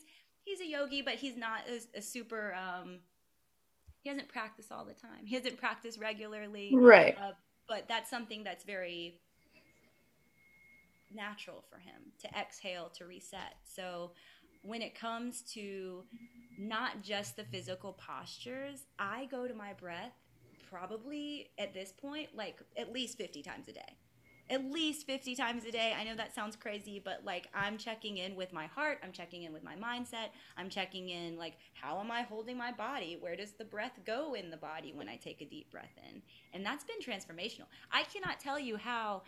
he's 0.45 0.61
a 0.61 0.67
yogi, 0.67 1.03
but 1.03 1.15
he's 1.15 1.37
not 1.37 1.63
a, 1.69 1.99
a 1.99 2.01
super, 2.01 2.55
um, 2.55 3.01
he 4.03 4.11
doesn't 4.11 4.29
practice 4.29 4.67
all 4.71 4.85
the 4.85 4.95
time. 4.95 5.27
He 5.27 5.37
doesn't 5.37 5.59
practice 5.59 5.99
regularly. 5.99 6.71
Right. 6.73 7.17
Uh, 7.21 7.33
but 7.69 7.87
that's 7.89 8.09
something 8.09 8.45
that's 8.45 8.65
very 8.65 9.21
natural 11.15 11.65
for 11.71 11.79
him 11.79 12.13
to 12.21 12.29
exhale 12.39 12.91
to 12.97 13.07
reset. 13.07 13.57
So 13.65 14.13
when 14.63 14.83
it 14.83 14.95
comes 14.95 15.43
to 15.55 16.05
not 16.59 17.03
just 17.03 17.37
the 17.37 17.45
physical 17.45 17.93
postures, 17.93 18.85
I 18.99 19.27
go 19.31 19.47
to 19.47 19.55
my 19.55 19.73
breath 19.73 20.13
probably 20.69 21.51
at 21.59 21.73
this 21.73 21.93
point 21.93 22.29
like 22.35 22.59
at 22.77 22.93
least 22.93 23.17
50 23.17 23.43
times 23.43 23.69
a 23.69 23.73
day. 23.73 23.97
At 24.51 24.65
least 24.71 25.07
50 25.07 25.35
times 25.35 25.67
a 25.67 25.71
day. 25.71 25.95
I 25.99 26.05
know 26.05 26.17
that 26.17 26.35
sounds 26.35 26.57
crazy, 26.57 27.03
but 27.05 27.23
like 27.23 27.49
I'm 27.55 27.77
checking 27.77 28.17
in 28.17 28.35
with 28.35 28.51
my 28.51 28.67
heart, 28.67 28.99
I'm 29.03 29.13
checking 29.13 29.43
in 29.43 29.53
with 29.53 29.63
my 29.63 29.77
mindset, 29.77 30.31
I'm 30.57 30.71
checking 30.71 31.11
in 31.11 31.37
like 31.37 31.59
how 31.75 32.01
am 32.01 32.11
I 32.11 32.23
holding 32.23 32.57
my 32.57 32.73
body? 32.73 33.19
Where 33.21 33.37
does 33.37 33.53
the 33.53 33.65
breath 33.65 33.93
go 34.07 34.35
in 34.35 34.51
the 34.51 34.57
body 34.57 34.93
when 34.95 35.09
I 35.09 35.17
take 35.17 35.43
a 35.43 35.45
deep 35.45 35.71
breath 35.71 35.93
in? 36.11 36.23
And 36.55 36.65
that's 36.65 36.85
been 36.85 36.99
transformational. 36.99 37.67
I 37.93 38.05
cannot 38.05 38.41
tell 38.41 38.59
you 38.59 38.79
how 38.79 39.23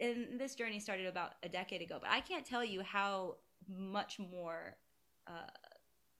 and 0.00 0.38
this 0.38 0.54
journey 0.54 0.80
started 0.80 1.06
about 1.06 1.32
a 1.42 1.48
decade 1.48 1.82
ago, 1.82 1.98
but 2.00 2.10
I 2.10 2.20
can't 2.20 2.44
tell 2.44 2.64
you 2.64 2.82
how 2.82 3.36
much 3.68 4.18
more 4.18 4.76
uh, 5.26 5.50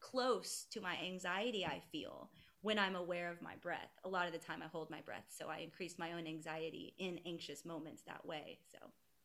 close 0.01 0.67
to 0.71 0.81
my 0.81 0.97
anxiety 1.05 1.65
I 1.65 1.81
feel 1.93 2.31
when 2.63 2.79
I'm 2.79 2.97
aware 2.97 3.31
of 3.31 3.41
my 3.41 3.55
breath. 3.63 3.91
A 4.05 4.09
lot 4.09 4.27
of 4.27 4.33
the 4.33 4.39
time 4.39 4.63
I 4.63 4.69
hold 4.69 4.91
my 4.91 5.01
breath, 5.01 5.27
so 5.29 5.49
I 5.49 5.59
increase 5.59 5.99
my 5.99 6.13
own 6.13 6.27
anxiety 6.27 6.95
in 6.99 7.21
anxious 7.27 7.65
moments 7.65 8.03
that 8.07 8.25
way. 8.27 8.59
So, 8.71 8.79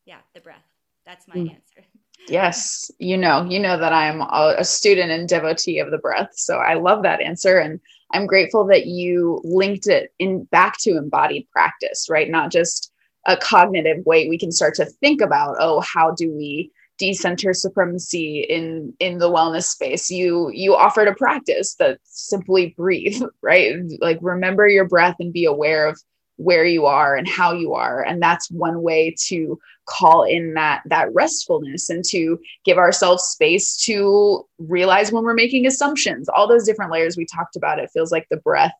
yeah, 0.05 0.19
the 0.33 0.41
breath. 0.41 0.65
That's 1.05 1.27
my 1.27 1.35
mm. 1.35 1.49
answer. 1.49 1.81
Yes, 2.29 2.89
you 2.99 3.17
know, 3.17 3.43
you 3.49 3.59
know 3.59 3.77
that 3.77 3.91
I'm 3.91 4.21
a 4.21 4.63
student 4.63 5.11
and 5.11 5.27
devotee 5.27 5.79
of 5.79 5.91
the 5.91 5.97
breath. 5.97 6.29
So 6.35 6.59
I 6.59 6.75
love 6.75 7.03
that 7.03 7.19
answer 7.19 7.57
and 7.57 7.81
I'm 8.13 8.27
grateful 8.27 8.65
that 8.67 8.85
you 8.85 9.41
linked 9.43 9.87
it 9.87 10.13
in 10.19 10.45
back 10.45 10.77
to 10.81 10.95
embodied 10.95 11.49
practice, 11.51 12.07
right? 12.09 12.29
Not 12.29 12.49
just 12.49 12.92
a 13.25 13.37
cognitive 13.37 14.05
way 14.05 14.27
we 14.27 14.37
can 14.37 14.51
start 14.51 14.75
to 14.75 14.85
think 14.85 15.21
about 15.21 15.55
oh 15.59 15.79
how 15.81 16.11
do 16.11 16.31
we 16.31 16.71
decenter 16.97 17.53
supremacy 17.53 18.45
in 18.47 18.93
in 18.99 19.17
the 19.17 19.29
wellness 19.29 19.65
space? 19.65 20.09
You 20.09 20.51
you 20.53 20.75
offered 20.75 21.07
a 21.07 21.15
practice 21.15 21.75
that 21.75 21.99
simply 22.03 22.73
breathe 22.77 23.21
right? 23.41 23.75
Like 23.99 24.19
remember 24.21 24.67
your 24.67 24.87
breath 24.87 25.15
and 25.19 25.33
be 25.33 25.45
aware 25.45 25.87
of 25.87 25.99
where 26.37 26.65
you 26.65 26.85
are 26.85 27.15
and 27.15 27.27
how 27.27 27.53
you 27.53 27.73
are. 27.73 28.01
And 28.01 28.21
that's 28.21 28.49
one 28.49 28.81
way 28.81 29.15
to 29.27 29.59
call 29.85 30.23
in 30.23 30.53
that 30.53 30.81
that 30.85 31.13
restfulness 31.13 31.89
and 31.89 32.03
to 32.05 32.39
give 32.63 32.77
ourselves 32.77 33.23
space 33.23 33.75
to 33.85 34.47
realize 34.57 35.11
when 35.11 35.23
we're 35.23 35.33
making 35.33 35.65
assumptions. 35.65 36.29
All 36.29 36.47
those 36.47 36.65
different 36.65 36.91
layers 36.91 37.17
we 37.17 37.25
talked 37.25 37.55
about 37.55 37.79
it 37.79 37.91
feels 37.93 38.11
like 38.11 38.27
the 38.29 38.37
breath 38.37 38.73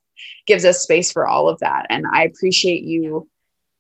gives 0.48 0.64
us 0.66 0.82
space 0.82 1.12
for 1.12 1.28
all 1.28 1.50
of 1.50 1.60
that. 1.60 1.88
And 1.90 2.06
i 2.14 2.24
appreciate 2.24 2.84
you 2.84 3.28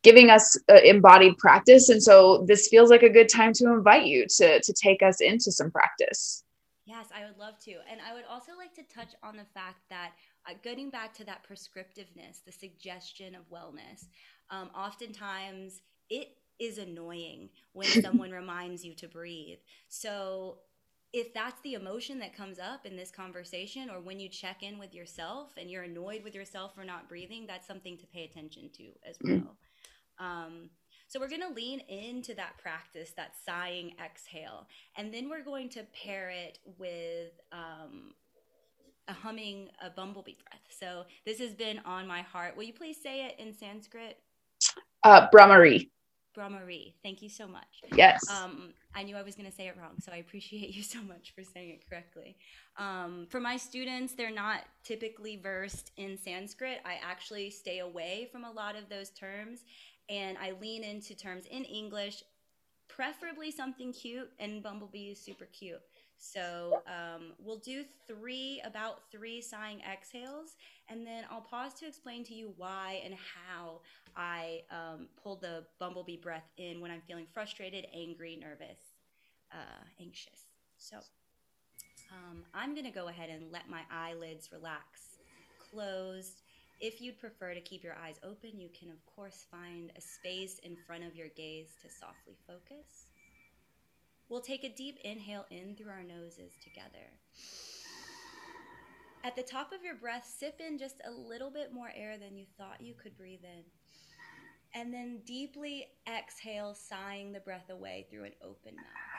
giving 0.03 0.29
us 0.29 0.57
uh, 0.69 0.79
embodied 0.83 1.37
practice. 1.37 1.89
And 1.89 2.03
so 2.03 2.45
this 2.47 2.67
feels 2.67 2.89
like 2.89 3.03
a 3.03 3.09
good 3.09 3.29
time 3.29 3.53
to 3.53 3.71
invite 3.71 4.05
you 4.05 4.25
to, 4.37 4.61
to 4.61 4.73
take 4.73 5.01
us 5.01 5.21
into 5.21 5.51
some 5.51 5.71
practice. 5.71 6.43
Yes, 6.85 7.07
I 7.15 7.25
would 7.25 7.37
love 7.37 7.57
to. 7.59 7.71
And 7.89 8.01
I 8.07 8.13
would 8.13 8.25
also 8.29 8.51
like 8.57 8.73
to 8.75 8.83
touch 8.83 9.13
on 9.23 9.37
the 9.37 9.45
fact 9.53 9.79
that 9.89 10.11
uh, 10.47 10.53
getting 10.61 10.89
back 10.89 11.13
to 11.15 11.25
that 11.25 11.45
prescriptiveness, 11.49 12.43
the 12.45 12.51
suggestion 12.51 13.35
of 13.35 13.49
wellness, 13.49 14.07
um, 14.49 14.69
oftentimes 14.75 15.81
it 16.09 16.37
is 16.59 16.77
annoying 16.77 17.49
when 17.71 17.87
someone 18.01 18.31
reminds 18.31 18.83
you 18.83 18.93
to 18.95 19.07
breathe. 19.07 19.59
So 19.87 20.57
if 21.13 21.33
that's 21.33 21.61
the 21.61 21.75
emotion 21.75 22.19
that 22.19 22.35
comes 22.35 22.59
up 22.59 22.85
in 22.85 22.97
this 22.97 23.11
conversation 23.11 23.89
or 23.89 24.01
when 24.01 24.19
you 24.19 24.27
check 24.27 24.63
in 24.63 24.79
with 24.79 24.93
yourself 24.93 25.51
and 25.57 25.69
you're 25.69 25.83
annoyed 25.83 26.23
with 26.23 26.35
yourself 26.35 26.73
for 26.75 26.83
not 26.83 27.07
breathing, 27.07 27.45
that's 27.47 27.67
something 27.67 27.97
to 27.99 28.07
pay 28.07 28.25
attention 28.25 28.69
to 28.73 28.83
as 29.07 29.17
mm. 29.19 29.43
well. 29.43 29.55
Um, 30.19 30.69
so 31.07 31.19
we're 31.19 31.29
going 31.29 31.41
to 31.41 31.53
lean 31.53 31.79
into 31.81 32.33
that 32.35 32.57
practice, 32.57 33.11
that 33.17 33.33
sighing 33.45 33.93
exhale, 34.03 34.67
and 34.97 35.13
then 35.13 35.29
we're 35.29 35.43
going 35.43 35.69
to 35.69 35.83
pair 36.03 36.31
it 36.31 36.57
with 36.79 37.31
um, 37.51 38.13
a 39.07 39.13
humming, 39.13 39.69
a 39.85 39.89
bumblebee 39.89 40.35
breath. 40.43 40.61
So 40.79 41.03
this 41.25 41.39
has 41.39 41.53
been 41.53 41.79
on 41.85 42.07
my 42.07 42.21
heart. 42.21 42.57
Will 42.57 42.63
you 42.63 42.73
please 42.73 42.97
say 43.01 43.25
it 43.25 43.35
in 43.37 43.53
Sanskrit? 43.53 44.17
Uh, 45.03 45.27
Bhramari. 45.29 45.89
Bhramari. 46.35 46.93
Thank 47.03 47.21
you 47.21 47.29
so 47.29 47.47
much. 47.47 47.83
Yes. 47.95 48.21
Um, 48.29 48.73
I 48.95 49.03
knew 49.03 49.15
I 49.15 49.21
was 49.21 49.35
going 49.35 49.49
to 49.49 49.55
say 49.55 49.67
it 49.67 49.75
wrong, 49.79 49.95
so 49.99 50.11
I 50.11 50.17
appreciate 50.17 50.73
you 50.73 50.83
so 50.83 51.01
much 51.01 51.33
for 51.35 51.43
saying 51.43 51.69
it 51.69 51.89
correctly. 51.89 52.37
Um, 52.77 53.27
for 53.29 53.39
my 53.39 53.57
students, 53.57 54.13
they're 54.13 54.31
not 54.31 54.61
typically 54.83 55.37
versed 55.37 55.91
in 55.97 56.17
Sanskrit. 56.17 56.79
I 56.85 56.95
actually 57.07 57.49
stay 57.51 57.79
away 57.79 58.29
from 58.31 58.43
a 58.45 58.51
lot 58.51 58.75
of 58.75 58.89
those 58.89 59.09
terms 59.11 59.59
and 60.09 60.37
I 60.37 60.53
lean 60.59 60.83
into 60.83 61.15
terms 61.15 61.45
in 61.49 61.63
English, 61.65 62.23
preferably 62.87 63.51
something 63.51 63.91
cute, 63.93 64.29
and 64.39 64.61
Bumblebee 64.61 65.09
is 65.09 65.19
super 65.19 65.45
cute. 65.45 65.81
So 66.17 66.81
um, 66.87 67.33
we'll 67.37 67.57
do 67.57 67.83
three, 68.07 68.61
about 68.63 69.01
three 69.11 69.41
sighing 69.41 69.81
exhales, 69.81 70.55
and 70.87 71.05
then 71.05 71.25
I'll 71.29 71.41
pause 71.41 71.73
to 71.75 71.87
explain 71.87 72.23
to 72.25 72.33
you 72.33 72.53
why 72.55 73.01
and 73.03 73.13
how 73.13 73.81
I 74.15 74.61
um, 74.71 75.07
the 75.41 75.65
bumblebee 75.79 76.17
breath 76.17 76.49
in 76.57 76.79
when 76.79 76.91
I'm 76.91 77.01
feeling 77.01 77.27
frustrated, 77.33 77.87
angry, 77.93 78.37
nervous, 78.39 78.79
uh, 79.51 79.83
anxious. 79.99 80.45
So 80.77 80.97
um, 82.11 82.43
I'm 82.53 82.73
going 82.73 82.85
to 82.85 82.91
go 82.91 83.07
ahead 83.07 83.29
and 83.29 83.51
let 83.51 83.69
my 83.69 83.81
eyelids 83.91 84.49
relax, 84.51 85.17
closed, 85.71 86.42
If 86.79 87.01
you'd 87.01 87.19
prefer 87.19 87.53
to 87.53 87.61
keep 87.61 87.83
your 87.83 87.95
eyes 87.95 88.19
open, 88.23 88.59
you 88.59 88.69
can, 88.77 88.89
of 88.89 89.05
course, 89.05 89.45
find 89.49 89.91
a 89.95 90.01
space 90.01 90.59
in 90.63 90.75
front 90.75 91.03
of 91.03 91.15
your 91.15 91.29
gaze 91.29 91.69
to 91.81 91.89
softly 91.89 92.35
focus. 92.45 93.07
We'll 94.29 94.41
take 94.41 94.63
a 94.63 94.69
deep 94.69 94.97
inhale 95.03 95.45
in 95.49 95.75
through 95.75 95.91
our 95.91 96.03
noses 96.03 96.53
together. 96.63 97.07
At 99.23 99.35
the 99.35 99.43
top 99.43 99.71
of 99.71 99.83
your 99.83 99.95
breath, 99.95 100.29
sip 100.37 100.59
in 100.59 100.77
just 100.77 100.95
a 101.05 101.11
little 101.11 101.49
bit 101.49 101.73
more 101.73 101.91
air 101.95 102.17
than 102.17 102.35
you 102.35 102.45
thought 102.57 102.81
you 102.81 102.93
could 102.93 103.17
breathe 103.17 103.43
in. 103.43 103.63
And 104.75 104.93
then 104.93 105.21
deeply 105.25 105.87
exhale, 106.07 106.73
sighing 106.73 107.31
the 107.31 107.39
breath 107.39 107.69
away 107.69 108.07
through 108.09 108.25
an 108.25 108.33
open 108.41 108.75
mouth. 108.75 109.12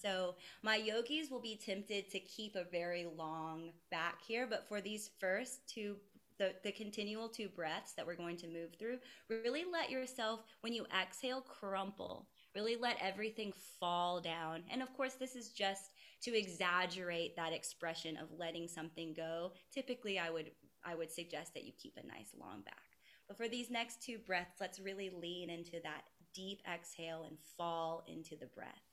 So, 0.00 0.34
my 0.62 0.76
yogis 0.76 1.30
will 1.30 1.40
be 1.40 1.56
tempted 1.56 2.10
to 2.10 2.20
keep 2.20 2.56
a 2.56 2.64
very 2.64 3.06
long 3.16 3.72
back 3.90 4.22
here, 4.22 4.46
but 4.48 4.68
for 4.68 4.80
these 4.80 5.10
first 5.18 5.66
two 5.68 5.96
the, 6.40 6.54
the 6.64 6.72
continual 6.72 7.28
two 7.28 7.50
breaths 7.50 7.92
that 7.92 8.06
we're 8.06 8.16
going 8.16 8.38
to 8.38 8.48
move 8.48 8.70
through, 8.78 8.98
really 9.28 9.64
let 9.70 9.90
yourself, 9.90 10.40
when 10.62 10.72
you 10.72 10.86
exhale, 10.98 11.42
crumple. 11.42 12.26
Really 12.54 12.76
let 12.76 12.96
everything 12.98 13.52
fall 13.78 14.22
down. 14.22 14.62
And 14.72 14.80
of 14.80 14.90
course, 14.96 15.14
this 15.14 15.36
is 15.36 15.50
just 15.50 15.90
to 16.22 16.36
exaggerate 16.36 17.36
that 17.36 17.52
expression 17.52 18.16
of 18.16 18.38
letting 18.38 18.68
something 18.68 19.12
go. 19.12 19.52
Typically, 19.70 20.18
I 20.18 20.30
would 20.30 20.50
I 20.82 20.94
would 20.94 21.12
suggest 21.12 21.52
that 21.52 21.64
you 21.64 21.72
keep 21.76 21.98
a 21.98 22.06
nice 22.06 22.34
long 22.40 22.62
back. 22.62 22.96
But 23.28 23.36
for 23.36 23.46
these 23.46 23.70
next 23.70 24.02
two 24.02 24.18
breaths, 24.18 24.60
let's 24.60 24.80
really 24.80 25.10
lean 25.10 25.50
into 25.50 25.78
that 25.84 26.04
deep 26.34 26.62
exhale 26.72 27.24
and 27.28 27.36
fall 27.58 28.02
into 28.08 28.34
the 28.34 28.46
breath. 28.46 28.89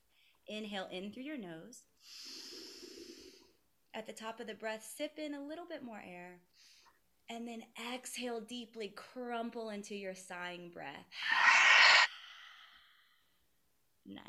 Inhale 0.48 0.88
in 0.92 1.12
through 1.12 1.24
your 1.24 1.38
nose. 1.38 1.84
At 3.94 4.06
the 4.06 4.14
top 4.14 4.40
of 4.40 4.48
the 4.48 4.54
breath, 4.54 4.88
sip 4.96 5.18
in 5.18 5.34
a 5.34 5.42
little 5.42 5.66
bit 5.66 5.84
more 5.84 6.02
air. 6.06 6.40
And 7.30 7.48
then 7.48 7.64
exhale 7.94 8.40
deeply, 8.40 8.94
crumple 8.96 9.70
into 9.70 9.96
your 9.96 10.16
sighing 10.16 10.70
breath. 10.70 11.08
Nice. 14.06 14.24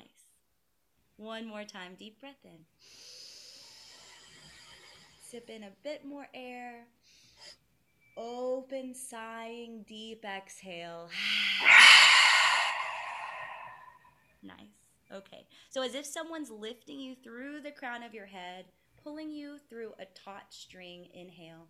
One 1.16 1.47
more 1.47 1.64
time, 1.64 1.95
deep 1.99 2.21
breath 2.21 2.45
in. 2.45 2.64
Sip 5.31 5.51
in 5.51 5.64
a 5.64 5.71
bit 5.85 6.05
more 6.05 6.27
air. 6.33 6.87
Open, 8.16 8.95
sighing, 8.95 9.85
deep 9.87 10.25
exhale. 10.25 11.09
nice. 14.43 14.78
Okay. 15.12 15.46
So, 15.70 15.82
as 15.82 15.94
if 15.94 16.04
someone's 16.04 16.50
lifting 16.50 17.00
you 17.00 17.14
through 17.14 17.61
the 17.61 17.70
crown 17.70 18.02
of 18.02 18.14
your 18.14 18.26
head, 18.26 18.66
pulling 19.02 19.30
you 19.30 19.59
through 19.68 19.92
a 19.98 20.04
taut 20.04 20.44
string, 20.50 21.09
inhale. 21.14 21.66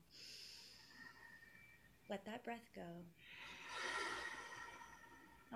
Let 2.08 2.24
that 2.24 2.44
breath 2.44 2.68
go. 2.74 2.82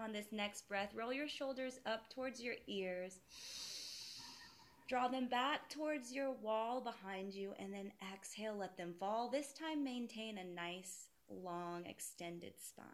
On 0.01 0.13
this 0.13 0.27
next 0.33 0.69
breath, 0.69 0.95
roll 0.95 1.13
your 1.13 1.29
shoulders 1.29 1.79
up 1.85 2.09
towards 2.09 2.41
your 2.41 2.55
ears. 2.67 3.19
Draw 4.89 5.09
them 5.09 5.29
back 5.29 5.69
towards 5.71 6.13
your 6.13 6.33
wall 6.33 6.81
behind 6.81 7.35
you, 7.35 7.55
and 7.59 7.73
then 7.73 7.93
exhale, 8.13 8.57
let 8.57 8.77
them 8.77 8.95
fall. 8.99 9.29
This 9.29 9.53
time, 9.53 9.83
maintain 9.83 10.39
a 10.39 10.45
nice, 10.45 11.09
long, 11.31 11.85
extended 11.87 12.55
spine. 12.59 12.87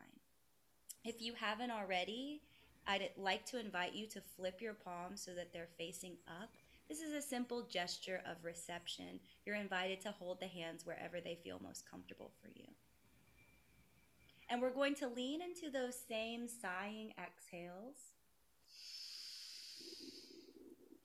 If 1.04 1.20
you 1.20 1.34
haven't 1.34 1.70
already, 1.70 2.42
I'd 2.88 3.10
like 3.18 3.44
to 3.46 3.60
invite 3.60 3.94
you 3.94 4.06
to 4.06 4.22
flip 4.34 4.62
your 4.62 4.72
palms 4.72 5.22
so 5.22 5.34
that 5.34 5.52
they're 5.52 5.68
facing 5.76 6.16
up. 6.26 6.48
This 6.88 7.02
is 7.02 7.12
a 7.12 7.20
simple 7.20 7.68
gesture 7.70 8.22
of 8.24 8.42
reception. 8.42 9.20
You're 9.44 9.56
invited 9.56 10.00
to 10.00 10.10
hold 10.10 10.40
the 10.40 10.46
hands 10.46 10.86
wherever 10.86 11.20
they 11.20 11.38
feel 11.44 11.60
most 11.62 11.84
comfortable 11.88 12.32
for 12.40 12.48
you. 12.48 12.64
And 14.48 14.62
we're 14.62 14.72
going 14.72 14.94
to 14.96 15.06
lean 15.06 15.40
into 15.42 15.70
those 15.70 15.94
same 16.08 16.48
sighing 16.48 17.12
exhales. 17.22 17.96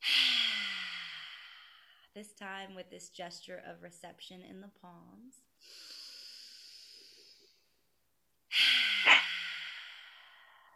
this 2.16 2.32
time 2.32 2.76
with 2.76 2.90
this 2.90 3.10
gesture 3.10 3.62
of 3.70 3.84
reception 3.84 4.42
in 4.50 4.62
the 4.62 4.72
palms. 4.82 5.42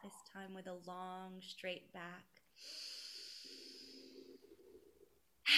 this 0.08 0.27
time 0.38 0.54
with 0.54 0.68
a 0.68 0.90
long, 0.90 1.42
straight 1.42 1.92
back. 1.94 2.26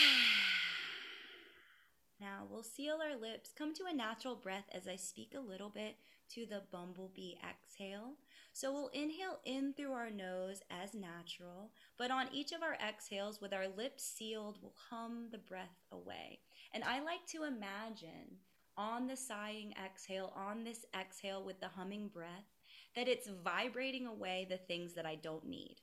Now 2.22 2.46
we'll 2.50 2.64
seal 2.64 3.00
our 3.02 3.18
lips, 3.18 3.54
come 3.58 3.74
to 3.76 3.86
a 3.90 3.96
natural 3.96 4.36
breath 4.36 4.66
as 4.74 4.90
I 4.90 4.98
speak 4.98 5.34
a 5.34 5.40
little 5.40 5.70
bit 5.70 5.96
to 6.34 6.46
the 6.46 6.64
bumblebee 6.70 7.36
exhale. 7.50 8.16
So 8.52 8.74
we'll 8.74 8.90
inhale 8.90 9.40
in 9.46 9.74
through 9.74 9.94
our 9.94 10.12
nose 10.12 10.62
as 10.70 10.94
natural, 10.94 11.72
but 11.98 12.12
on 12.12 12.28
each 12.34 12.52
of 12.52 12.62
our 12.62 12.76
exhales, 12.86 13.40
with 13.40 13.54
our 13.54 13.70
lips 13.70 14.04
sealed, 14.04 14.58
we'll 14.62 14.76
hum 14.90 15.30
the 15.32 15.38
breath 15.38 15.80
away. 15.94 16.40
And 16.74 16.84
I 16.84 17.02
like 17.02 17.26
to 17.28 17.46
imagine 17.46 18.40
on 18.76 19.08
the 19.08 19.16
sighing 19.16 19.74
exhale, 19.82 20.34
on 20.36 20.66
this 20.66 20.86
exhale 21.00 21.46
with 21.46 21.62
the 21.62 21.70
humming 21.70 22.10
breath, 22.10 22.59
that 22.96 23.08
it's 23.08 23.30
vibrating 23.44 24.08
away 24.08 24.48
the 24.50 24.58
things 24.58 24.94
that 24.94 25.06
I 25.06 25.16
don't 25.16 25.48
need. 25.48 25.78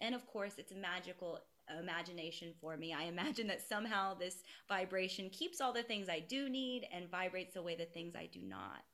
And 0.00 0.14
of 0.14 0.26
course, 0.26 0.54
it's 0.58 0.72
a 0.72 0.76
magical 0.76 1.40
imagination 1.78 2.52
for 2.60 2.76
me. 2.76 2.92
I 2.92 3.04
imagine 3.04 3.46
that 3.48 3.66
somehow 3.66 4.14
this 4.14 4.42
vibration 4.68 5.30
keeps 5.30 5.60
all 5.60 5.72
the 5.72 5.82
things 5.82 6.08
I 6.08 6.20
do 6.20 6.48
need 6.48 6.86
and 6.92 7.10
vibrates 7.10 7.56
away 7.56 7.76
the 7.76 7.84
things 7.84 8.14
I 8.14 8.28
do 8.32 8.40
not. 8.42 8.84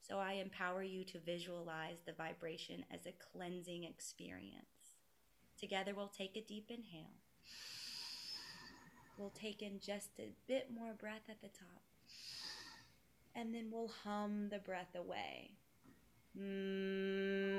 So 0.00 0.18
I 0.18 0.34
empower 0.34 0.82
you 0.82 1.04
to 1.04 1.18
visualize 1.18 1.98
the 2.04 2.12
vibration 2.12 2.84
as 2.92 3.06
a 3.06 3.14
cleansing 3.32 3.84
experience. 3.84 4.64
Together, 5.58 5.92
we'll 5.94 6.08
take 6.08 6.36
a 6.36 6.42
deep 6.42 6.70
inhale. 6.70 7.20
We'll 9.16 9.30
take 9.30 9.62
in 9.62 9.78
just 9.80 10.10
a 10.18 10.32
bit 10.46 10.68
more 10.74 10.92
breath 10.92 11.28
at 11.28 11.40
the 11.40 11.48
top. 11.48 11.82
And 13.34 13.54
then 13.54 13.68
we'll 13.70 13.92
hum 14.04 14.48
the 14.50 14.58
breath 14.58 14.94
away. 14.94 15.52
Mm-hmm. 16.36 17.54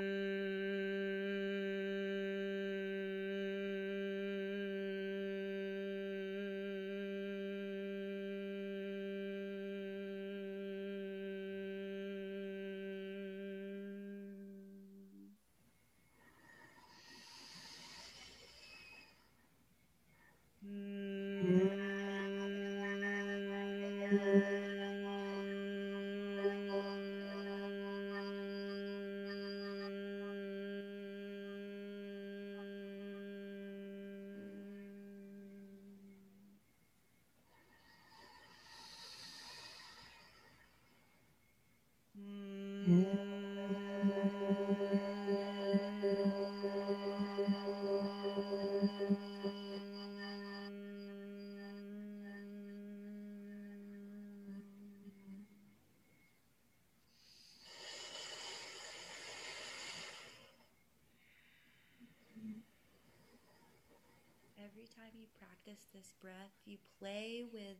Practice 65.66 65.86
this 65.94 66.12
breath, 66.20 66.52
you 66.64 66.76
play 66.98 67.44
with 67.52 67.76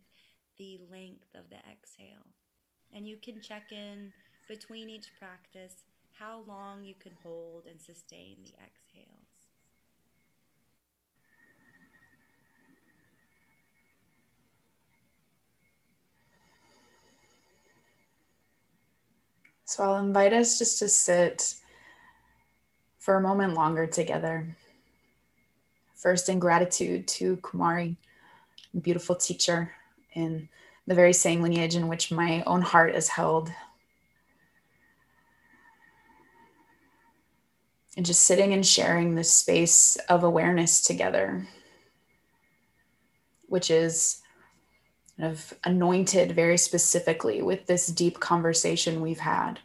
the 0.58 0.78
length 0.90 1.34
of 1.34 1.48
the 1.50 1.56
exhale. 1.70 2.26
And 2.92 3.06
you 3.06 3.16
can 3.16 3.40
check 3.40 3.70
in 3.70 4.12
between 4.48 4.88
each 4.88 5.06
practice 5.18 5.84
how 6.18 6.42
long 6.48 6.82
you 6.82 6.94
can 7.00 7.12
hold 7.22 7.64
and 7.70 7.80
sustain 7.80 8.36
the 8.44 8.52
exhales. 8.52 9.06
So 19.64 19.84
I'll 19.84 19.98
invite 19.98 20.32
us 20.32 20.58
just 20.58 20.78
to 20.78 20.88
sit 20.88 21.54
for 22.98 23.16
a 23.16 23.20
moment 23.20 23.54
longer 23.54 23.86
together. 23.86 24.56
First, 26.06 26.28
in 26.28 26.38
gratitude 26.38 27.08
to 27.08 27.36
Kumari, 27.38 27.96
beautiful 28.80 29.16
teacher 29.16 29.72
in 30.12 30.48
the 30.86 30.94
very 30.94 31.12
same 31.12 31.42
lineage 31.42 31.74
in 31.74 31.88
which 31.88 32.12
my 32.12 32.44
own 32.46 32.62
heart 32.62 32.94
is 32.94 33.08
held. 33.08 33.50
And 37.96 38.06
just 38.06 38.22
sitting 38.22 38.52
and 38.52 38.64
sharing 38.64 39.16
this 39.16 39.32
space 39.32 39.96
of 40.08 40.22
awareness 40.22 40.80
together, 40.80 41.44
which 43.48 43.68
is 43.68 44.22
kind 45.18 45.32
of 45.32 45.54
anointed 45.64 46.36
very 46.36 46.56
specifically 46.56 47.42
with 47.42 47.66
this 47.66 47.88
deep 47.88 48.20
conversation 48.20 49.00
we've 49.00 49.18
had 49.18 49.58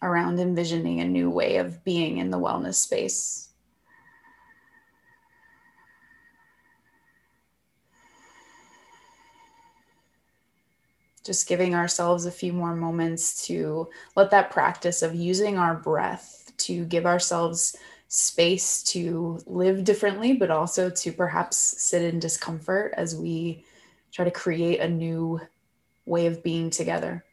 around 0.00 0.40
envisioning 0.40 1.00
a 1.00 1.04
new 1.04 1.28
way 1.28 1.58
of 1.58 1.84
being 1.84 2.16
in 2.16 2.30
the 2.30 2.38
wellness 2.38 2.76
space. 2.76 3.45
Just 11.26 11.48
giving 11.48 11.74
ourselves 11.74 12.24
a 12.24 12.30
few 12.30 12.52
more 12.52 12.76
moments 12.76 13.46
to 13.48 13.90
let 14.14 14.30
that 14.30 14.50
practice 14.50 15.02
of 15.02 15.14
using 15.14 15.58
our 15.58 15.74
breath 15.74 16.52
to 16.58 16.84
give 16.86 17.04
ourselves 17.04 17.76
space 18.08 18.82
to 18.84 19.40
live 19.44 19.82
differently, 19.82 20.32
but 20.34 20.52
also 20.52 20.88
to 20.88 21.12
perhaps 21.12 21.58
sit 21.58 22.02
in 22.02 22.20
discomfort 22.20 22.94
as 22.96 23.16
we 23.16 23.64
try 24.12 24.24
to 24.24 24.30
create 24.30 24.80
a 24.80 24.88
new 24.88 25.40
way 26.06 26.26
of 26.26 26.42
being 26.42 26.70
together. 26.70 27.25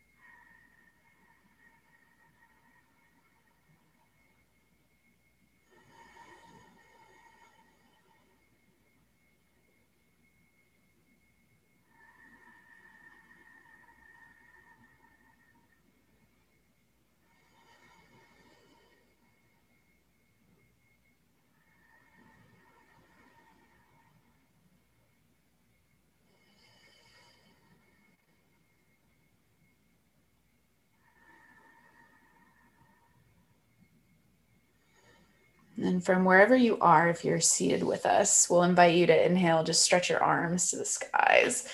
And 35.77 36.03
from 36.03 36.23
wherever 36.23 36.55
you 36.55 36.77
are, 36.79 37.09
if 37.09 37.25
you're 37.25 37.41
seated 37.41 37.83
with 37.83 38.05
us, 38.05 38.47
we'll 38.49 38.63
invite 38.63 38.95
you 38.95 39.07
to 39.07 39.25
inhale, 39.25 39.63
just 39.63 39.83
stretch 39.83 40.09
your 40.09 40.23
arms 40.23 40.69
to 40.69 40.77
the 40.77 40.85
skies. 40.85 41.67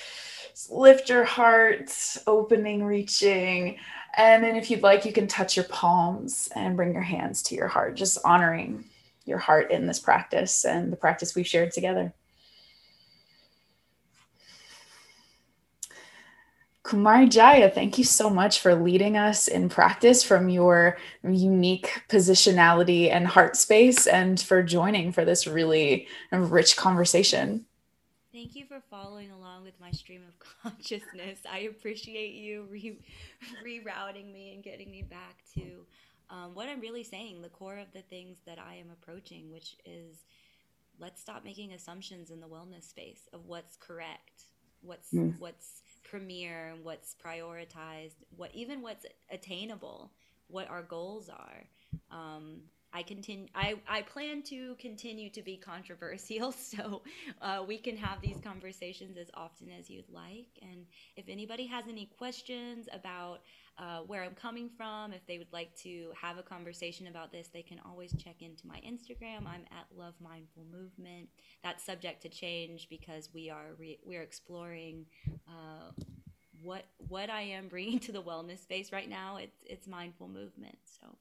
Just 0.49 0.71
lift 0.71 1.09
your 1.09 1.25
heart, 1.25 1.91
opening, 2.25 2.83
reaching. 2.83 3.77
And 4.15 4.43
then 4.43 4.55
if 4.55 4.71
you'd 4.71 4.83
like, 4.83 5.05
you 5.05 5.11
can 5.11 5.27
touch 5.27 5.55
your 5.55 5.65
palms 5.65 6.49
and 6.55 6.77
bring 6.77 6.93
your 6.93 7.03
hands 7.03 7.43
to 7.43 7.55
your 7.55 7.67
heart, 7.67 7.95
just 7.95 8.17
honoring 8.23 8.85
your 9.25 9.37
heart 9.37 9.69
in 9.69 9.85
this 9.85 9.99
practice 9.99 10.65
and 10.65 10.91
the 10.91 10.97
practice 10.97 11.35
we've 11.35 11.47
shared 11.47 11.71
together. 11.71 12.13
Kumari 16.89 17.29
Jaya, 17.29 17.69
thank 17.69 17.99
you 17.99 18.03
so 18.03 18.31
much 18.31 18.61
for 18.61 18.73
leading 18.73 19.15
us 19.15 19.47
in 19.47 19.69
practice 19.69 20.23
from 20.23 20.49
your 20.49 20.97
unique 21.23 22.01
positionality 22.09 23.11
and 23.11 23.27
heart 23.27 23.55
space 23.55 24.07
and 24.07 24.39
for 24.39 24.63
joining 24.63 25.11
for 25.11 25.23
this 25.23 25.45
really 25.45 26.07
rich 26.31 26.75
conversation. 26.77 27.63
Thank 28.33 28.55
you 28.55 28.65
for 28.65 28.81
following 28.89 29.29
along 29.29 29.65
with 29.65 29.79
my 29.79 29.91
stream 29.91 30.23
of 30.27 30.33
consciousness. 30.63 31.37
I 31.47 31.59
appreciate 31.59 32.33
you 32.33 32.65
re- 32.71 32.99
rerouting 33.63 34.33
me 34.33 34.55
and 34.55 34.63
getting 34.63 34.89
me 34.89 35.03
back 35.03 35.43
to 35.53 35.85
um, 36.31 36.55
what 36.55 36.69
I'm 36.69 36.79
really 36.79 37.03
saying, 37.03 37.43
the 37.43 37.49
core 37.49 37.77
of 37.77 37.93
the 37.93 38.01
things 38.01 38.39
that 38.47 38.57
I 38.57 38.77
am 38.77 38.87
approaching, 38.91 39.51
which 39.51 39.75
is 39.85 40.23
let's 40.99 41.21
stop 41.21 41.45
making 41.45 41.71
assumptions 41.71 42.31
in 42.31 42.39
the 42.39 42.47
wellness 42.47 42.89
space 42.89 43.29
of 43.31 43.45
what's 43.45 43.75
correct, 43.75 44.45
what's 44.81 45.13
mm. 45.13 45.37
what's 45.37 45.83
premier 46.03 46.71
and 46.73 46.83
what's 46.83 47.15
prioritized, 47.23 48.15
what 48.35 48.51
even 48.53 48.81
what's 48.81 49.05
attainable, 49.31 50.11
what 50.47 50.69
our 50.69 50.83
goals 50.83 51.29
are. 51.29 51.63
Um, 52.11 52.61
I 52.91 53.03
continue. 53.03 53.47
I, 53.53 53.75
I 53.87 54.01
plan 54.01 54.41
to 54.43 54.75
continue 54.79 55.29
to 55.31 55.43
be 55.43 55.57
controversial, 55.57 56.51
so 56.51 57.03
uh, 57.41 57.63
we 57.67 57.77
can 57.77 57.95
have 57.97 58.19
these 58.21 58.37
conversations 58.43 59.17
as 59.17 59.29
often 59.35 59.69
as 59.79 59.89
you'd 59.89 60.09
like. 60.09 60.47
And 60.61 60.85
if 61.15 61.25
anybody 61.29 61.67
has 61.67 61.85
any 61.87 62.09
questions 62.17 62.87
about 62.91 63.41
uh, 63.79 63.99
where 64.07 64.23
I'm 64.23 64.35
coming 64.35 64.69
from, 64.69 65.13
if 65.13 65.25
they 65.25 65.37
would 65.37 65.51
like 65.53 65.73
to 65.83 66.11
have 66.21 66.37
a 66.37 66.43
conversation 66.43 67.07
about 67.07 67.31
this, 67.31 67.47
they 67.47 67.61
can 67.61 67.79
always 67.85 68.13
check 68.13 68.41
into 68.41 68.67
my 68.67 68.81
Instagram. 68.85 69.47
I'm 69.47 69.65
at 69.71 69.85
Love 69.97 70.15
Mindful 70.21 70.65
Movement. 70.71 71.29
That's 71.63 71.83
subject 71.83 72.21
to 72.23 72.29
change 72.29 72.87
because 72.89 73.29
we 73.33 73.49
are 73.49 73.73
re- 73.77 73.99
we 74.05 74.17
are 74.17 74.21
exploring. 74.21 75.05
Uh, 75.47 75.91
what 76.61 76.85
what 77.07 77.29
I 77.29 77.41
am 77.41 77.69
bringing 77.69 77.99
to 78.07 78.11
the 78.11 78.21
wellness 78.21 78.59
space 78.59 78.91
right 78.91 79.09
now, 79.09 79.37
it's 79.37 79.63
it's 79.65 79.87
mindful 79.87 80.27
movement. 80.27 80.77
So 80.83 81.15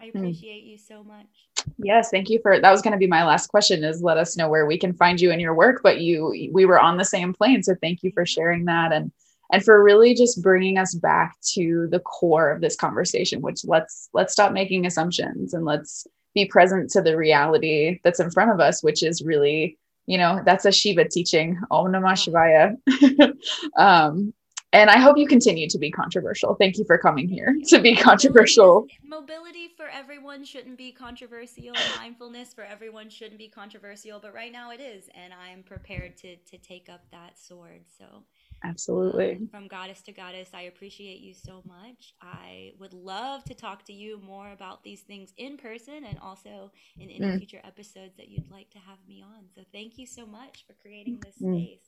I 0.00 0.10
hmm. 0.10 0.18
appreciate 0.18 0.64
mm. 0.64 0.70
you 0.70 0.78
so 0.78 1.02
much. 1.02 1.48
Yes, 1.78 2.10
thank 2.10 2.30
you 2.30 2.38
for 2.42 2.60
that 2.60 2.70
was 2.70 2.82
going 2.82 2.92
to 2.92 2.98
be 2.98 3.08
my 3.08 3.24
last 3.24 3.48
question 3.48 3.82
is 3.82 4.02
let 4.02 4.18
us 4.18 4.36
know 4.36 4.48
where 4.48 4.66
we 4.66 4.78
can 4.78 4.92
find 4.92 5.20
you 5.20 5.32
in 5.32 5.40
your 5.40 5.54
work, 5.54 5.80
but 5.82 6.00
you 6.00 6.50
we 6.52 6.64
were 6.64 6.78
on 6.78 6.96
the 6.96 7.04
same 7.04 7.32
plane, 7.32 7.62
so 7.64 7.74
thank 7.80 8.04
you 8.04 8.12
for 8.12 8.24
sharing 8.24 8.64
that 8.66 8.92
and 8.92 9.10
and 9.52 9.64
for 9.64 9.82
really 9.82 10.14
just 10.14 10.42
bringing 10.42 10.78
us 10.78 10.94
back 10.94 11.36
to 11.54 11.88
the 11.90 12.00
core 12.00 12.50
of 12.50 12.60
this 12.60 12.76
conversation, 12.76 13.40
which 13.40 13.64
let's 13.64 14.08
let's 14.12 14.32
stop 14.32 14.52
making 14.52 14.86
assumptions 14.86 15.54
and 15.54 15.64
let's 15.64 16.06
be 16.34 16.46
present 16.46 16.90
to 16.90 17.00
the 17.00 17.16
reality 17.16 18.00
that's 18.02 18.20
in 18.20 18.30
front 18.30 18.50
of 18.50 18.60
us, 18.60 18.82
which 18.82 19.02
is 19.02 19.22
really 19.22 19.78
you 20.06 20.18
know 20.18 20.40
that's 20.44 20.64
a 20.64 20.72
Shiva 20.72 21.08
teaching, 21.08 21.58
Om 21.70 21.86
Namah 21.86 22.14
Shivaya. 22.14 23.32
um, 23.76 24.32
and 24.74 24.90
I 24.90 24.98
hope 24.98 25.16
you 25.16 25.28
continue 25.28 25.68
to 25.68 25.78
be 25.78 25.92
controversial. 25.92 26.56
Thank 26.56 26.78
you 26.78 26.84
for 26.84 26.98
coming 26.98 27.28
here 27.28 27.54
to 27.68 27.78
be 27.78 27.94
controversial. 27.94 28.86
Mobility 29.04 29.68
for 29.76 29.86
everyone 29.86 30.44
shouldn't 30.44 30.76
be 30.76 30.90
controversial. 30.90 31.72
Mindfulness 31.96 32.52
for 32.52 32.64
everyone 32.64 33.08
shouldn't 33.08 33.38
be 33.38 33.48
controversial, 33.48 34.18
but 34.18 34.34
right 34.34 34.50
now 34.50 34.72
it 34.72 34.80
is, 34.80 35.08
and 35.14 35.32
I'm 35.32 35.62
prepared 35.62 36.16
to 36.18 36.34
to 36.36 36.58
take 36.58 36.88
up 36.88 37.02
that 37.12 37.38
sword. 37.38 37.82
So 37.96 38.24
absolutely. 38.64 39.32
Um, 39.32 39.48
from 39.48 39.68
goddess 39.68 40.02
to 40.02 40.12
goddess 40.12 40.50
i 40.54 40.62
appreciate 40.62 41.20
you 41.20 41.34
so 41.34 41.62
much. 41.66 42.14
I 42.20 42.72
would 42.78 42.92
love 42.92 43.44
to 43.44 43.54
talk 43.54 43.84
to 43.86 43.92
you 43.92 44.20
more 44.24 44.52
about 44.52 44.82
these 44.82 45.02
things 45.02 45.32
in 45.36 45.56
person 45.56 46.04
and 46.04 46.18
also 46.20 46.72
in 46.98 47.10
any 47.10 47.20
mm. 47.20 47.38
future 47.38 47.60
episodes 47.64 48.16
that 48.16 48.28
you'd 48.28 48.50
like 48.50 48.70
to 48.70 48.78
have 48.78 48.98
me 49.06 49.22
on. 49.22 49.44
So 49.54 49.62
thank 49.72 49.98
you 49.98 50.06
so 50.06 50.26
much 50.26 50.64
for 50.66 50.74
creating 50.74 51.20
this 51.24 51.36
mm. 51.40 51.64
space. 51.64 51.84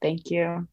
Thank 0.00 0.30
you 0.30 0.68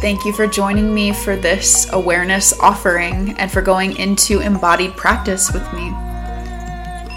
Thank 0.00 0.24
you 0.24 0.32
for 0.32 0.46
joining 0.46 0.94
me 0.94 1.12
for 1.12 1.34
this 1.34 1.92
awareness 1.92 2.52
offering 2.60 3.32
and 3.32 3.50
for 3.50 3.60
going 3.60 3.96
into 3.96 4.38
embodied 4.38 4.96
practice 4.96 5.52
with 5.52 5.64
me. 5.72 5.86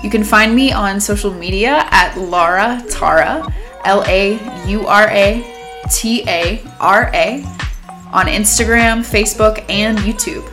You 0.03 0.09
can 0.09 0.23
find 0.23 0.55
me 0.55 0.71
on 0.71 0.99
social 0.99 1.31
media 1.31 1.85
at 1.91 2.17
Laura 2.17 2.83
Tara, 2.89 3.47
L 3.85 4.03
A 4.07 4.39
U 4.67 4.87
R 4.87 5.07
A 5.11 5.83
T 5.91 6.23
A 6.27 6.59
R 6.79 7.11
A, 7.13 7.43
on 8.11 8.25
Instagram, 8.25 9.01
Facebook, 9.05 9.63
and 9.69 9.99
YouTube. 9.99 10.49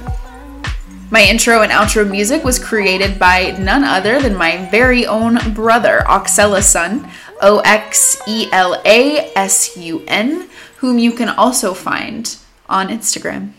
My 1.10 1.22
intro 1.22 1.62
and 1.62 1.72
outro 1.72 2.08
music 2.08 2.44
was 2.44 2.58
created 2.58 3.18
by 3.18 3.56
none 3.58 3.84
other 3.84 4.20
than 4.20 4.36
my 4.36 4.68
very 4.70 5.06
own 5.06 5.38
brother, 5.54 6.02
Oxela 6.06 6.62
Sun, 6.62 7.08
O 7.40 7.60
X 7.60 8.20
E 8.28 8.48
L 8.52 8.82
A 8.84 9.32
S 9.34 9.78
U 9.78 10.04
N 10.06 10.50
whom 10.78 10.98
you 10.98 11.12
can 11.12 11.28
also 11.28 11.74
find 11.74 12.36
on 12.68 12.88
Instagram. 12.88 13.52